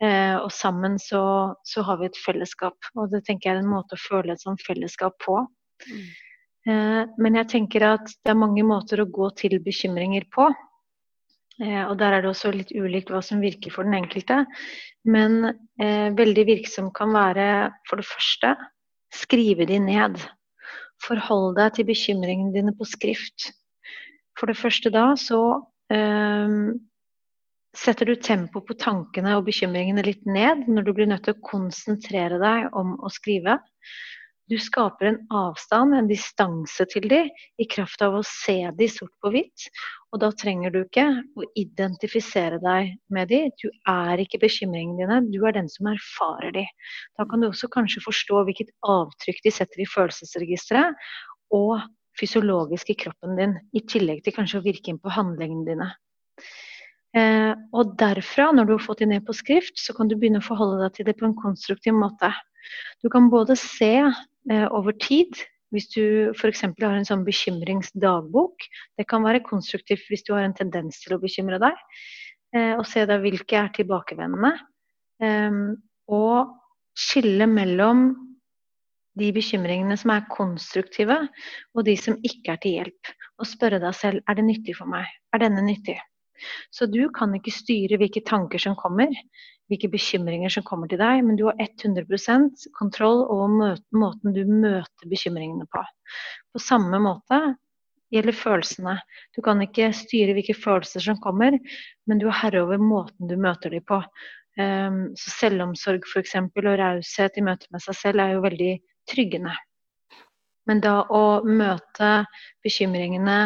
Eh, 0.03 0.37
og 0.37 0.51
sammen 0.55 0.99
så, 0.99 1.23
så 1.65 1.85
har 1.87 2.01
vi 2.01 2.11
et 2.11 2.19
fellesskap. 2.25 2.91
Og 2.97 3.13
det 3.13 3.25
tenker 3.27 3.51
jeg 3.51 3.61
er 3.61 3.63
en 3.63 3.73
måte 3.73 3.99
å 3.99 4.03
føle 4.03 4.35
et 4.35 4.43
sånt 4.43 4.63
fellesskap 4.67 5.19
på. 5.23 5.39
Mm. 5.87 6.05
Eh, 6.73 7.01
men 7.23 7.39
jeg 7.41 7.51
tenker 7.57 7.87
at 7.93 8.11
det 8.23 8.35
er 8.35 8.39
mange 8.39 8.65
måter 8.67 9.03
å 9.03 9.11
gå 9.11 9.31
til 9.39 9.59
bekymringer 9.63 10.27
på. 10.35 10.51
Eh, 11.61 11.83
og 11.85 11.97
der 12.01 12.17
er 12.17 12.23
det 12.23 12.31
også 12.31 12.53
litt 12.55 12.73
ulikt 12.73 13.11
hva 13.13 13.21
som 13.25 13.43
virker 13.45 13.75
for 13.75 13.89
den 13.89 13.99
enkelte. 13.99 14.43
Men 15.05 15.53
eh, 15.83 16.13
veldig 16.17 16.47
virksom 16.49 16.93
kan 16.97 17.13
være 17.15 17.49
for 17.89 18.01
det 18.01 18.09
første 18.09 18.55
skrive 19.13 19.67
de 19.69 19.81
ned. 19.83 20.23
Forhold 21.03 21.59
deg 21.59 21.77
til 21.77 21.89
bekymringene 21.91 22.55
dine 22.55 22.73
på 22.79 22.87
skrift. 22.89 23.51
For 24.39 24.49
det 24.49 24.57
første 24.57 24.93
da 24.95 25.11
så 25.21 25.43
eh, 25.93 26.57
setter 27.77 28.09
du 28.09 28.15
tempo 28.21 28.63
på 28.65 28.77
tankene 28.81 29.37
og 29.39 29.47
bekymringene 29.49 30.05
litt 30.07 30.25
ned 30.29 30.67
når 30.69 30.87
du 30.87 30.95
blir 30.97 31.09
nødt 31.11 31.27
til 31.27 31.37
å 31.37 31.45
konsentrere 31.45 32.41
deg 32.41 32.73
om 32.79 32.97
å 33.01 33.13
skrive. 33.13 33.59
Du 34.53 34.59
skaper 34.61 35.07
en 35.09 35.19
avstand, 35.33 35.95
en 35.97 36.09
distanse 36.11 36.85
til 36.93 37.07
dem, 37.09 37.29
i 37.57 37.65
kraft 37.73 38.03
av 38.05 38.19
å 38.19 38.25
se 38.27 38.59
dem 38.77 38.91
sort 38.93 39.13
på 39.25 39.31
hvitt. 39.33 39.65
Og 40.13 40.21
da 40.21 40.29
trenger 40.37 40.75
du 40.75 40.83
ikke 40.83 41.07
å 41.41 41.47
identifisere 41.57 42.59
deg 42.61 42.91
med 43.17 43.31
dem. 43.31 43.49
Du 43.63 43.71
er 43.89 44.21
ikke 44.21 44.43
bekymringene 44.43 45.07
dine, 45.07 45.21
du 45.33 45.39
er 45.49 45.57
den 45.57 45.71
som 45.73 45.89
erfarer 45.89 46.53
dem. 46.53 46.69
Da 47.17 47.25
kan 47.31 47.41
du 47.41 47.49
også 47.49 47.71
kanskje 47.73 48.05
forstå 48.05 48.43
hvilket 48.51 48.75
avtrykk 48.85 49.41
de 49.47 49.53
setter 49.57 49.81
i 49.81 49.89
følelsesregisteret, 49.89 51.01
og 51.57 51.81
fysiologisk 52.21 52.93
i 52.93 52.99
kroppen 53.07 53.39
din, 53.41 53.57
i 53.73 53.81
tillegg 53.89 54.21
til 54.27 54.37
kanskje 54.37 54.61
å 54.61 54.67
virke 54.67 54.93
inn 54.93 55.01
på 55.01 55.15
handlingene 55.17 55.65
dine. 55.71 55.89
Eh, 57.17 57.55
og 57.73 57.97
derfra, 58.01 58.51
når 58.53 58.69
du 58.69 58.75
har 58.75 58.85
fått 58.85 59.01
det 59.01 59.09
ned 59.15 59.25
på 59.25 59.37
skrift, 59.37 59.81
så 59.81 59.97
kan 59.97 60.13
du 60.13 60.19
begynne 60.19 60.45
å 60.45 60.45
forholde 60.45 60.83
deg 60.85 60.99
til 60.99 61.09
det 61.09 61.17
på 61.17 61.31
en 61.31 61.39
konstruktiv 61.41 61.97
måte. 61.97 62.35
Du 63.01 63.09
kan 63.13 63.33
både 63.33 63.57
se 63.59 63.95
over 64.51 64.97
tid, 64.99 65.39
hvis 65.73 65.89
du 65.95 66.33
f.eks. 66.35 66.65
har 66.67 66.97
en 66.97 67.09
sånn 67.09 67.25
bekymringsdagbok. 67.27 68.67
Det 68.99 69.07
kan 69.09 69.25
være 69.25 69.45
konstruktivt 69.47 70.05
hvis 70.11 70.25
du 70.27 70.35
har 70.37 70.45
en 70.45 70.57
tendens 70.57 71.01
til 71.03 71.17
å 71.17 71.21
bekymre 71.23 71.61
deg. 71.63 71.79
Eh, 72.53 72.75
og 72.77 72.85
se 72.89 73.07
da 73.09 73.17
hvilke 73.23 73.57
er 73.59 73.73
tilbakevendende. 73.77 74.53
Eh, 75.25 75.57
og 76.13 76.53
skille 76.99 77.49
mellom 77.49 78.11
de 79.17 79.29
bekymringene 79.33 79.97
som 80.01 80.13
er 80.15 80.29
konstruktive, 80.33 81.19
og 81.77 81.85
de 81.85 81.97
som 82.01 82.17
ikke 82.25 82.55
er 82.55 82.61
til 82.63 82.79
hjelp. 82.79 83.13
Og 83.41 83.49
spørre 83.49 83.81
deg 83.81 83.97
selv 83.97 84.25
er 84.29 84.39
det 84.39 84.47
nyttig 84.47 84.77
for 84.79 84.89
meg. 84.89 85.09
Er 85.33 85.45
denne 85.45 85.65
nyttig? 85.65 85.99
Så 86.75 86.89
du 86.91 87.05
kan 87.15 87.33
ikke 87.37 87.55
styre 87.55 88.01
hvilke 88.01 88.25
tanker 88.27 88.61
som 88.61 88.77
kommer, 88.77 89.13
hvilke 89.73 89.91
bekymringer 89.93 90.53
som 90.53 90.65
kommer 90.67 90.91
til 90.91 91.01
deg, 91.01 91.23
men 91.25 91.39
du 91.41 91.47
har 91.49 91.59
100% 91.59 92.69
kontroll 92.77 93.25
over 93.33 93.81
måten 93.97 94.37
du 94.37 94.45
møter 94.47 95.11
bekymringene 95.11 95.67
på. 95.73 95.83
På 96.53 96.63
samme 96.63 97.01
måte 97.03 97.41
gjelder 98.13 98.37
følelsene. 98.37 98.99
Du 99.33 99.41
kan 99.45 99.63
ikke 99.65 99.91
styre 99.97 100.37
hvilke 100.37 100.57
følelser 100.59 101.05
som 101.05 101.21
kommer, 101.23 101.57
men 102.07 102.21
du 102.21 102.29
er 102.29 102.39
herre 102.43 102.65
over 102.67 102.81
måten 102.83 103.31
du 103.31 103.39
møter 103.41 103.73
dem 103.73 103.85
på. 103.89 104.03
Um, 104.61 105.15
så 105.17 105.33
selvomsorg 105.33 106.05
for 106.05 106.21
eksempel, 106.21 106.69
og 106.69 106.77
raushet 106.77 107.39
i 107.41 107.45
møte 107.45 107.71
med 107.73 107.81
seg 107.81 107.97
selv 107.97 108.21
er 108.21 108.35
jo 108.35 108.43
veldig 108.45 108.73
tryggende. 109.09 109.55
Men 110.69 110.83
da 110.85 111.01
å 111.11 111.41
møte 111.47 112.11
bekymringene 112.63 113.39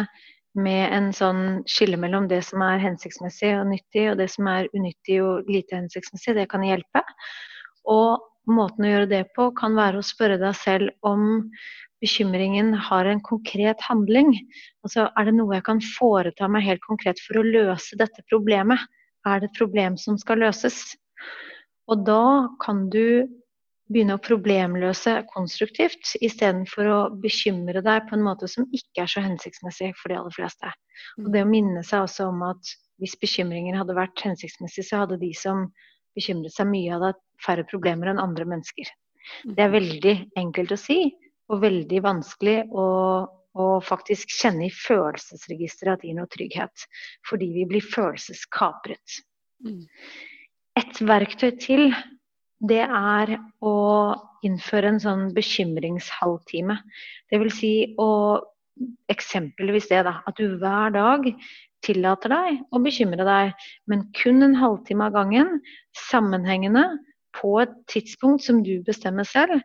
med 0.57 0.93
en 0.93 1.11
sånn 1.13 1.41
skille 1.69 1.99
mellom 2.01 2.27
det 2.31 2.41
som 2.47 2.63
er 2.65 2.81
hensiktsmessig 2.81 3.53
og 3.59 3.67
nyttig, 3.71 4.07
og 4.11 4.17
det 4.21 4.29
som 4.33 4.49
er 4.49 4.69
unyttig 4.73 5.19
og 5.23 5.49
lite 5.51 5.77
hensiktsmessig, 5.77 6.35
det 6.37 6.47
kan 6.51 6.65
hjelpe. 6.65 7.03
Og 7.87 8.23
måten 8.49 8.87
å 8.87 8.93
gjøre 8.93 9.11
det 9.11 9.23
på 9.37 9.51
kan 9.57 9.77
være 9.77 10.01
å 10.01 10.05
spørre 10.05 10.39
deg 10.41 10.55
selv 10.57 11.07
om 11.07 11.45
bekymringen 12.01 12.73
har 12.89 13.09
en 13.09 13.21
konkret 13.25 13.81
handling. 13.85 14.33
Altså, 14.85 15.07
er 15.17 15.29
det 15.29 15.35
noe 15.37 15.57
jeg 15.57 15.65
kan 15.67 15.81
foreta 15.81 16.49
meg 16.51 16.67
helt 16.67 16.83
konkret 16.85 17.21
for 17.23 17.39
å 17.39 17.47
løse 17.47 17.97
dette 17.99 18.25
problemet? 18.29 18.81
Er 19.27 19.41
det 19.41 19.51
et 19.51 19.59
problem 19.59 19.97
som 19.99 20.17
skal 20.21 20.41
løses? 20.45 20.95
Og 21.91 22.03
da 22.07 22.47
kan 22.63 22.87
du 22.93 23.27
begynne 23.91 24.17
å 24.17 24.23
problemløse 24.23 25.13
konstruktivt, 25.31 26.15
istedenfor 26.23 26.89
å 26.91 26.99
bekymre 27.23 27.83
deg 27.85 28.07
på 28.09 28.17
en 28.17 28.25
måte 28.25 28.49
som 28.51 28.67
ikke 28.75 29.05
er 29.05 29.11
så 29.11 29.23
hensiktsmessig 29.23 29.93
for 29.99 30.11
de 30.11 30.19
aller 30.19 30.35
fleste. 30.35 30.71
Og 31.23 31.31
det 31.33 31.45
å 31.45 31.49
minne 31.49 31.83
seg 31.87 32.07
også 32.07 32.27
om 32.31 32.43
at 32.49 32.73
hvis 33.01 33.15
bekymringer 33.21 33.77
hadde 33.77 33.95
vært 33.97 34.23
hensiktsmessige, 34.25 34.87
så 34.89 35.03
hadde 35.03 35.19
de 35.21 35.31
som 35.37 35.67
bekymret 36.17 36.55
seg 36.55 36.69
mye, 36.71 36.93
hadde 36.95 37.13
hatt 37.13 37.23
færre 37.45 37.67
problemer 37.69 38.11
enn 38.11 38.21
andre 38.21 38.47
mennesker. 38.49 38.89
Det 39.45 39.63
er 39.63 39.73
veldig 39.73 40.15
enkelt 40.39 40.73
å 40.73 40.79
si, 40.79 40.99
og 41.51 41.61
veldig 41.63 41.99
vanskelig 42.03 42.57
å, 42.75 42.87
å 43.55 43.67
faktisk 43.85 44.31
kjenne 44.33 44.67
i 44.67 44.73
følelsesregisteret 44.73 45.93
at 45.93 46.03
det 46.03 46.09
gir 46.09 46.17
noe 46.19 46.31
trygghet. 46.33 46.87
Fordi 47.29 47.51
vi 47.53 47.67
blir 47.69 47.85
følelseskapret. 47.85 49.21
Mm. 49.63 49.85
Et 50.77 51.01
verktøy 51.07 51.51
til 51.61 51.87
det 52.59 52.83
er 52.83 53.37
å 53.61 53.77
innføre 54.45 54.93
en 54.93 55.01
sånn 55.01 55.25
bekymringshalvtime. 55.35 56.77
Vil 57.33 57.51
si 57.53 57.73
å 58.01 58.09
eksempelvis 59.11 59.89
det, 59.91 60.03
da. 60.07 60.19
At 60.29 60.37
du 60.37 60.57
hver 60.61 60.93
dag 60.95 61.27
tillater 61.85 62.33
deg 62.33 62.61
å 62.73 62.81
bekymre 62.83 63.25
deg, 63.25 63.67
men 63.89 64.07
kun 64.17 64.45
en 64.45 64.57
halvtime 64.57 65.07
av 65.07 65.15
gangen, 65.17 65.59
sammenhengende, 66.09 66.85
på 67.37 67.59
et 67.61 67.73
tidspunkt 67.91 68.45
som 68.45 68.63
du 68.65 68.79
bestemmer 68.85 69.27
selv. 69.27 69.61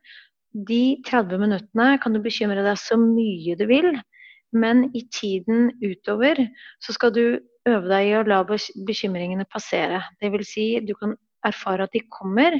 De 0.52 0.98
30 1.09 1.40
minuttene 1.40 1.96
kan 2.02 2.12
du 2.12 2.20
bekymre 2.20 2.64
deg 2.66 2.76
så 2.81 2.98
mye 3.00 3.57
du 3.57 3.64
vil, 3.70 3.94
men 4.52 4.90
i 4.92 5.07
tiden 5.09 5.70
utover 5.81 6.42
så 6.85 6.92
skal 6.92 7.14
du 7.16 7.24
øve 7.68 7.88
deg 7.88 8.11
i 8.11 8.16
å 8.18 8.26
la 8.28 8.42
bekymringene 8.44 9.46
passere. 9.48 10.02
Dvs. 10.20 10.50
Si, 10.52 10.66
du 10.85 10.92
kan 10.98 11.16
erfare 11.46 11.87
at 11.87 11.94
de 11.94 12.02
kommer, 12.12 12.59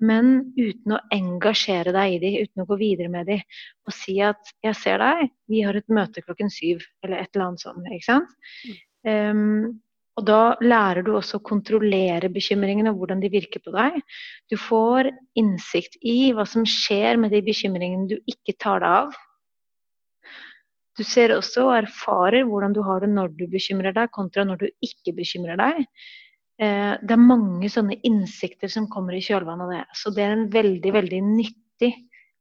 men 0.00 0.52
uten 0.56 0.96
å 0.96 1.02
engasjere 1.14 1.94
deg 1.96 2.16
i 2.16 2.22
de, 2.22 2.32
uten 2.46 2.64
å 2.64 2.68
gå 2.68 2.78
videre 2.80 3.12
med 3.12 3.30
de. 3.30 3.40
Og 3.86 3.94
si 3.94 4.20
at 4.20 4.54
'jeg 4.62 4.76
ser 4.76 4.98
deg, 4.98 5.30
vi 5.48 5.62
har 5.66 5.76
et 5.76 5.88
møte 5.88 6.22
klokken 6.22 6.50
syv', 6.50 6.86
eller 7.04 7.20
et 7.20 7.30
eller 7.34 7.46
annet 7.46 7.60
sånt. 7.60 7.86
ikke 7.86 8.10
sant? 8.12 8.28
Mm. 8.66 8.76
Um, 9.10 9.80
og 10.18 10.26
da 10.28 10.40
lærer 10.60 11.04
du 11.06 11.14
også 11.16 11.38
å 11.38 11.46
kontrollere 11.46 12.28
bekymringene 12.32 12.90
og 12.92 13.00
hvordan 13.00 13.22
de 13.22 13.30
virker 13.32 13.62
på 13.64 13.72
deg. 13.72 14.02
Du 14.50 14.56
får 14.60 15.08
innsikt 15.38 15.96
i 16.02 16.32
hva 16.36 16.44
som 16.44 16.66
skjer 16.68 17.16
med 17.16 17.32
de 17.32 17.40
bekymringene 17.46 18.08
du 18.10 18.18
ikke 18.28 18.58
tar 18.60 18.82
deg 18.84 18.90
av. 18.90 19.14
Du 20.98 21.06
ser 21.06 21.32
også 21.32 21.70
og 21.70 21.76
erfarer 21.78 22.44
hvordan 22.44 22.74
du 22.76 22.82
har 22.84 23.00
det 23.00 23.08
når 23.08 23.32
du 23.38 23.46
bekymrer 23.48 23.94
deg, 23.96 24.10
kontra 24.12 24.44
når 24.44 24.66
du 24.66 24.66
ikke 24.84 25.14
bekymrer 25.16 25.56
deg. 25.56 25.86
Eh, 26.60 26.94
det 27.00 27.16
er 27.16 27.22
mange 27.22 27.70
sånne 27.72 27.96
innsikter 28.04 28.68
som 28.68 28.88
kommer 28.92 29.16
i 29.16 29.22
kjølvannet 29.24 29.64
av 29.64 29.72
det. 29.72 29.82
Så 29.96 30.12
det 30.12 30.26
er 30.26 30.36
en 30.36 30.48
veldig, 30.52 30.92
veldig 30.92 31.20
nyttig 31.24 31.92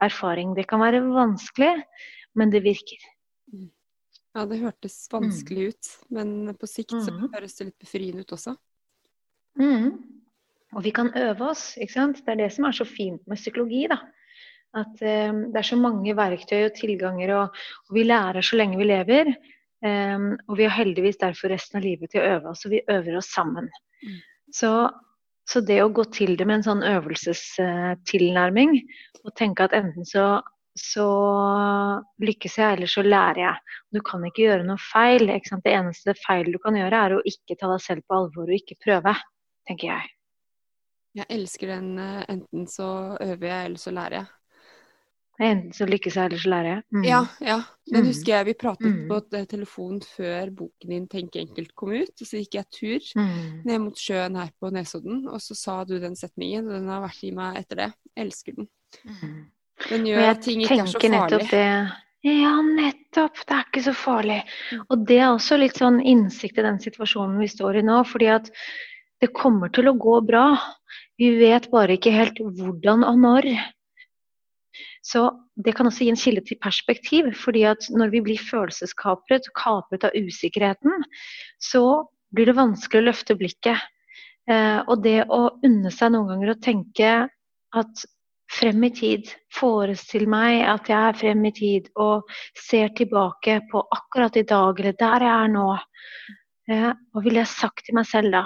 erfaring. 0.03 0.51
Det 0.57 0.67
kan 0.67 0.83
være 0.83 0.99
vanskelig, 1.07 1.71
men 2.39 2.51
det 2.51 2.65
virker. 2.65 3.05
Mm. 3.53 3.69
Ja, 4.35 4.45
det 4.45 4.59
hørtes 4.61 5.01
vanskelig 5.11 5.63
mm. 5.63 5.71
ut, 5.71 5.91
men 6.15 6.33
på 6.59 6.69
sikt 6.69 6.97
så 6.99 7.15
mm. 7.15 7.29
høres 7.33 7.55
det 7.57 7.69
litt 7.71 7.79
befriende 7.81 8.27
ut 8.27 8.35
også. 8.35 8.53
Mm. 9.59 9.89
Og 10.75 10.85
vi 10.85 10.93
kan 10.93 11.09
øve 11.17 11.49
oss, 11.49 11.71
ikke 11.81 11.95
sant. 11.95 12.21
Det 12.25 12.35
er 12.35 12.43
det 12.43 12.51
som 12.53 12.67
er 12.67 12.75
så 12.75 12.85
fint 12.85 13.23
med 13.27 13.39
psykologi, 13.39 13.87
da. 13.89 14.01
At 14.77 14.99
eh, 15.01 15.31
det 15.31 15.63
er 15.63 15.71
så 15.71 15.79
mange 15.79 16.13
verktøy 16.17 16.67
og 16.67 16.75
tilganger, 16.77 17.37
og, 17.39 17.63
og 17.87 17.95
vi 17.95 18.05
lærer 18.05 18.45
så 18.45 18.59
lenge 18.59 18.77
vi 18.83 18.91
lever. 18.91 19.31
Um, 19.79 20.33
og 20.51 20.57
vi 20.59 20.65
har 20.67 20.73
heldigvis 20.75 21.21
derfor 21.21 21.53
resten 21.53 21.79
av 21.79 21.85
livet 21.85 22.11
til 22.11 22.19
å 22.19 22.31
øve 22.33 22.51
oss, 22.51 22.65
og 22.67 22.73
vi 22.73 22.81
øver 22.91 23.15
oss 23.15 23.29
sammen. 23.31 23.69
Så, 24.55 24.71
så, 25.49 25.61
det 25.65 25.81
å 25.83 25.91
gå 25.93 26.05
til 26.13 26.35
det 26.39 26.47
med 26.47 26.59
en 26.59 26.67
sånn 26.67 26.85
øvelsestilnærming 26.87 28.79
og 29.25 29.35
tenke 29.37 29.67
at 29.67 29.75
enten 29.77 30.07
så, 30.07 30.27
så 30.77 31.07
lykkes 32.23 32.57
jeg, 32.61 32.77
eller 32.77 32.89
så 32.89 33.03
lærer 33.05 33.41
jeg. 33.43 33.75
Du 33.93 34.01
kan 34.05 34.23
ikke 34.25 34.45
gjøre 34.47 34.67
noe 34.67 34.79
feil. 34.81 35.27
Det 35.27 35.73
eneste 35.73 36.15
feil 36.21 36.53
du 36.53 36.59
kan 36.63 36.77
gjøre, 36.79 37.03
er 37.03 37.17
å 37.17 37.25
ikke 37.27 37.59
ta 37.59 37.71
deg 37.73 37.83
selv 37.83 38.07
på 38.07 38.21
alvor 38.21 38.47
og 38.47 38.57
ikke 38.57 38.79
prøve, 38.81 39.13
tenker 39.69 39.93
jeg. 39.93 40.15
Jeg 41.17 41.25
elsker 41.33 41.71
den 41.73 41.93
eh, 41.99 42.25
enten 42.29 42.67
så 42.69 42.89
øver 43.17 43.47
jeg, 43.49 43.65
eller 43.65 43.81
så 43.81 43.93
lærer 43.95 44.21
jeg. 44.21 44.27
Enten 45.39 45.71
så 45.71 45.85
lykkes 45.87 46.17
jeg, 46.19 46.29
eller 46.29 46.41
så 46.41 46.49
lærer 46.51 46.69
jeg. 46.69 46.81
Mm. 46.91 47.03
Ja, 47.07 47.19
ja. 47.39 47.59
Den 47.87 48.03
mm. 48.03 48.07
husker 48.09 48.33
jeg 48.33 48.47
vi 48.49 48.55
pratet 48.59 48.89
mm. 48.91 48.97
på 49.07 49.43
telefon 49.53 50.01
før 50.03 50.51
boken 50.57 50.91
din 50.91 51.05
'Tenk 51.07 51.37
enkelt' 51.39 51.71
kom 51.79 51.93
ut. 51.95 52.11
Og 52.11 52.27
så 52.27 52.41
gikk 52.41 52.57
jeg 52.59 52.67
tur 52.75 53.07
mm. 53.21 53.61
ned 53.69 53.79
mot 53.85 53.95
sjøen 53.95 54.35
her 54.35 54.51
på 54.59 54.73
Nesodden, 54.75 55.23
og 55.31 55.39
så 55.41 55.55
sa 55.55 55.77
du 55.87 55.95
den 55.99 56.19
setningen. 56.19 56.67
Og 56.67 56.75
den 56.75 56.91
har 56.91 57.05
vært 57.05 57.23
i 57.23 57.31
meg 57.31 57.63
etter 57.63 57.83
det. 57.85 57.89
Jeg 58.11 58.27
elsker 58.27 58.59
den. 58.59 58.69
Mm. 59.07 59.39
Den 59.87 60.05
gjør 60.11 60.27
at 60.27 60.43
ting 60.43 60.61
ikke 60.65 60.81
er 60.83 60.91
så 60.91 61.03
farlig. 61.07 61.49
Det. 61.53 61.65
Ja, 62.27 62.53
nettopp. 62.59 63.39
Det 63.39 63.55
er 63.55 63.65
ikke 63.69 63.87
så 63.87 63.95
farlig. 63.95 64.39
Mm. 64.75 64.85
Og 64.89 65.07
det 65.07 65.19
er 65.23 65.29
også 65.31 65.59
litt 65.61 65.79
sånn 65.79 66.03
innsikt 66.03 66.59
i 66.59 66.67
den 66.67 66.83
situasjonen 66.83 67.39
vi 67.39 67.47
står 67.47 67.79
i 67.79 67.87
nå. 67.87 68.03
fordi 68.03 68.27
at 68.35 68.51
det 69.23 69.31
kommer 69.35 69.71
til 69.71 69.87
å 69.87 69.97
gå 69.99 70.19
bra. 70.27 70.45
Vi 71.19 71.31
vet 71.39 71.71
bare 71.71 71.95
ikke 71.95 72.11
helt 72.15 72.39
hvordan 72.39 73.07
og 73.07 73.19
når. 73.23 73.47
Så 75.05 75.29
det 75.55 75.73
kan 75.77 75.87
også 75.87 76.05
gi 76.05 76.11
en 76.13 76.19
kilde 76.19 76.43
til 76.45 76.59
perspektiv. 76.61 77.31
fordi 77.33 77.63
at 77.63 77.89
når 77.89 78.11
vi 78.11 78.21
blir 78.21 78.37
følelseskapret, 78.37 79.47
kapret 79.55 80.03
av 80.03 80.15
usikkerheten, 80.15 81.03
så 81.59 82.05
blir 82.33 82.45
det 82.45 82.59
vanskelig 82.59 83.01
å 83.01 83.09
løfte 83.09 83.35
blikket. 83.35 83.79
Eh, 84.49 84.79
og 84.87 85.03
det 85.03 85.25
å 85.29 85.59
unne 85.63 85.91
seg 85.93 86.13
noen 86.13 86.29
ganger 86.33 86.53
å 86.53 86.61
tenke 86.61 87.11
at 87.77 88.05
frem 88.49 88.83
i 88.83 88.89
tid, 88.89 89.29
forestill 89.53 90.25
meg 90.29 90.63
at 90.65 90.89
jeg 90.89 90.97
er 90.97 91.17
frem 91.17 91.43
i 91.45 91.51
tid 91.53 91.89
og 92.01 92.29
ser 92.57 92.89
tilbake 92.97 93.59
på 93.69 93.83
akkurat 93.93 94.39
i 94.41 94.45
dag, 94.49 94.79
eller 94.79 94.97
der 94.97 95.25
jeg 95.25 95.35
er 95.35 95.51
nå. 95.53 95.67
Eh, 96.69 96.89
hva 96.89 97.25
ville 97.25 97.43
jeg 97.43 97.53
sagt 97.53 97.85
til 97.85 97.97
meg 97.97 98.09
selv 98.09 98.33
da? 98.33 98.45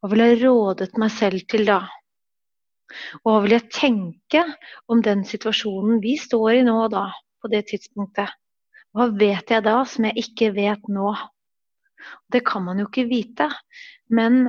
Hva 0.00 0.10
ville 0.12 0.30
jeg 0.32 0.42
rådet 0.42 0.96
meg 1.00 1.12
selv 1.14 1.44
til 1.48 1.66
da? 1.68 1.82
Og 3.22 3.32
hva 3.32 3.40
vil 3.44 3.56
jeg 3.56 3.70
tenke 3.74 4.44
om 4.90 5.02
den 5.04 5.24
situasjonen 5.28 6.00
vi 6.04 6.16
står 6.20 6.60
i 6.60 6.62
nå 6.66 6.76
og 6.86 6.94
da, 6.94 7.08
på 7.40 7.50
det 7.52 7.66
tidspunktet? 7.70 8.32
Hva 8.96 9.06
vet 9.14 9.52
jeg 9.52 9.64
da 9.66 9.76
som 9.86 10.08
jeg 10.08 10.24
ikke 10.24 10.50
vet 10.56 10.88
nå? 10.90 11.12
Det 12.32 12.42
kan 12.48 12.64
man 12.66 12.80
jo 12.80 12.88
ikke 12.88 13.08
vite, 13.10 13.50
men 14.10 14.48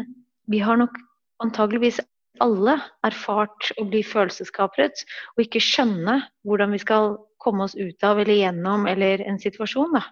vi 0.50 0.62
har 0.64 0.80
nok 0.82 0.96
antageligvis 1.44 2.00
alle 2.42 2.78
erfart 3.06 3.70
å 3.78 3.86
bli 3.90 4.02
følelseskapret 4.08 5.04
og 5.36 5.44
ikke 5.44 5.62
skjønne 5.62 6.22
hvordan 6.48 6.74
vi 6.74 6.80
skal 6.82 7.16
komme 7.42 7.68
oss 7.68 7.76
ut 7.78 8.06
av 8.06 8.22
eller 8.22 8.40
gjennom 8.40 8.88
eller 8.90 9.24
en 9.28 9.40
situasjon. 9.42 9.98
Da. 9.98 10.04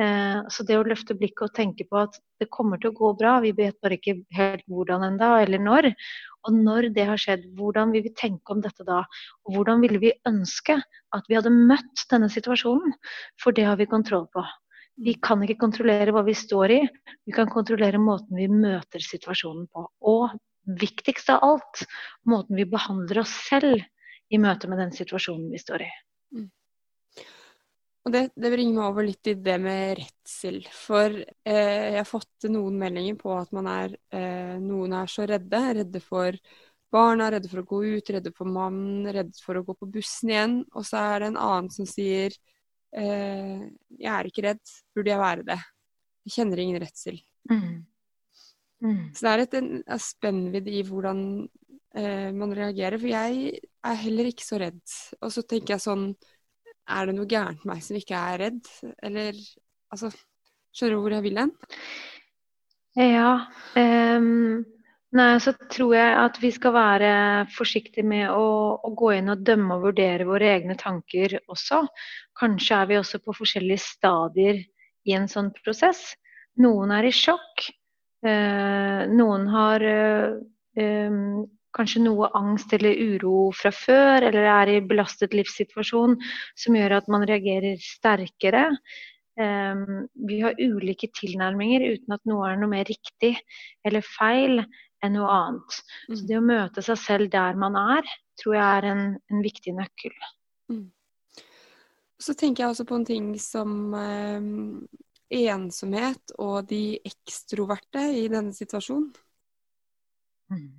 Eh, 0.00 0.38
så 0.48 0.66
det 0.66 0.78
å 0.78 0.86
løfte 0.86 1.16
blikket 1.18 1.48
og 1.48 1.56
tenke 1.56 1.86
på 1.88 1.98
at 2.02 2.18
det 2.40 2.50
kommer 2.52 2.80
til 2.80 2.92
å 2.92 2.98
gå 2.98 3.12
bra, 3.18 3.38
vi 3.44 3.52
vet 3.56 3.78
bare 3.82 3.98
ikke 3.98 4.20
helt 4.36 4.64
hvordan 4.70 5.06
enda 5.10 5.34
eller 5.42 5.62
når. 5.62 5.90
Og 6.48 6.56
når 6.56 6.90
det 6.96 7.04
har 7.08 7.20
skjedd, 7.20 7.44
hvordan 7.58 7.92
vil 7.94 8.04
vi 8.06 8.14
tenke 8.16 8.54
om 8.54 8.62
dette 8.64 8.86
da? 8.88 9.02
Og 9.44 9.56
hvordan 9.56 9.82
ville 9.84 10.00
vi 10.02 10.14
ønske 10.28 10.78
at 10.80 11.28
vi 11.28 11.36
hadde 11.36 11.52
møtt 11.52 12.06
denne 12.12 12.30
situasjonen? 12.32 12.94
For 13.42 13.56
det 13.56 13.66
har 13.68 13.80
vi 13.80 13.88
kontroll 13.90 14.26
på. 14.32 14.44
Vi 15.00 15.16
kan 15.22 15.42
ikke 15.44 15.60
kontrollere 15.60 16.12
hva 16.12 16.22
vi 16.26 16.36
står 16.36 16.74
i, 16.74 16.80
vi 17.24 17.32
kan 17.32 17.48
kontrollere 17.48 18.00
måten 18.00 18.36
vi 18.36 18.48
møter 18.52 19.00
situasjonen 19.04 19.68
på. 19.72 19.86
Og 20.08 20.34
viktigst 20.80 21.30
av 21.32 21.44
alt, 21.46 21.84
måten 22.28 22.58
vi 22.58 22.68
behandler 22.68 23.22
oss 23.22 23.32
selv 23.48 23.80
i 24.30 24.40
møte 24.40 24.68
med 24.70 24.82
den 24.82 24.92
situasjonen 24.94 25.48
vi 25.52 25.60
står 25.60 25.86
i. 25.86 25.90
Mm. 26.36 26.48
Og 28.00 28.14
det, 28.14 28.22
det 28.32 28.48
bringer 28.54 28.78
meg 28.78 28.86
over 28.86 29.04
litt 29.04 29.28
i 29.28 29.36
det 29.44 29.56
med 29.60 29.98
redsel. 29.98 30.60
For 30.72 31.12
eh, 31.20 31.86
jeg 31.92 31.98
har 31.98 32.08
fått 32.08 32.48
noen 32.48 32.78
meldinger 32.80 33.18
på 33.20 33.34
at 33.36 33.52
er, 33.60 33.96
eh, 34.16 34.54
noen 34.62 34.94
er 34.96 35.10
så 35.10 35.26
redde. 35.28 35.60
Redde 35.80 36.00
for 36.00 36.38
barna, 36.90 37.28
redde 37.30 37.50
for 37.50 37.60
å 37.60 37.68
gå 37.68 37.82
ut, 37.98 38.14
redde 38.16 38.32
for 38.36 38.48
mannen, 38.48 39.04
redde 39.12 39.36
for 39.44 39.60
å 39.60 39.64
gå 39.66 39.76
på 39.76 39.90
bussen 39.98 40.32
igjen. 40.32 40.56
Og 40.72 40.88
så 40.88 41.02
er 41.10 41.20
det 41.20 41.30
en 41.34 41.42
annen 41.44 41.70
som 41.74 41.88
sier 41.88 42.32
eh, 42.96 43.68
jeg 43.98 44.10
er 44.14 44.32
ikke 44.32 44.46
redd, 44.48 44.74
burde 44.96 45.12
jeg 45.12 45.24
være 45.26 45.46
det? 45.52 45.60
Jeg 46.24 46.36
kjenner 46.38 46.64
ingen 46.64 46.82
redsel. 46.82 47.20
Mm. 47.52 47.86
Mm. 48.80 49.06
Så 49.12 49.26
det 49.26 49.30
er 49.32 49.44
et 49.44 49.56
en, 49.60 49.72
en 49.84 50.02
spennvidd 50.02 50.68
i 50.72 50.82
hvordan 50.88 51.24
eh, 52.00 52.28
man 52.32 52.56
reagerer. 52.56 52.96
For 53.00 53.12
jeg 53.12 53.60
er 53.60 54.04
heller 54.08 54.32
ikke 54.32 54.46
så 54.46 54.60
redd. 54.62 54.82
Og 55.20 55.32
så 55.36 55.44
tenker 55.44 55.76
jeg 55.76 55.84
sånn 55.84 56.12
er 56.90 57.08
det 57.08 57.14
noe 57.16 57.30
gærent 57.30 57.64
med 57.64 57.74
meg 57.74 57.84
som 57.86 57.98
ikke 57.98 58.18
er 58.18 58.42
redd? 58.46 58.74
Eller 59.02 59.38
altså 59.90 60.10
Skjønner 60.70 60.94
du 60.94 61.02
hvor 61.02 61.14
jeg 61.16 61.24
vil 61.24 61.38
hen? 61.40 61.50
Ja. 62.98 63.30
Um, 63.74 64.62
nei, 65.18 65.30
så 65.42 65.54
tror 65.70 65.96
jeg 65.96 66.12
at 66.20 66.38
vi 66.42 66.50
skal 66.54 66.74
være 66.76 67.12
forsiktige 67.56 68.06
med 68.06 68.30
å, 68.30 68.44
å, 68.78 68.92
gå 68.94 69.12
inn 69.16 69.32
og 69.34 69.42
dømme 69.46 69.76
og 69.76 69.88
vurdere 69.88 70.28
våre 70.28 70.52
egne 70.54 70.76
tanker 70.78 71.40
også. 71.50 71.82
Kanskje 72.38 72.78
er 72.78 72.90
vi 72.90 73.00
også 73.00 73.18
på 73.24 73.34
forskjellige 73.40 73.82
stadier 73.82 74.62
i 75.10 75.16
en 75.18 75.26
sånn 75.30 75.50
prosess. 75.58 76.12
Noen 76.62 76.94
er 76.94 77.10
i 77.10 77.14
sjokk. 77.14 77.66
Uh, 78.22 79.10
noen 79.10 79.46
har 79.50 79.86
uh, 79.90 80.38
um, 80.78 81.42
kanskje 81.76 82.02
noe 82.04 82.30
angst 82.38 82.72
eller 82.76 82.98
uro 83.14 83.50
fra 83.56 83.72
før, 83.74 84.26
eller 84.28 84.48
er 84.52 84.72
i 84.74 84.82
belastet 84.84 85.36
livssituasjon 85.36 86.18
som 86.58 86.76
gjør 86.76 86.98
at 86.98 87.10
man 87.12 87.26
reagerer 87.28 87.80
sterkere. 87.82 88.68
Um, 89.40 90.06
vi 90.28 90.40
har 90.42 90.58
ulike 90.58 91.08
tilnærminger 91.16 91.86
uten 91.94 92.16
at 92.16 92.24
noe 92.28 92.48
er 92.50 92.58
noe 92.60 92.72
mer 92.72 92.88
riktig 92.88 93.36
eller 93.86 94.04
feil 94.04 94.64
enn 95.00 95.14
noe 95.16 95.30
annet. 95.32 95.78
Mm. 96.08 96.16
Så 96.16 96.26
det 96.28 96.40
å 96.40 96.44
møte 96.44 96.84
seg 96.84 96.98
selv 97.00 97.30
der 97.32 97.56
man 97.60 97.78
er, 97.80 98.08
tror 98.40 98.58
jeg 98.58 98.66
er 98.66 98.88
en, 98.90 99.04
en 99.30 99.44
viktig 99.44 99.76
nøkkel. 99.78 100.16
Mm. 100.72 100.88
Så 102.20 102.34
tenker 102.36 102.66
jeg 102.66 102.74
også 102.74 102.84
på 102.88 102.98
en 102.98 103.08
ting 103.08 103.30
som 103.40 103.94
um, 103.94 104.84
ensomhet 105.30 106.34
og 106.42 106.68
de 106.68 106.98
ekstroverte 107.06 108.02
i 108.18 108.26
denne 108.28 108.52
situasjonen. 108.56 109.08
Mm. 110.50 110.70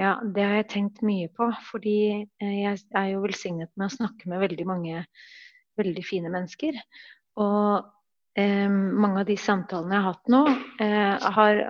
Ja, 0.00 0.16
det 0.26 0.42
har 0.42 0.56
jeg 0.58 0.70
tenkt 0.72 1.02
mye 1.06 1.30
på. 1.30 1.48
Fordi 1.70 1.98
eh, 2.42 2.54
jeg 2.64 2.82
er 2.98 3.10
jo 3.12 3.24
velsignet 3.24 3.70
med 3.78 3.88
å 3.88 3.96
snakke 3.96 4.30
med 4.30 4.42
veldig 4.42 4.66
mange 4.68 5.04
veldig 5.78 6.04
fine 6.06 6.30
mennesker. 6.32 6.78
Og 7.42 8.38
eh, 8.38 8.70
mange 8.70 9.22
av 9.22 9.28
de 9.30 9.36
samtalene 9.40 9.96
jeg 9.96 10.04
har 10.04 10.12
hatt 10.12 10.32
nå, 10.34 10.42
eh, 10.84 11.28
har, 11.38 11.62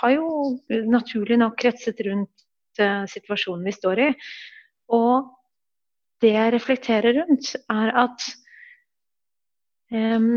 har, 0.00 0.14
jo 0.14 0.86
naturlig 0.90 1.38
nok 1.42 1.58
kretset 1.62 2.02
rundt 2.06 2.46
eh, 2.82 3.04
situasjonen 3.10 3.66
vi 3.66 3.74
står 3.74 4.04
i. 4.06 4.10
Og 4.96 5.32
det 6.22 6.32
jeg 6.32 6.54
reflekterer 6.54 7.18
rundt, 7.20 7.54
er 7.70 7.92
at 8.06 8.30
eh, 9.94 10.30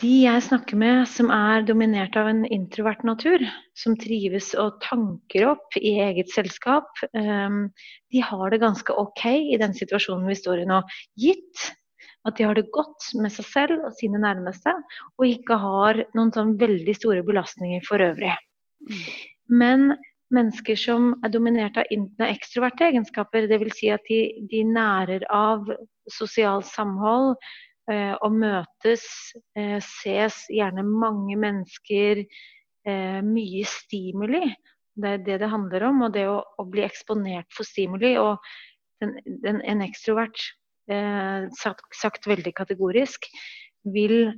de 0.00 0.10
jeg 0.22 0.44
snakker 0.46 0.78
med 0.80 1.02
som 1.10 1.28
er 1.34 1.64
dominert 1.68 2.16
av 2.16 2.30
en 2.30 2.44
introvert 2.48 3.02
natur, 3.04 3.42
som 3.76 3.96
trives 4.00 4.52
og 4.58 4.78
tanker 4.84 5.44
opp 5.50 5.76
i 5.76 5.98
eget 6.00 6.32
selskap, 6.32 6.88
um, 7.12 7.66
de 8.12 8.22
har 8.24 8.52
det 8.52 8.62
ganske 8.62 8.96
OK 8.96 9.26
i 9.28 9.58
den 9.60 9.76
situasjonen 9.76 10.28
vi 10.30 10.38
står 10.38 10.62
i 10.62 10.68
nå. 10.70 10.80
Gitt 11.20 11.66
at 12.28 12.36
de 12.36 12.46
har 12.48 12.56
det 12.56 12.70
godt 12.72 13.10
med 13.20 13.32
seg 13.32 13.48
selv 13.48 13.86
og 13.88 13.96
sine 13.96 14.20
nærmeste, 14.20 14.72
og 15.20 15.28
ikke 15.28 15.56
har 15.60 16.04
noen 16.16 16.32
sånn 16.34 16.56
veldig 16.60 16.96
store 16.96 17.24
belastninger 17.26 17.84
for 17.86 18.04
øvrig. 18.04 18.34
Men 19.48 19.92
mennesker 20.32 20.78
som 20.78 21.14
er 21.24 21.32
dominert 21.32 21.80
av 21.80 21.88
ekstroverte 22.28 22.88
egenskaper, 22.88 23.48
dvs. 23.50 23.76
Si 23.76 23.90
at 23.92 24.04
de, 24.08 24.20
de 24.52 24.62
nærer 24.68 25.24
av 25.34 25.66
sosialt 26.12 26.68
samhold, 26.68 27.34
og 28.22 28.34
møtes, 28.38 29.04
eh, 29.58 29.78
ses 29.82 30.44
gjerne 30.52 30.84
mange 30.86 31.36
mennesker, 31.40 32.24
eh, 32.86 33.20
mye 33.26 33.64
stimuli. 33.66 34.42
Det 35.00 35.10
er 35.14 35.24
det 35.24 35.38
det 35.40 35.50
handler 35.50 35.86
om. 35.88 36.02
Og 36.06 36.12
det 36.14 36.26
å, 36.28 36.40
å 36.58 36.66
bli 36.68 36.84
eksponert 36.86 37.48
for 37.54 37.66
stimuli. 37.66 38.16
Og 38.20 38.38
den, 39.00 39.16
den, 39.44 39.62
en 39.62 39.82
ekstrovert, 39.86 40.38
sagt, 41.54 41.84
sagt, 41.94 42.24
veldig 42.26 42.50
kategorisk, 42.56 43.28
vil 43.94 44.32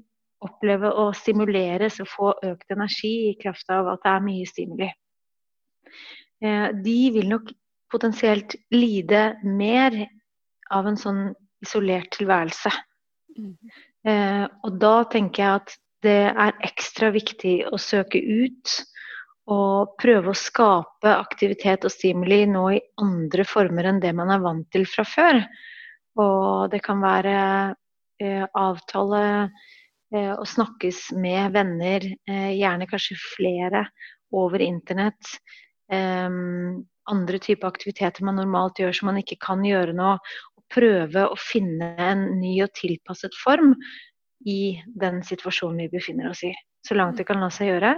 oppleve 0.45 0.91
å 1.01 1.07
stimuleres 1.17 1.97
og 2.03 2.11
få 2.13 2.33
økt 2.45 2.75
energi 2.75 3.31
i 3.31 3.39
kraft 3.41 3.71
av 3.73 3.89
at 3.95 4.03
det 4.05 4.11
er 4.13 4.27
mye 4.27 4.51
stimuli. 4.51 4.89
De 6.85 6.99
vil 7.17 7.31
nok 7.31 7.49
potensielt 7.89 8.59
lide 8.75 9.25
mer 9.49 9.97
av 10.77 10.93
en 10.93 11.01
sånn 11.01 11.23
isolert 11.65 12.13
tilværelse. 12.19 12.75
Eh, 14.03 14.47
og 14.65 14.79
da 14.83 14.95
tenker 15.11 15.43
jeg 15.43 15.61
at 15.63 15.77
det 16.03 16.23
er 16.31 16.65
ekstra 16.67 17.13
viktig 17.15 17.61
å 17.71 17.79
søke 17.79 18.19
ut 18.19 18.73
og 19.53 19.95
prøve 19.99 20.33
å 20.33 20.39
skape 20.39 21.11
aktivitet 21.11 21.87
og 21.87 21.93
stimuli 21.95 22.45
nå 22.51 22.65
i 22.77 22.81
andre 23.03 23.47
former 23.47 23.91
enn 23.91 24.01
det 24.03 24.13
man 24.15 24.31
er 24.35 24.43
vant 24.43 24.69
til 24.75 24.87
fra 24.87 25.05
før. 25.07 25.41
Og 26.23 26.71
det 26.73 26.83
kan 26.85 27.03
være 27.03 27.37
eh, 28.23 28.45
avtale 28.47 29.25
eh, 30.13 30.33
og 30.35 30.47
snakkes 30.49 31.11
med 31.19 31.55
venner, 31.57 32.07
eh, 32.29 32.53
gjerne 32.59 32.89
kanskje 32.91 33.19
flere, 33.23 33.87
over 34.33 34.63
internett. 34.65 35.35
Eh, 35.93 36.29
andre 37.13 37.39
typer 37.43 37.69
aktiviteter 37.69 38.25
man 38.25 38.39
normalt 38.39 38.79
gjør 38.79 38.95
som 38.95 39.11
man 39.11 39.19
ikke 39.23 39.41
kan 39.43 39.65
gjøre 39.67 39.95
nå 39.97 40.15
prøve 40.73 41.27
å 41.29 41.37
finne 41.39 41.93
en 42.01 42.25
ny 42.41 42.55
og 42.65 42.73
tilpasset 42.79 43.35
form 43.43 43.75
i 44.49 44.81
den 44.99 45.21
situasjonen 45.27 45.85
vi 45.85 45.93
befinner 45.93 46.31
oss 46.33 46.43
i. 46.49 46.53
Så 46.83 46.97
langt 46.99 47.21
det 47.21 47.29
kan 47.29 47.41
la 47.43 47.51
seg 47.55 47.69
gjøre. 47.71 47.93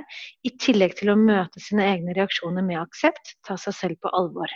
I 0.44 0.50
tillegg 0.60 0.92
til 0.98 1.08
å 1.12 1.20
møte 1.20 1.62
sine 1.62 1.84
egne 1.94 2.12
reaksjoner 2.16 2.62
med 2.66 2.82
aksept, 2.82 3.26
ta 3.46 3.54
seg 3.60 3.74
selv 3.78 3.96
på 4.04 4.08
alvor. 4.16 4.50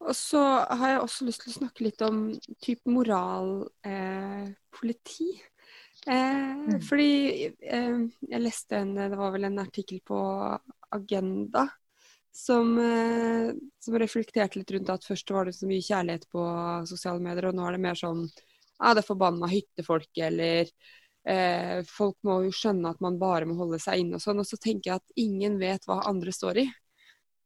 Og 0.00 0.16
så 0.16 0.40
har 0.64 0.94
jeg 0.94 1.02
også 1.02 1.26
lyst 1.26 1.42
til 1.44 1.52
å 1.52 1.58
snakke 1.58 1.84
litt 1.84 2.00
om 2.06 2.32
type 2.62 2.88
moralpoliti. 2.88 5.30
Eh, 6.06 6.14
eh, 6.14 6.54
mm. 6.56 6.80
Fordi 6.86 7.12
eh, 7.44 7.98
jeg 8.30 8.40
leste 8.40 8.76
en 8.78 8.94
Det 8.96 9.10
var 9.12 9.30
vel 9.34 9.44
en 9.50 9.58
artikkel 9.60 10.00
på 10.06 10.18
Agenda 10.96 11.62
som, 12.32 12.78
eh, 12.78 13.50
som, 13.82 13.98
reflekterte 13.98 14.60
litt 14.60 14.70
rundt 14.70 14.92
at 14.92 15.06
først 15.06 15.30
var 15.34 15.48
det 15.48 15.56
så 15.56 15.68
mye 15.68 15.84
kjærlighet 15.84 16.28
på 16.30 16.44
sosiale 16.88 17.22
medier, 17.22 17.50
og 17.50 17.58
nå 17.58 17.66
er 17.66 17.76
det 17.76 17.84
mer 17.84 17.98
sånn 17.98 18.24
ja, 18.26 18.94
det 18.96 19.04
forbanna 19.04 19.48
hyttefolket, 19.50 20.22
eller 20.30 20.70
eh, 21.28 21.80
folk 21.88 22.16
må 22.24 22.40
jo 22.46 22.54
skjønne 22.54 22.94
at 22.94 23.02
man 23.04 23.18
bare 23.20 23.48
må 23.48 23.58
holde 23.58 23.80
seg 23.82 24.00
inne 24.00 24.16
og 24.16 24.24
sånn. 24.24 24.40
Og 24.40 24.48
så 24.48 24.56
tenker 24.56 24.92
jeg 24.92 25.02
at 25.02 25.20
ingen 25.20 25.58
vet 25.60 25.84
hva 25.88 26.00
andre 26.08 26.32
står 26.32 26.62
i. 26.62 26.66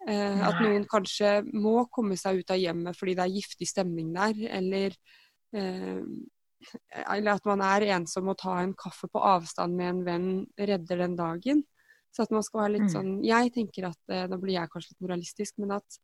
Eh, 0.06 0.44
at 0.46 0.60
noen 0.60 0.84
kanskje 0.86 1.40
må 1.48 1.86
komme 1.92 2.18
seg 2.20 2.42
ut 2.42 2.52
av 2.52 2.60
hjemmet 2.60 2.96
fordi 2.98 3.16
det 3.16 3.24
er 3.24 3.36
giftig 3.38 3.68
stemning 3.70 4.12
der, 4.14 4.36
eller 4.60 4.96
eh, 5.56 6.02
eller 7.12 7.34
at 7.34 7.44
man 7.48 7.60
er 7.64 7.84
ensom 7.96 8.30
og 8.32 8.38
tar 8.40 8.62
en 8.62 8.74
kaffe 8.78 9.08
på 9.12 9.20
avstand 9.20 9.76
med 9.76 9.90
en 9.90 10.02
venn 10.06 10.28
redder 10.56 11.02
den 11.04 11.16
dagen. 11.18 11.64
Så 12.14 12.22
at 12.22 12.32
man 12.34 12.44
skal 12.46 12.62
være 12.62 12.74
litt 12.76 12.86
mm. 12.86 12.92
sånn 12.92 13.12
Jeg 13.26 13.50
tenker 13.56 13.88
at 13.90 14.12
eh, 14.12 14.26
Da 14.30 14.38
blir 14.40 14.54
jeg 14.56 14.70
kanskje 14.70 14.94
litt 14.94 15.04
moralistisk, 15.06 15.56
men 15.62 15.74
at 15.76 15.98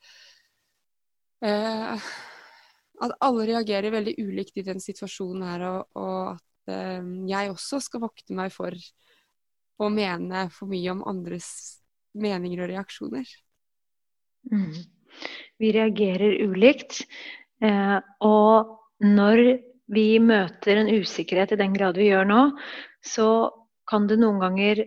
eh, 1.46 2.08
At 3.06 3.14
alle 3.22 3.46
reagerer 3.52 3.94
veldig 3.94 4.16
ulikt 4.18 4.58
i 4.60 4.66
den 4.66 4.82
situasjonen 4.82 5.46
her, 5.46 5.66
og, 5.70 6.00
og 6.00 6.32
at 6.34 6.74
eh, 6.74 7.12
jeg 7.30 7.52
også 7.54 7.80
skal 7.84 8.04
vokte 8.04 8.36
meg 8.36 8.52
for 8.54 8.74
å 9.80 9.88
mene 9.92 10.48
for 10.52 10.68
mye 10.68 10.92
om 10.92 11.04
andres 11.08 11.48
meninger 12.20 12.60
og 12.60 12.72
reaksjoner. 12.72 13.28
Mm. 14.50 14.74
Vi 15.60 15.72
reagerer 15.72 16.36
ulikt. 16.44 17.04
Eh, 17.64 17.98
og 18.24 19.04
når 19.04 19.42
vi 19.90 20.06
møter 20.22 20.80
en 20.80 20.92
usikkerhet 21.00 21.54
i 21.54 21.60
den 21.60 21.74
grad 21.76 21.98
vi 21.98 22.10
gjør 22.10 22.28
nå, 22.28 22.42
så 23.04 23.28
kan 23.90 24.06
det 24.10 24.20
noen 24.20 24.40
ganger 24.42 24.84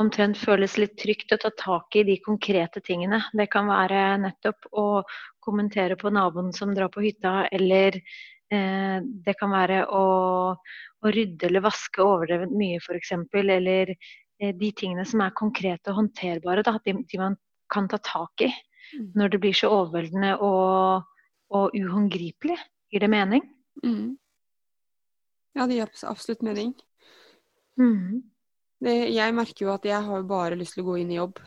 omtrent 0.00 0.38
føles 0.40 0.78
litt 0.80 0.94
trygt 1.00 1.34
å 1.34 1.38
ta 1.40 1.50
tak 1.58 1.96
i 1.96 2.04
de 2.06 2.16
konkrete 2.24 2.80
tingene. 2.84 3.20
Det 3.36 3.48
kan 3.52 3.68
være 3.68 4.16
nettopp 4.22 4.70
å 4.72 4.86
kommentere 5.42 5.98
på 6.00 6.12
naboen 6.14 6.52
som 6.56 6.72
drar 6.74 6.90
på 6.92 7.04
hytta, 7.04 7.48
eller 7.52 7.98
eh, 7.98 8.98
det 9.02 9.36
kan 9.40 9.52
være 9.52 9.82
å, 9.86 10.04
å, 10.56 11.12
rydde 11.12 11.48
eller 11.48 11.66
vaske 11.66 12.04
overdrevet 12.04 12.54
mye 12.56 12.80
f.eks. 12.80 13.14
Eller 13.42 13.94
eh, 13.94 14.52
de 14.56 14.72
tingene 14.72 15.04
som 15.08 15.24
er 15.24 15.36
konkrete 15.36 15.92
og 15.92 16.00
håndterbare, 16.00 16.64
da, 16.66 16.78
de, 16.84 16.96
de, 17.02 17.20
man 17.20 17.38
kan 17.72 17.88
ta 17.90 18.00
tak 18.02 18.46
i. 18.48 18.52
Mm. 18.92 19.12
Når 19.16 19.32
det 19.32 19.42
blir 19.44 19.56
så 19.56 19.70
overveldende 19.72 20.34
og, 20.44 21.08
og 21.52 21.76
uhåndgripelig. 21.76 22.58
Gir 22.92 23.04
det 23.04 23.08
mening? 23.12 23.44
Mm. 23.84 24.18
Ja, 25.56 25.66
det 25.68 25.76
gir 25.76 25.88
absolutt 26.08 26.44
mening. 26.44 26.74
Mm. 27.80 28.20
Det, 28.82 28.94
jeg 29.14 29.34
merker 29.36 29.66
jo 29.66 29.74
at 29.74 29.84
jeg 29.86 30.06
har 30.08 30.24
bare 30.26 30.58
lyst 30.58 30.74
til 30.76 30.84
å 30.84 30.90
gå 30.90 31.00
inn 31.02 31.12
i 31.12 31.18
jobb. 31.20 31.38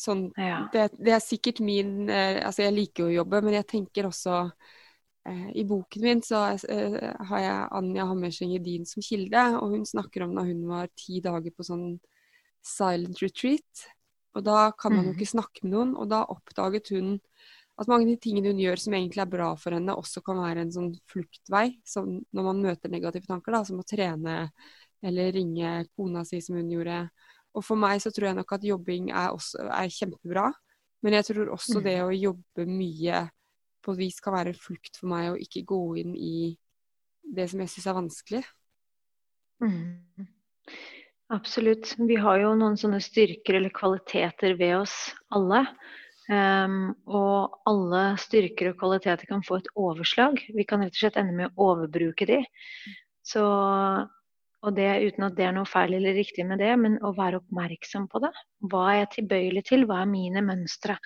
Sånn, 0.00 0.24
ja. 0.34 0.64
det, 0.72 0.88
det, 0.98 1.12
er 1.14 1.20
sikkert 1.22 1.60
min 1.62 2.08
eh, 2.10 2.40
Altså, 2.42 2.64
jeg 2.64 2.74
liker 2.74 3.04
jo 3.04 3.12
å 3.12 3.18
jobbe, 3.20 3.40
men 3.46 3.54
jeg 3.54 3.66
tenker 3.70 4.08
også 4.08 4.40
eh, 4.42 5.52
I 5.60 5.62
boken 5.70 6.02
min 6.02 6.22
så 6.26 6.40
eh, 6.56 6.96
har 7.28 7.44
jeg 7.44 7.68
Anja 7.78 8.08
Hammerseng 8.10 8.56
Edin 8.56 8.88
som 8.90 9.04
kilde, 9.06 9.44
og 9.60 9.76
hun 9.76 9.86
snakker 9.86 10.26
om 10.26 10.34
da 10.34 10.42
hun 10.48 10.64
var 10.66 10.90
ti 10.98 11.22
dager 11.22 11.54
på 11.54 11.66
sånn 11.68 11.92
silent 12.64 13.22
retreat. 13.22 13.86
Og 14.34 14.42
da 14.42 14.72
kan 14.74 14.96
man 14.96 15.04
jo 15.06 15.12
mm. 15.12 15.18
ikke 15.20 15.30
snakke 15.36 15.62
med 15.62 15.76
noen, 15.76 15.94
og 15.94 16.10
da 16.10 16.24
oppdaget 16.32 16.90
hun 16.96 17.14
at 17.78 17.90
mange 17.90 18.06
av 18.06 18.12
de 18.12 18.20
tingene 18.22 18.50
hun 18.50 18.62
gjør 18.62 18.78
som 18.78 18.94
egentlig 18.94 19.22
er 19.22 19.30
bra 19.30 19.48
for 19.58 19.74
henne, 19.74 19.94
også 19.98 20.22
kan 20.26 20.38
være 20.38 20.62
en 20.62 20.74
sånn 20.74 20.90
fluktvei. 21.10 21.68
Som 21.86 22.20
når 22.34 22.46
man 22.46 22.62
møter 22.62 22.90
negative 22.90 23.30
tanker, 23.30 23.54
da, 23.54 23.62
som 23.66 23.80
å 23.82 23.86
trene 23.86 24.36
eller 25.04 25.32
ringe 25.36 25.76
kona 25.94 26.24
si, 26.26 26.40
som 26.44 26.56
hun 26.58 26.72
gjorde. 26.72 27.02
Og 27.54 27.64
for 27.64 27.78
meg 27.78 28.00
så 28.02 28.10
tror 28.10 28.30
jeg 28.30 28.38
nok 28.38 28.56
at 28.56 28.66
jobbing 28.66 29.10
er, 29.12 29.30
også, 29.34 29.68
er 29.68 29.92
kjempebra. 29.92 30.48
Men 31.04 31.18
jeg 31.18 31.28
tror 31.28 31.52
også 31.54 31.82
det 31.84 31.98
mm. 32.00 32.04
å 32.06 32.16
jobbe 32.16 32.66
mye 32.68 33.24
på 33.84 33.92
et 33.92 34.00
vis 34.00 34.20
kan 34.24 34.34
være 34.34 34.54
en 34.54 34.60
flukt 34.60 34.96
for 34.96 35.10
meg, 35.12 35.30
å 35.30 35.40
ikke 35.40 35.66
gå 35.68 35.80
inn 36.00 36.14
i 36.16 36.36
det 37.36 37.50
som 37.50 37.60
jeg 37.60 37.72
syns 37.72 37.88
er 37.90 37.98
vanskelig. 37.98 38.42
Mm. 39.64 40.30
Absolutt. 41.34 41.92
Vi 41.98 42.16
har 42.20 42.40
jo 42.40 42.54
noen 42.58 42.78
sånne 42.80 43.00
styrker 43.04 43.58
eller 43.58 43.72
kvaliteter 43.74 44.56
ved 44.60 44.78
oss 44.82 44.96
alle. 45.34 45.64
Um, 46.24 46.94
og 47.04 47.58
alle 47.68 48.14
styrker 48.20 48.70
og 48.70 48.78
kvaliteter 48.80 49.28
kan 49.28 49.44
få 49.44 49.60
et 49.60 49.70
overslag. 49.76 50.40
Vi 50.56 50.64
kan 50.68 50.84
rett 50.84 50.96
og 50.96 51.00
slett 51.02 51.18
ende 51.20 51.36
med 51.36 51.52
å 51.52 51.70
overbruke 51.72 52.28
de. 52.28 52.40
Så, 53.24 53.44
og 54.64 54.76
det 54.76 54.88
uten 55.04 55.26
at 55.26 55.36
det 55.36 55.44
er 55.44 55.52
noe 55.56 55.68
feil 55.68 55.96
eller 55.98 56.16
riktig 56.16 56.46
med 56.48 56.60
det, 56.62 56.70
men 56.80 56.96
å 57.04 57.12
være 57.16 57.42
oppmerksom 57.42 58.06
på 58.12 58.22
det. 58.24 58.30
Hva 58.72 58.84
er 58.90 58.98
jeg 59.02 59.10
tilbøyelig 59.18 59.62
til? 59.68 59.84
Hva 59.88 60.00
er 60.02 60.10
mine 60.10 60.42
mønstre? 60.44 60.96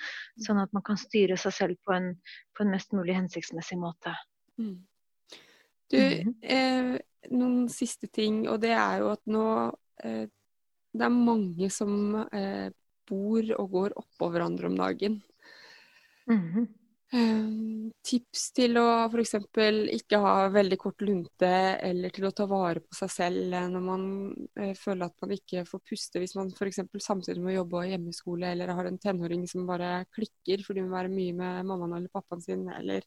Sånn 0.45 0.61
at 0.63 0.75
man 0.77 0.85
kan 0.87 1.01
styre 1.01 1.39
seg 1.41 1.57
selv 1.57 1.81
på 1.87 1.97
en, 1.97 2.13
på 2.55 2.65
en 2.65 2.73
mest 2.75 2.95
mulig 2.95 3.17
hensiktsmessig 3.19 3.81
måte. 3.81 4.15
Mm. 4.63 4.77
Du, 5.89 5.99
mm. 5.99 6.35
eh, 6.55 6.93
noen 7.35 7.69
siste 7.73 8.11
ting, 8.13 8.45
og 8.51 8.61
det 8.63 8.75
er 8.77 9.03
jo 9.03 9.13
at 9.15 9.25
nå 9.31 9.47
eh, 10.05 10.27
Det 10.99 11.05
er 11.05 11.15
mange 11.15 11.69
som 11.71 12.15
eh, 12.33 12.69
bor 13.09 13.51
og 13.59 13.75
går 13.75 13.97
oppå 14.01 14.29
hverandre 14.33 14.71
om 14.71 14.77
dagen. 14.79 15.21
Mm 16.29 16.41
-hmm. 16.53 16.67
Um, 17.15 17.89
tips 18.05 18.45
til 18.57 18.79
å 18.81 18.87
f.eks. 19.09 19.35
ikke 19.97 20.21
ha 20.23 20.35
veldig 20.53 20.79
kort 20.81 21.03
lunte, 21.05 21.51
eller 21.85 22.13
til 22.15 22.29
å 22.29 22.35
ta 22.37 22.49
vare 22.51 22.83
på 22.85 22.99
seg 22.99 23.13
selv 23.13 23.57
når 23.73 23.85
man 23.85 24.07
uh, 24.61 24.75
føler 24.79 25.09
at 25.09 25.25
man 25.25 25.35
ikke 25.39 25.65
får 25.69 25.85
puste. 25.89 26.23
Hvis 26.23 26.37
man 26.39 26.53
f.eks. 26.53 26.83
samtidig 27.05 27.43
må 27.45 27.55
jobbe 27.55 27.83
og 27.83 27.91
hjemmeskole, 27.93 28.53
eller 28.53 28.75
har 28.77 28.91
en 28.91 29.01
tenåring 29.03 29.47
som 29.51 29.69
bare 29.69 30.05
klikker 30.15 30.65
fordi 30.67 30.85
hun 30.85 30.93
må 30.93 30.99
være 30.99 31.13
mye 31.13 31.37
med 31.37 31.69
mammaen 31.69 31.99
eller 32.01 32.15
pappaen 32.15 32.45
sin, 32.45 32.67
eller 32.77 33.07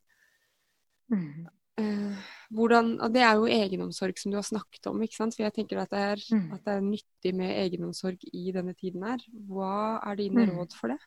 mm. 1.13 1.49
Uh, 1.79 2.17
hvordan, 2.51 2.97
og 3.01 3.13
Det 3.13 3.21
er 3.23 3.37
jo 3.39 3.47
egenomsorg 3.47 4.17
som 4.19 4.31
du 4.31 4.37
har 4.37 4.45
snakket 4.45 4.87
om. 4.91 5.01
ikke 5.01 5.15
sant? 5.15 5.35
For 5.35 5.45
jeg 5.45 5.55
tenker 5.55 5.79
at 5.79 5.93
det, 5.93 6.01
er, 6.13 6.23
mm. 6.35 6.49
at 6.53 6.65
det 6.67 6.73
er 6.73 6.83
nyttig 6.83 7.31
med 7.37 7.53
egenomsorg 7.55 8.25
i 8.33 8.51
denne 8.53 8.75
tiden 8.77 9.05
her. 9.07 9.23
Hva 9.47 10.01
er 10.03 10.19
dine 10.19 10.45
mm. 10.45 10.51
råd 10.57 10.75
for 10.77 10.91
det? 10.91 10.99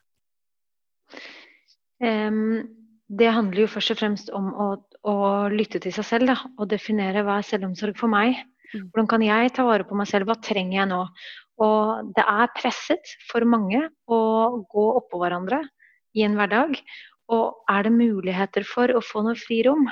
Um, 2.01 2.65
det 3.09 3.31
handler 3.37 3.65
jo 3.65 3.71
først 3.71 3.93
og 3.93 4.01
fremst 4.01 4.31
om 4.35 4.51
å, 4.57 4.67
å 5.05 5.15
lytte 5.53 5.81
til 5.83 5.93
seg 5.95 6.07
selv. 6.09 6.31
Da, 6.33 6.37
og 6.59 6.71
definere 6.73 7.25
hva 7.27 7.39
er 7.41 7.49
selvomsorg 7.49 7.99
for 8.01 8.13
meg. 8.13 8.39
Mm. 8.73 8.89
Hvordan 8.91 9.11
kan 9.11 9.25
jeg 9.25 9.55
ta 9.57 9.67
vare 9.69 9.87
på 9.89 9.99
meg 9.99 10.09
selv? 10.11 10.31
Hva 10.31 10.39
trenger 10.41 10.79
jeg 10.81 10.91
nå? 10.93 11.03
Og 11.65 12.15
det 12.17 12.25
er 12.27 12.55
presset 12.57 13.13
for 13.29 13.45
mange 13.47 13.85
å 14.11 14.21
gå 14.71 14.87
oppå 14.99 15.21
hverandre 15.21 15.61
i 16.17 16.25
en 16.27 16.39
hverdag. 16.39 16.81
Og 17.35 17.71
er 17.71 17.87
det 17.87 17.95
muligheter 17.95 18.67
for 18.69 18.91
å 18.91 19.05
få 19.05 19.23
noe 19.27 19.39
frirom? 19.39 19.87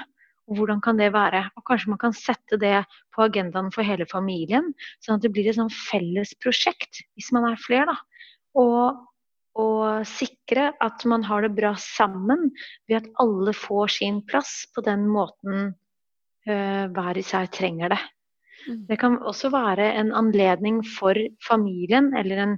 Hvordan 0.52 0.82
kan 0.84 0.98
det 0.98 1.12
være? 1.14 1.44
Og 1.56 1.64
Kanskje 1.68 1.92
man 1.92 2.00
kan 2.02 2.16
sette 2.16 2.58
det 2.60 2.82
på 3.14 3.24
agendaen 3.24 3.70
for 3.72 3.86
hele 3.86 4.08
familien, 4.10 4.72
sånn 5.04 5.20
at 5.20 5.24
det 5.24 5.30
blir 5.32 5.48
et 5.48 5.56
sånn 5.56 5.72
felles 5.72 6.34
prosjekt, 6.42 7.04
hvis 7.16 7.30
man 7.36 7.46
er 7.48 7.60
flere. 7.62 7.92
da. 7.92 8.28
Og, 8.58 8.98
og 9.58 10.06
sikre 10.08 10.70
at 10.80 11.04
man 11.08 11.24
har 11.28 11.44
det 11.44 11.52
bra 11.56 11.74
sammen 11.80 12.48
ved 12.88 13.02
at 13.02 13.10
alle 13.20 13.52
får 13.56 13.94
sin 13.98 14.22
plass 14.24 14.62
på 14.74 14.84
den 14.86 15.04
måten 15.12 15.74
uh, 16.48 16.84
hver 16.94 17.20
især 17.20 17.50
trenger 17.52 17.92
det. 17.92 18.00
Mm. 18.68 18.80
Det 18.88 18.98
kan 19.00 19.18
også 19.18 19.50
være 19.52 19.92
en 19.98 20.12
anledning 20.16 20.80
for 20.98 21.18
familien 21.44 22.12
eller 22.16 22.44
en, 22.46 22.56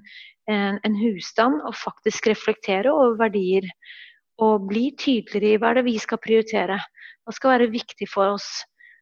en, 0.50 0.78
en 0.84 0.98
husstand 1.00 1.62
å 1.64 1.72
faktisk 1.74 2.28
reflektere 2.30 2.92
over 2.92 3.18
verdier 3.24 3.66
og 4.42 4.68
bli 4.68 4.90
tydeligere 4.98 5.54
i 5.54 5.62
hva 5.62 5.74
det 5.74 5.84
er 5.84 5.88
vi 5.88 5.98
skal 6.02 6.22
prioritere. 6.22 6.78
Hva 7.24 7.34
skal 7.34 7.54
være 7.54 7.72
viktig 7.72 8.08
for 8.10 8.34
oss? 8.36 8.48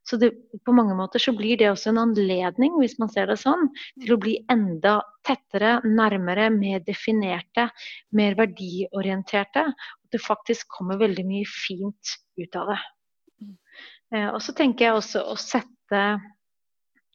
Så 0.02 0.18
det, 0.18 0.32
på 0.66 0.74
mange 0.74 0.96
måter 0.98 1.22
så 1.22 1.34
blir 1.36 1.58
det 1.60 1.68
også 1.70 1.92
en 1.92 2.00
anledning, 2.02 2.74
hvis 2.80 2.96
man 2.98 3.10
ser 3.12 3.28
det 3.30 3.38
sånn, 3.40 3.68
til 4.02 4.16
å 4.16 4.20
bli 4.22 4.34
enda 4.50 4.96
tettere, 5.26 5.76
nærmere, 5.86 6.48
mer 6.54 6.82
definerte, 6.86 7.68
mer 8.18 8.34
verdiorienterte. 8.38 9.68
At 9.70 10.14
det 10.14 10.22
faktisk 10.22 10.66
kommer 10.74 10.98
veldig 11.00 11.26
mye 11.28 11.46
fint 11.48 12.16
ut 12.40 12.58
av 12.58 12.72
det. 12.72 12.80
Eh, 14.12 14.28
og 14.28 14.40
så 14.44 14.54
tenker 14.56 14.88
jeg 14.88 14.98
også 14.98 15.24
å 15.32 15.36
sette 15.40 16.02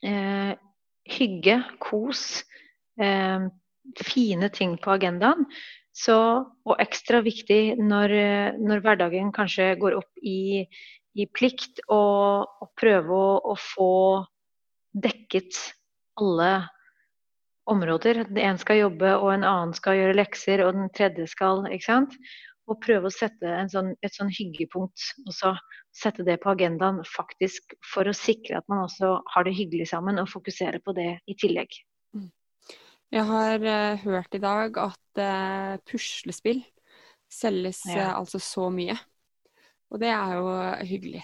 eh, 0.06 0.54
hygge, 1.18 1.58
kos, 1.84 2.24
eh, 3.02 3.50
fine 4.04 4.50
ting 4.56 4.78
på 4.82 4.96
agendaen. 4.96 5.46
Så, 5.98 6.16
og 6.46 6.82
ekstra 6.84 7.24
viktig 7.26 7.80
når, 7.82 8.12
når 8.62 8.84
hverdagen 8.86 9.32
kanskje 9.34 9.72
går 9.82 9.96
opp 9.98 10.20
i 10.22 10.68
i 11.18 11.26
plikt 11.34 11.82
å, 11.90 12.00
og 12.46 12.74
prøve 12.78 13.14
å, 13.14 13.30
å, 13.52 13.56
få 13.58 13.92
dekket 14.94 15.58
alle 16.22 16.52
områder. 17.70 18.24
En 18.40 18.60
skal 18.62 18.84
jobbe, 18.84 19.16
og 19.18 19.32
en 19.34 19.48
annen 19.48 19.74
skal 19.78 19.98
gjøre 19.98 20.20
lekser, 20.20 20.64
og 20.66 20.78
den 20.78 20.92
tredje 20.96 21.28
skal 21.32 21.66
ikke 21.72 21.88
sant? 21.88 22.16
Og 22.68 22.80
prøve 22.84 23.10
å 23.10 23.14
sette 23.14 23.64
sånn, 23.72 23.94
et 24.04 24.16
sånn 24.16 24.32
hyggepunkt, 24.34 25.04
og 25.26 25.36
så 25.36 25.54
sette 25.96 26.26
det 26.28 26.38
på 26.44 26.52
agendaen 26.52 27.00
faktisk 27.08 27.78
for 27.94 28.08
å 28.10 28.16
sikre 28.16 28.60
at 28.60 28.68
man 28.72 28.86
også 28.86 29.18
har 29.34 29.48
det 29.48 29.56
hyggelig 29.58 29.90
sammen, 29.94 30.20
og 30.22 30.30
fokusere 30.32 30.84
på 30.84 30.94
det 30.98 31.14
i 31.26 31.38
tillegg. 31.40 31.80
Mm. 32.16 32.30
Jeg 33.16 33.24
har 33.30 33.64
uh, 33.64 34.02
hørt 34.04 34.36
i 34.36 34.44
dag 34.44 34.82
at 34.84 35.22
uh, 35.24 35.78
puslespill 35.88 36.60
selges 37.32 37.86
ja. 37.88 38.12
uh, 38.12 38.18
altså 38.20 38.42
så 38.44 38.68
mye. 38.74 38.98
Og 39.94 40.02
det 40.02 40.12
er 40.12 40.38
jo 40.38 40.54
hyggelig 40.90 41.24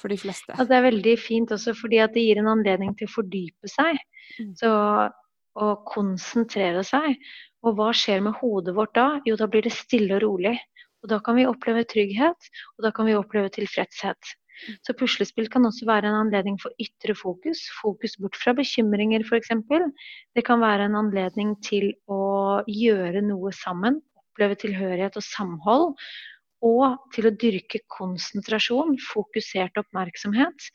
for 0.00 0.12
de 0.12 0.18
fleste. 0.20 0.54
Ja, 0.56 0.66
det 0.66 0.76
er 0.76 0.86
veldig 0.88 1.14
fint 1.20 1.52
også 1.54 1.74
fordi 1.76 2.00
at 2.02 2.14
det 2.16 2.24
gir 2.24 2.40
en 2.40 2.50
anledning 2.50 2.94
til 2.98 3.08
å 3.08 3.14
fordype 3.18 3.70
seg. 3.70 4.00
Mm. 4.38 4.52
Så, 4.60 4.72
og 5.60 5.86
konsentrere 5.90 6.84
seg. 6.86 7.16
Og 7.66 7.76
hva 7.76 7.90
skjer 7.96 8.22
med 8.24 8.38
hodet 8.40 8.74
vårt 8.76 8.94
da? 8.96 9.08
Jo, 9.28 9.36
da 9.36 9.48
blir 9.50 9.66
det 9.66 9.74
stille 9.76 10.16
og 10.16 10.24
rolig. 10.24 10.56
Og 11.00 11.10
da 11.12 11.20
kan 11.24 11.36
vi 11.38 11.48
oppleve 11.48 11.86
trygghet, 11.88 12.48
og 12.76 12.84
da 12.84 12.90
kan 12.92 13.08
vi 13.08 13.16
oppleve 13.16 13.48
tilfredshet. 13.54 14.32
Mm. 14.60 14.74
Så 14.84 14.94
puslespill 15.00 15.48
kan 15.52 15.64
også 15.64 15.86
være 15.88 16.10
en 16.10 16.18
anledning 16.26 16.58
for 16.60 16.76
ytre 16.80 17.16
fokus. 17.16 17.62
Fokus 17.80 18.18
bort 18.20 18.36
fra 18.36 18.52
bekymringer, 18.56 19.24
f.eks. 19.24 19.52
Det 20.36 20.44
kan 20.44 20.60
være 20.60 20.90
en 20.90 20.98
anledning 21.00 21.54
til 21.64 21.92
å 22.12 22.60
gjøre 22.68 23.24
noe 23.24 23.52
sammen. 23.56 24.00
Oppleve 24.20 24.60
tilhørighet 24.60 25.16
og 25.16 25.24
samhold 25.24 25.96
og 26.66 27.12
til 27.14 27.28
å 27.28 27.36
dyrke 27.40 27.82
konsentrasjon, 27.90 28.98
fokusert 29.00 29.80
oppmerksomhet, 29.80 30.68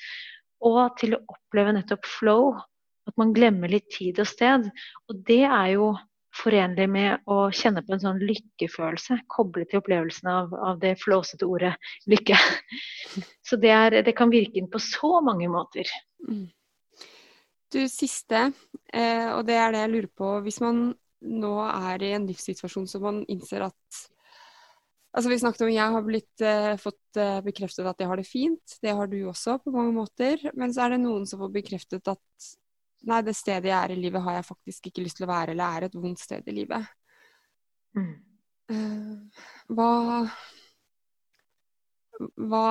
og 0.66 0.98
til 1.00 1.16
å 1.18 1.22
oppleve 1.30 1.76
nettopp 1.76 2.08
flow, 2.10 2.56
at 3.06 3.16
man 3.22 3.34
glemmer 3.36 3.70
litt 3.70 3.88
tid 3.94 4.20
og 4.22 4.30
sted. 4.30 4.66
Og 5.10 5.24
det 5.28 5.44
er 5.46 5.76
jo 5.76 5.92
forenlig 6.36 6.88
med 6.92 7.30
å 7.32 7.46
kjenne 7.56 7.84
på 7.86 7.96
en 7.96 8.02
sånn 8.02 8.20
lykkefølelse, 8.24 9.22
koblet 9.32 9.70
til 9.72 9.80
opplevelsen 9.80 10.30
av, 10.32 10.56
av 10.56 10.82
det 10.82 10.96
flåsete 11.04 11.48
ordet 11.48 11.76
lykke. 12.12 12.40
Så 13.48 13.60
det, 13.62 13.72
er, 13.72 14.00
det, 14.04 14.16
kan 14.18 14.34
virke 14.34 14.60
inn 14.60 14.72
på 14.72 14.82
så 14.82 15.20
mange 15.24 15.48
måter. 15.52 15.90
Mm. 16.28 16.48
Du, 17.72 17.80
siste, 17.92 18.50
eh, 18.94 19.30
og 19.36 19.46
det 19.48 19.56
er 19.60 19.74
det 19.74 19.86
jeg 19.86 19.94
lurer 19.94 20.12
på. 20.18 20.34
Hvis 20.46 20.62
man 20.64 20.88
nå 21.26 21.54
er 21.66 22.04
i 22.06 22.12
en 22.18 22.28
livssituasjon 22.30 22.88
som 22.90 23.04
man 23.06 23.24
innser 23.32 23.66
at 23.66 24.02
Altså 25.16 25.32
vi 25.32 25.40
snakket 25.40 25.64
om 25.64 25.72
Jeg 25.72 25.96
har 25.96 26.04
blitt, 26.04 26.44
uh, 26.44 26.74
fått 26.82 27.20
uh, 27.22 27.40
bekreftet 27.46 27.88
at 27.88 28.04
jeg 28.04 28.12
har 28.12 28.20
det 28.20 28.28
fint. 28.28 28.78
Det 28.84 28.96
har 28.98 29.08
du 29.08 29.18
også 29.32 29.58
på 29.64 29.72
mange 29.76 29.96
måter. 29.96 30.44
Men 30.60 30.76
så 30.76 30.86
er 30.86 30.96
det 30.96 31.04
noen 31.06 31.28
som 31.30 31.40
får 31.44 31.54
bekreftet 31.56 32.12
at 32.12 32.50
nei, 33.06 33.22
det 33.26 33.36
stedet 33.38 33.70
jeg 33.70 33.78
er 33.78 33.94
i 33.94 34.00
livet 34.00 34.24
har 34.26 34.40
jeg 34.40 34.50
faktisk 34.50 34.90
ikke 34.90 35.06
lyst 35.06 35.20
til 35.20 35.28
å 35.28 35.32
være, 35.32 35.54
eller 35.54 35.78
er 35.78 35.88
et 35.88 35.98
vondt 35.98 36.22
sted 36.22 36.48
i 36.50 36.56
livet. 36.56 36.88
Mm. 37.96 38.14
Eh, 38.74 39.42
hva, 39.78 39.90
hva, 42.50 42.66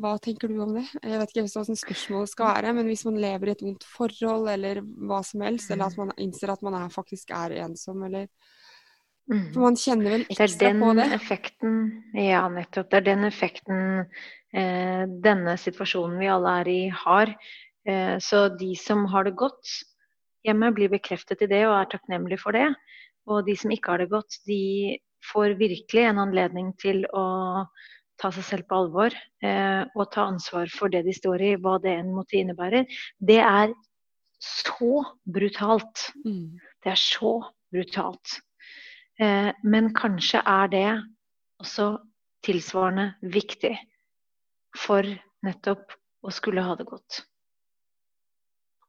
hva 0.00 0.12
tenker 0.22 0.52
du 0.52 0.60
om 0.62 0.76
det? 0.76 0.86
Jeg 1.02 1.20
vet 1.20 1.32
ikke 1.32 1.46
hva 1.46 1.64
sånn 1.66 1.80
spørsmålet 1.80 2.32
skal 2.32 2.52
være, 2.54 2.76
men 2.78 2.90
hvis 2.90 3.04
man 3.08 3.18
lever 3.22 3.50
i 3.50 3.56
et 3.56 3.64
vondt 3.66 3.88
forhold 3.90 4.52
eller 4.52 4.82
hva 4.84 5.22
som 5.26 5.44
helst, 5.46 5.72
eller 5.72 5.90
at 5.90 5.98
man 6.00 6.14
innser 6.22 6.54
at 6.54 6.62
man 6.66 6.78
er, 6.78 6.94
faktisk 6.94 7.34
er 7.36 7.58
ensom, 7.66 8.06
eller 8.06 8.30
Mm. 9.26 9.46
For 9.52 9.64
man 9.64 9.78
kjenner 9.80 10.12
vel 10.14 10.22
er 10.22 10.34
ekstra 10.36 10.46
det 10.60 10.72
på 10.78 10.90
det. 10.94 11.06
effekten 11.16 11.78
Ja, 12.14 12.44
nettopp. 12.52 12.90
Det 12.92 13.00
er 13.00 13.06
den 13.08 13.26
effekten 13.26 13.80
eh, 14.54 15.02
denne 15.26 15.56
situasjonen 15.58 16.20
vi 16.22 16.30
alle 16.30 16.52
er 16.62 16.70
i, 16.70 16.80
har. 17.04 17.32
Eh, 17.88 18.16
så 18.22 18.46
de 18.54 18.70
som 18.78 19.04
har 19.10 19.26
det 19.26 19.34
godt 19.38 19.72
hjemme, 20.46 20.70
blir 20.74 20.92
bekreftet 20.92 21.42
i 21.42 21.50
det 21.50 21.64
og 21.66 21.74
er 21.80 21.90
takknemlige 21.96 22.42
for 22.42 22.54
det. 22.54 22.68
Og 23.26 23.42
de 23.48 23.56
som 23.58 23.72
ikke 23.74 23.92
har 23.92 24.04
det 24.04 24.12
godt, 24.12 24.38
de 24.46 24.98
får 25.32 25.56
virkelig 25.58 26.06
en 26.06 26.22
anledning 26.22 26.70
til 26.78 27.02
å 27.10 27.26
ta 28.20 28.30
seg 28.32 28.46
selv 28.46 28.68
på 28.70 28.78
alvor 28.78 29.14
eh, 29.44 29.82
og 29.92 30.06
ta 30.14 30.28
ansvar 30.30 30.70
for 30.72 30.92
det 30.92 31.02
de 31.06 31.14
står 31.16 31.42
i, 31.42 31.52
hva 31.60 31.76
det 31.82 31.98
enn 31.98 32.14
måtte 32.14 32.38
innebære. 32.38 32.86
Det 33.18 33.40
er 33.42 33.74
så 34.42 35.02
brutalt. 35.26 36.10
Mm. 36.24 36.56
Det 36.84 36.94
er 36.94 37.00
så 37.00 37.38
brutalt. 37.72 38.38
Eh, 39.20 39.52
men 39.62 39.94
kanskje 39.96 40.42
er 40.44 40.68
det 40.72 40.88
også 41.62 41.88
tilsvarende 42.44 43.14
viktig 43.22 43.72
for 44.76 45.06
nettopp 45.46 45.96
å 46.26 46.32
skulle 46.34 46.64
ha 46.66 46.76
det 46.76 46.86
godt. 46.88 47.22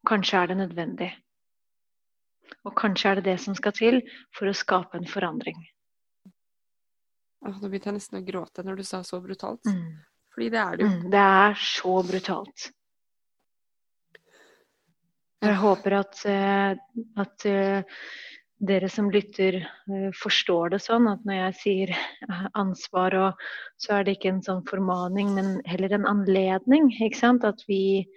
Kanskje 0.08 0.42
er 0.42 0.52
det 0.52 0.60
nødvendig. 0.60 1.10
Og 2.68 2.76
kanskje 2.76 3.10
er 3.10 3.20
det 3.20 3.30
det 3.32 3.40
som 3.44 3.56
skal 3.56 3.76
til 3.76 4.02
for 4.36 4.50
å 4.50 4.56
skape 4.56 5.00
en 5.00 5.08
forandring. 5.08 5.58
Åh, 7.48 7.58
Nå 7.62 7.70
begynte 7.70 7.92
jeg 7.92 8.00
nesten 8.00 8.20
å 8.20 8.26
gråte 8.28 8.64
når 8.66 8.80
du 8.80 8.88
sa 8.88 9.04
så 9.08 9.20
brutalt. 9.24 9.64
Mm. 9.68 10.00
Fordi 10.34 10.50
det 10.54 10.60
er 10.62 10.78
det 10.78 10.86
jo. 10.86 10.90
Mm, 10.94 11.06
det 11.14 11.22
er 11.24 11.62
så 11.62 11.94
brutalt. 12.06 12.72
Jeg 15.48 15.60
håper 15.62 15.96
at, 16.00 16.20
eh, 16.26 16.80
at 17.22 17.46
eh, 17.46 18.02
dere 18.60 18.90
som 18.90 19.12
lytter 19.14 19.60
eh, 19.62 20.10
forstår 20.18 20.74
det 20.74 20.80
sånn 20.82 21.08
at 21.12 21.24
når 21.28 21.40
jeg 21.40 21.58
sier 21.62 21.94
ansvar, 22.62 23.16
og, 23.20 23.46
så 23.82 24.00
er 24.00 24.08
det 24.08 24.18
ikke 24.18 24.34
en 24.34 24.44
sånn 24.46 24.64
formaning, 24.70 25.34
men 25.36 25.54
heller 25.70 25.94
en 25.98 26.10
anledning. 26.10 26.90
Ikke 26.98 27.20
sant? 27.20 27.46
At 27.48 27.62
vi, 27.70 28.08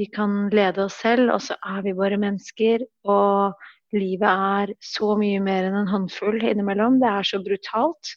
vi 0.00 0.08
kan 0.12 0.46
lede 0.54 0.84
oss 0.86 0.98
selv, 1.00 1.32
og 1.34 1.42
så 1.44 1.56
er 1.64 1.82
vi 1.86 1.96
bare 1.96 2.20
mennesker. 2.20 2.84
Og 3.08 3.96
livet 3.96 4.28
er 4.28 4.74
så 4.84 5.14
mye 5.20 5.40
mer 5.44 5.70
enn 5.70 5.80
en 5.82 5.92
håndfull 5.94 6.40
innimellom. 6.42 7.00
Det 7.00 7.08
er 7.08 7.30
så 7.30 7.40
brutalt. 7.44 8.14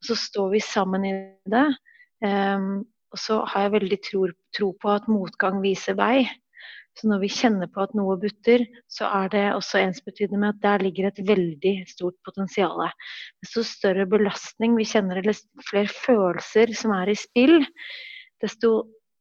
Og 0.00 0.12
så 0.12 0.16
står 0.16 0.54
vi 0.54 0.62
sammen 0.64 1.06
i 1.08 1.14
det. 1.50 1.66
Um, 2.22 2.84
og 3.10 3.18
så 3.18 3.40
har 3.48 3.66
jeg 3.66 3.74
veldig 3.74 3.98
tro, 4.06 4.26
tro 4.54 4.70
på 4.78 4.92
at 4.92 5.08
motgang 5.10 5.58
viser 5.64 5.96
vei. 5.98 6.28
Så 6.98 7.08
når 7.08 7.22
vi 7.22 7.30
kjenner 7.32 7.70
på 7.70 7.84
at 7.84 7.94
noe 7.96 8.16
butter, 8.20 8.64
så 8.90 9.08
er 9.22 9.30
det 9.32 9.44
også 9.54 9.80
ensbetydende 9.80 10.40
med 10.42 10.56
at 10.56 10.62
der 10.64 10.84
ligger 10.84 11.08
et 11.08 11.20
veldig 11.26 11.74
stort 11.88 12.18
potensial. 12.26 12.82
Desto 13.40 13.64
større 13.66 14.06
belastning 14.10 14.74
vi 14.78 14.88
kjenner, 14.88 15.20
eller 15.22 15.38
flere 15.68 15.90
følelser 15.90 16.74
som 16.76 16.94
er 16.98 17.12
i 17.12 17.18
spill, 17.18 17.60
desto 18.42 18.72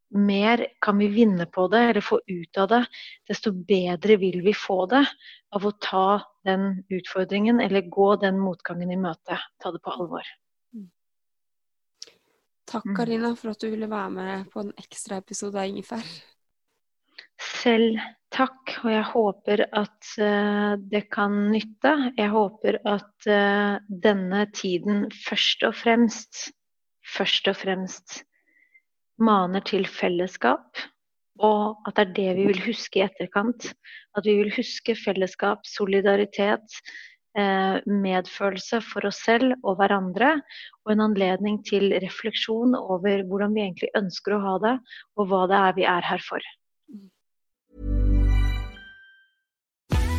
mer 0.10 0.66
kan 0.82 0.98
vi 0.98 1.08
vinne 1.14 1.46
på 1.46 1.68
det 1.70 1.84
eller 1.92 2.02
få 2.02 2.20
ut 2.26 2.58
av 2.58 2.70
det. 2.74 2.82
Desto 3.30 3.54
bedre 3.54 4.18
vil 4.18 4.42
vi 4.42 4.56
få 4.58 4.82
det 4.90 5.06
av 5.56 5.66
å 5.66 5.76
ta 5.78 6.22
den 6.48 6.84
utfordringen 6.90 7.62
eller 7.62 7.90
gå 7.94 8.16
den 8.24 8.42
motgangen 8.42 8.92
i 8.92 8.98
møte. 8.98 9.38
Ta 9.62 9.72
det 9.72 9.84
på 9.86 9.94
alvor. 9.94 10.26
Takk, 12.70 12.86
Mm. 12.86 12.96
Karina, 12.96 13.36
for 13.36 13.50
at 13.50 13.62
du 13.62 13.70
ville 13.70 13.90
være 13.90 14.10
med 14.14 14.50
på 14.54 14.62
en 14.62 14.74
ekstra 14.78 15.18
episode 15.18 15.58
av 15.58 15.66
Ingefær. 15.66 16.06
Selv 17.40 18.00
takk, 18.36 18.76
og 18.84 18.92
jeg 18.92 19.06
håper 19.14 19.64
at 19.80 20.14
eh, 20.22 20.74
det 20.92 21.06
kan 21.14 21.36
nytte. 21.54 21.94
Jeg 22.18 22.32
håper 22.34 22.80
at 22.88 23.28
eh, 23.32 23.80
denne 23.90 24.46
tiden 24.56 25.08
først 25.26 25.64
og 25.68 25.76
fremst, 25.80 26.50
først 27.16 27.50
og 27.50 27.58
fremst 27.62 28.22
maner 29.20 29.64
til 29.66 29.88
fellesskap. 29.88 30.84
Og 31.40 31.88
at 31.88 31.96
det 31.96 32.04
er 32.04 32.16
det 32.16 32.32
vi 32.42 32.48
vil 32.52 32.66
huske 32.68 33.00
i 33.00 33.06
etterkant. 33.08 33.72
At 34.18 34.28
vi 34.28 34.36
vil 34.42 34.52
huske 34.52 34.98
fellesskap, 35.00 35.64
solidaritet, 35.64 36.82
eh, 37.40 37.80
medfølelse 37.88 38.82
for 38.84 39.08
oss 39.08 39.24
selv 39.24 39.56
og 39.64 39.80
hverandre. 39.80 40.36
Og 40.84 40.94
en 40.94 41.08
anledning 41.08 41.64
til 41.64 41.94
refleksjon 42.04 42.76
over 42.76 43.24
hvordan 43.24 43.56
vi 43.56 43.64
egentlig 43.70 43.94
ønsker 43.96 44.36
å 44.36 44.44
ha 44.44 44.58
det, 44.68 44.80
og 45.16 45.32
hva 45.32 45.46
det 45.48 45.62
er 45.64 45.78
vi 45.80 45.92
er 45.98 46.12
her 46.12 46.28
for. 46.28 46.44